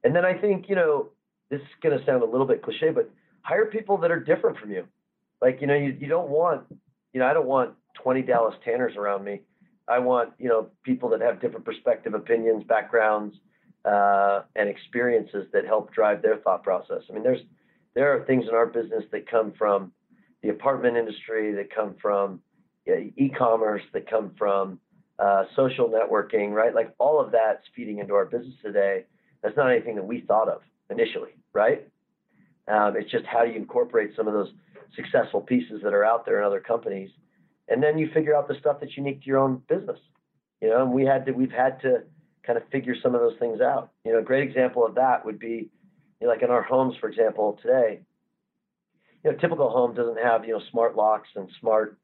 And 0.03 0.16
then 0.16 0.24
I 0.24 0.34
think 0.34 0.68
you 0.68 0.74
know 0.74 1.11
this 1.49 1.61
is 1.61 1.66
going 1.80 1.97
to 1.97 2.05
sound 2.05 2.22
a 2.22 2.26
little 2.26 2.47
bit 2.47 2.62
cliche, 2.62 2.91
but 2.91 3.09
hire 3.43 3.66
people 3.66 3.99
that 3.99 4.11
are 4.11 4.18
different 4.18 4.59
from 4.59 4.72
you. 4.72 4.84
Like 5.41 5.61
you 5.61 5.68
know 5.68 5.76
you 5.76 5.97
you 6.01 6.09
don't 6.09 6.28
want 6.28 6.62
you 7.12 7.20
know 7.20 7.26
I 7.26 7.34
don't 7.34 7.47
want 7.47 7.74
20 8.03 8.22
Dallas 8.22 8.57
Tanners 8.64 8.97
around 8.97 9.22
me. 9.22 9.43
I 9.87 10.01
want 10.01 10.30
you 10.41 10.49
know 10.49 10.70
people 10.82 11.09
that 11.11 11.20
have 11.20 11.41
different 11.41 11.64
perspective, 11.64 12.14
opinions, 12.14 12.64
backgrounds, 12.64 13.37
uh, 13.87 14.43
and 14.57 14.68
experiences 14.68 15.47
that 15.53 15.64
help 15.64 15.93
drive 15.95 16.20
their 16.20 16.39
thought 16.39 16.62
process. 16.62 17.03
I 17.09 17.12
mean, 17.12 17.22
there's 17.22 17.41
there 17.95 18.14
are 18.14 18.26
things 18.26 18.45
in 18.49 18.55
our 18.55 18.66
business 18.66 19.05
that 19.12 19.30
come 19.30 19.53
from 19.57 19.93
the 20.43 20.51
apartment 20.51 20.97
industry, 20.97 21.55
that 21.55 21.74
come 21.74 21.95
from 22.01 22.41
e-commerce, 22.87 23.82
that 23.95 24.09
come 24.09 24.32
from 24.39 24.78
uh, 25.18 25.45
social 25.55 25.89
networking, 25.89 26.53
right? 26.53 26.74
Like 26.74 26.95
all 26.99 27.18
of 27.18 27.32
that's 27.32 27.62
feeding 27.74 27.99
into 27.99 28.14
our 28.14 28.26
business 28.26 28.55
today. 28.62 29.05
That's 29.43 29.57
not 29.57 29.70
anything 29.70 29.97
that 29.97 30.05
we 30.05 30.20
thought 30.20 30.49
of 30.49 30.61
initially, 30.91 31.30
right? 31.55 31.89
Um, 32.68 32.97
it's 32.97 33.11
just 33.11 33.24
how 33.24 33.45
do 33.45 33.51
you 33.51 33.57
incorporate 33.57 34.11
some 34.14 34.28
of 34.28 34.34
those 34.34 34.53
successful 34.95 35.41
pieces 35.41 35.80
that 35.82 35.95
are 35.95 36.05
out 36.05 36.26
there 36.26 36.41
in 36.41 36.45
other 36.45 36.61
companies, 36.61 37.11
and 37.68 37.82
then 37.82 37.97
you 37.97 38.11
figure 38.12 38.37
out 38.37 38.47
the 38.47 38.57
stuff 38.61 38.78
that's 38.80 38.97
unique 38.97 39.20
to 39.22 39.26
your 39.26 39.39
own 39.39 39.62
business. 39.68 39.99
You 40.61 40.68
know, 40.68 40.82
and 40.82 40.93
we 40.93 41.05
had 41.05 41.26
to, 41.26 41.32
we've 41.32 41.51
had 41.51 41.80
to 41.82 42.03
kind 42.47 42.57
of 42.57 42.69
figure 42.71 42.95
some 43.03 43.15
of 43.15 43.21
those 43.21 43.39
things 43.39 43.61
out. 43.61 43.91
You 44.05 44.13
know, 44.13 44.19
a 44.19 44.23
great 44.23 44.49
example 44.49 44.87
of 44.87 44.95
that 44.95 45.25
would 45.25 45.39
be, 45.39 45.71
you 46.21 46.27
know, 46.27 46.29
like 46.29 46.43
in 46.43 46.51
our 46.51 46.63
homes, 46.63 46.95
for 47.01 47.09
example, 47.09 47.59
today. 47.63 48.01
You 49.25 49.33
know, 49.33 49.39
typical 49.39 49.71
home 49.71 49.95
doesn't 49.95 50.19
have 50.19 50.45
you 50.45 50.53
know 50.53 50.61
smart 50.71 50.95
locks 50.95 51.29
and 51.35 51.49
smart 51.61 51.99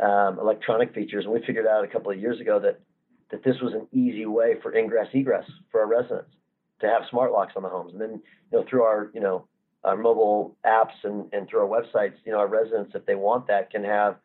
um, 0.00 0.38
electronic 0.38 0.94
features, 0.94 1.24
and 1.24 1.34
we 1.34 1.42
figured 1.44 1.66
out 1.66 1.84
a 1.84 1.88
couple 1.88 2.12
of 2.12 2.18
years 2.18 2.40
ago 2.40 2.60
that 2.60 2.80
that 3.30 3.42
this 3.42 3.56
was 3.60 3.74
an 3.74 3.86
easy 3.92 4.26
way 4.26 4.54
for 4.62 4.74
ingress 4.74 5.08
egress 5.12 5.44
for 5.70 5.80
our 5.80 5.88
residents 5.88 6.30
to 6.80 6.86
have 6.86 7.02
smart 7.10 7.32
locks 7.32 7.54
on 7.56 7.62
the 7.62 7.68
homes, 7.68 7.92
and 7.92 8.00
then 8.00 8.22
you 8.52 8.58
know 8.58 8.64
through 8.68 8.82
our 8.82 9.10
you 9.12 9.20
know 9.20 9.46
our 9.84 9.96
mobile 9.96 10.56
apps 10.66 10.94
and, 11.04 11.32
and 11.32 11.48
through 11.48 11.60
our 11.60 11.68
websites, 11.68 12.14
you 12.24 12.32
know 12.32 12.38
our 12.38 12.48
residents 12.48 12.92
if 12.94 13.04
they 13.06 13.14
want 13.16 13.46
that 13.48 13.70
can 13.70 13.82
have 13.82 14.16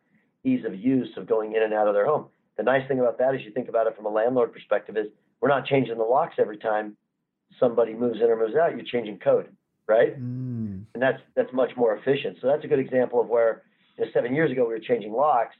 ease 0.44 0.64
of 0.64 0.74
use 0.74 1.08
of 1.16 1.26
going 1.26 1.54
in 1.56 1.62
and 1.62 1.74
out 1.74 1.88
of 1.88 1.94
their 1.94 2.06
home. 2.06 2.26
The 2.56 2.62
nice 2.62 2.86
thing 2.86 3.00
about 3.00 3.18
that 3.18 3.34
is 3.34 3.40
you 3.44 3.50
think 3.50 3.68
about 3.68 3.86
it 3.86 3.96
from 3.96 4.06
a 4.06 4.10
landlord 4.10 4.52
perspective 4.52 4.96
is 4.96 5.08
we're 5.40 5.48
not 5.48 5.66
changing 5.66 5.96
the 5.98 6.04
locks 6.04 6.36
every 6.38 6.58
time 6.58 6.96
somebody 7.58 7.94
moves 7.94 8.20
in 8.20 8.26
or 8.30 8.36
moves 8.36 8.54
out. 8.56 8.72
You're 8.72 8.84
changing 8.84 9.18
code, 9.18 9.48
right? 9.86 10.18
Mm. 10.18 10.84
And 10.94 11.02
that's 11.02 11.20
that's 11.36 11.52
much 11.52 11.70
more 11.76 11.96
efficient. 11.96 12.38
So 12.40 12.46
that's 12.46 12.64
a 12.64 12.68
good 12.68 12.78
example 12.78 13.20
of 13.20 13.28
where 13.28 13.62
you 13.98 14.04
know, 14.04 14.10
seven 14.12 14.34
years 14.34 14.50
ago 14.50 14.66
we 14.66 14.74
were 14.74 14.80
changing 14.80 15.12
locks, 15.12 15.56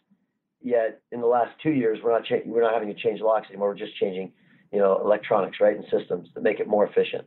yet 0.62 1.00
in 1.12 1.20
the 1.20 1.26
last 1.26 1.52
two 1.62 1.70
years 1.70 1.98
we're 2.02 2.12
not 2.12 2.24
cha- 2.24 2.44
we're 2.46 2.62
not 2.62 2.72
having 2.72 2.88
to 2.88 3.00
change 3.00 3.20
locks 3.20 3.48
anymore. 3.48 3.68
We're 3.68 3.78
just 3.78 3.96
changing 3.96 4.32
you 4.72 4.78
know 4.78 5.00
electronics, 5.04 5.58
right, 5.60 5.76
and 5.76 5.84
systems 5.90 6.28
that 6.34 6.42
make 6.42 6.60
it 6.60 6.66
more 6.66 6.86
efficient. 6.86 7.26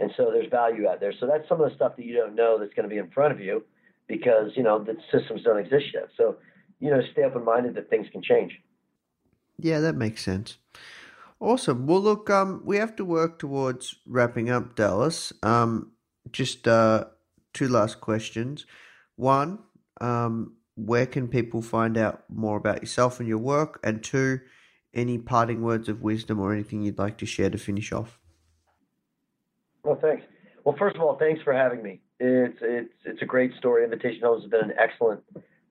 And 0.00 0.10
so 0.16 0.30
there's 0.32 0.50
value 0.50 0.88
out 0.88 0.98
there. 0.98 1.12
So 1.20 1.26
that's 1.26 1.48
some 1.48 1.60
of 1.60 1.68
the 1.68 1.76
stuff 1.76 1.96
that 1.96 2.04
you 2.04 2.16
don't 2.16 2.34
know 2.34 2.58
that's 2.58 2.74
going 2.74 2.88
to 2.88 2.92
be 2.92 2.98
in 2.98 3.08
front 3.10 3.32
of 3.32 3.38
you 3.38 3.64
because 4.08 4.50
you 4.56 4.62
know 4.62 4.82
the 4.82 4.96
systems 5.12 5.42
don't 5.42 5.58
exist 5.58 5.86
yet. 5.94 6.08
So 6.16 6.36
you 6.80 6.90
know 6.90 7.00
stay 7.12 7.22
open 7.22 7.44
minded 7.44 7.74
that 7.76 7.88
things 7.88 8.06
can 8.10 8.22
change. 8.22 8.52
Yeah, 9.58 9.80
that 9.80 9.94
makes 9.94 10.22
sense. 10.22 10.58
Awesome. 11.42 11.88
Well, 11.88 12.00
look, 12.00 12.30
um, 12.30 12.62
we 12.64 12.76
have 12.76 12.94
to 12.94 13.04
work 13.04 13.40
towards 13.40 13.96
wrapping 14.06 14.48
up, 14.48 14.76
Dallas. 14.76 15.32
Um, 15.42 15.90
just 16.30 16.68
uh, 16.68 17.06
two 17.52 17.66
last 17.66 18.00
questions. 18.00 18.64
One, 19.16 19.58
um, 20.00 20.54
where 20.76 21.04
can 21.04 21.26
people 21.26 21.60
find 21.60 21.98
out 21.98 22.22
more 22.28 22.56
about 22.56 22.80
yourself 22.80 23.18
and 23.18 23.28
your 23.28 23.38
work? 23.38 23.80
And 23.82 24.04
two, 24.04 24.38
any 24.94 25.18
parting 25.18 25.62
words 25.62 25.88
of 25.88 26.00
wisdom 26.00 26.38
or 26.38 26.52
anything 26.52 26.82
you'd 26.82 27.00
like 27.00 27.18
to 27.18 27.26
share 27.26 27.50
to 27.50 27.58
finish 27.58 27.90
off? 27.90 28.20
Well, 29.82 29.98
thanks. 30.00 30.22
Well, 30.62 30.76
first 30.78 30.94
of 30.94 31.02
all, 31.02 31.18
thanks 31.18 31.42
for 31.42 31.52
having 31.52 31.82
me. 31.82 32.02
It's 32.20 32.58
it's 32.62 32.94
it's 33.04 33.20
a 33.20 33.26
great 33.26 33.50
story. 33.58 33.82
Invitation 33.82 34.20
Homes 34.22 34.44
has 34.44 34.50
been 34.52 34.70
an 34.70 34.76
excellent 34.78 35.24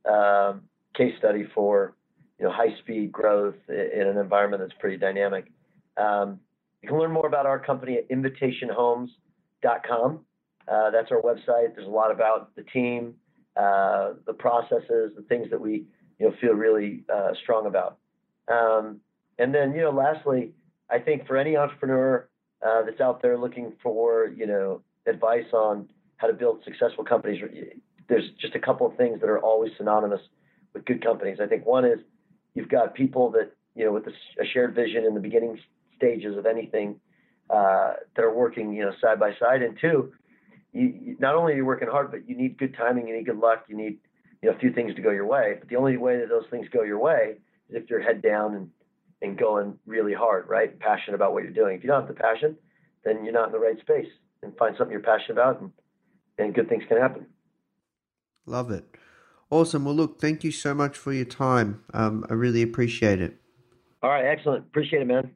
um, 0.04 0.64
case 0.98 1.14
study 1.18 1.48
for 1.56 1.96
you 2.38 2.46
know 2.46 2.52
high 2.52 2.78
speed 2.80 3.14
growth 3.14 3.56
in 3.70 4.06
an 4.06 4.18
environment 4.18 4.62
that's 4.62 4.78
pretty 4.78 4.98
dynamic. 4.98 5.46
Um, 5.98 6.40
you 6.82 6.90
can 6.90 6.98
learn 6.98 7.12
more 7.12 7.28
about 7.28 7.46
our 7.46 7.60
company 7.60 7.98
at 7.98 8.10
invitationhomes.com. 8.10 10.20
Uh, 10.68 10.92
that's 10.92 11.12
our 11.12 11.22
website. 11.22 11.76
There's 11.76 11.88
a 11.88 11.92
lot 11.92 12.12
about 12.12 12.56
the 12.56 12.64
team, 12.64 13.16
uh, 13.56 14.14
the 14.26 14.34
processes, 14.34 15.12
the 15.16 15.24
things 15.28 15.50
that 15.52 15.60
we 15.60 15.86
you 16.20 16.28
know 16.28 16.34
feel 16.40 16.54
really 16.54 17.04
uh, 17.14 17.32
strong 17.44 17.66
about. 17.66 17.98
Um, 18.48 19.02
and 19.38 19.54
then 19.54 19.74
you 19.74 19.82
know, 19.82 19.92
lastly, 19.92 20.54
I 20.90 21.00
think 21.00 21.28
for 21.28 21.36
any 21.38 21.58
entrepreneur 21.58 22.30
uh, 22.66 22.84
that's 22.84 23.02
out 23.02 23.22
there 23.22 23.38
looking 23.38 23.74
for 23.82 24.32
you 24.36 24.48
know 24.48 24.82
advice 25.08 25.52
on 25.54 25.90
how 26.18 26.28
to 26.28 26.34
build 26.34 26.64
successful 26.64 27.04
companies, 27.04 27.42
there's 28.08 28.30
just 28.40 28.56
a 28.56 28.60
couple 28.60 28.88
of 28.88 28.96
things 28.98 29.20
that 29.22 29.30
are 29.30 29.40
always 29.40 29.72
synonymous 29.78 30.22
with 30.74 30.86
good 30.86 31.04
companies. 31.04 31.40
I 31.42 31.48
think 31.48 31.66
one 31.66 31.86
is 31.86 32.00
you've 32.54 32.70
got 32.70 32.94
people 32.94 33.32
that 33.32 33.52
you 33.76 33.86
know 33.86 33.92
with 33.92 34.06
a 34.08 34.46
shared 34.54 34.76
vision 34.76 35.06
in 35.06 35.16
the 35.16 35.20
beginning 35.20 35.60
stages 36.02 36.38
of 36.38 36.46
anything 36.46 37.00
uh, 37.50 37.94
that 38.16 38.24
are 38.24 38.34
working, 38.34 38.74
you 38.74 38.84
know, 38.84 38.92
side 39.02 39.20
by 39.20 39.32
side. 39.40 39.62
And 39.62 39.78
two, 39.80 40.12
you, 40.74 41.16
not 41.20 41.36
only 41.36 41.54
are 41.54 41.58
you 41.58 41.66
working 41.66 41.90
hard, 41.90 42.12
but 42.12 42.28
you 42.28 42.36
need 42.36 42.58
good 42.58 42.76
timing, 42.76 43.08
you 43.08 43.16
need 43.16 43.26
good 43.26 43.38
luck, 43.38 43.66
you 43.68 43.78
need 43.78 43.98
you 44.42 44.50
know 44.50 44.56
a 44.56 44.60
few 44.60 44.74
things 44.74 44.96
to 44.96 45.02
go 45.02 45.12
your 45.12 45.26
way. 45.26 45.56
But 45.60 45.70
the 45.70 45.76
only 45.76 45.98
way 45.98 46.18
that 46.20 46.30
those 46.30 46.46
things 46.50 46.68
go 46.74 46.84
your 46.84 47.00
way 47.00 47.36
is 47.70 47.84
if 47.84 47.90
you're 47.90 48.02
head 48.02 48.22
down 48.22 48.56
and 48.56 48.70
and 49.22 49.38
going 49.38 49.78
really 49.86 50.14
hard, 50.14 50.50
right? 50.50 50.80
Passionate 50.80 51.16
about 51.16 51.34
what 51.34 51.44
you're 51.44 51.52
doing. 51.52 51.78
If 51.78 51.84
you 51.84 51.90
don't 51.90 52.08
have 52.08 52.08
the 52.08 52.20
passion, 52.20 52.58
then 53.06 53.24
you're 53.24 53.34
not 53.34 53.48
in 53.48 53.52
the 53.52 53.60
right 53.60 53.80
space. 53.80 54.08
And 54.42 54.58
find 54.58 54.76
something 54.76 54.92
you're 54.92 55.02
passionate 55.02 55.34
about, 55.34 55.62
and 55.62 55.72
and 56.38 56.56
good 56.56 56.70
things 56.70 56.84
can 56.88 56.98
happen. 56.98 57.28
Love 58.46 58.72
it. 58.72 58.86
Awesome. 59.52 59.86
Well, 59.86 59.94
look, 59.94 60.20
thank 60.20 60.44
you 60.44 60.52
so 60.52 60.74
much 60.74 60.98
for 60.98 61.12
your 61.12 61.26
time. 61.26 61.84
Um, 61.94 62.26
I 62.30 62.34
really 62.34 62.62
appreciate 62.62 63.22
it. 63.22 63.36
All 64.02 64.10
right, 64.10 64.26
excellent. 64.26 64.66
Appreciate 64.66 65.02
it, 65.02 65.08
man. 65.08 65.36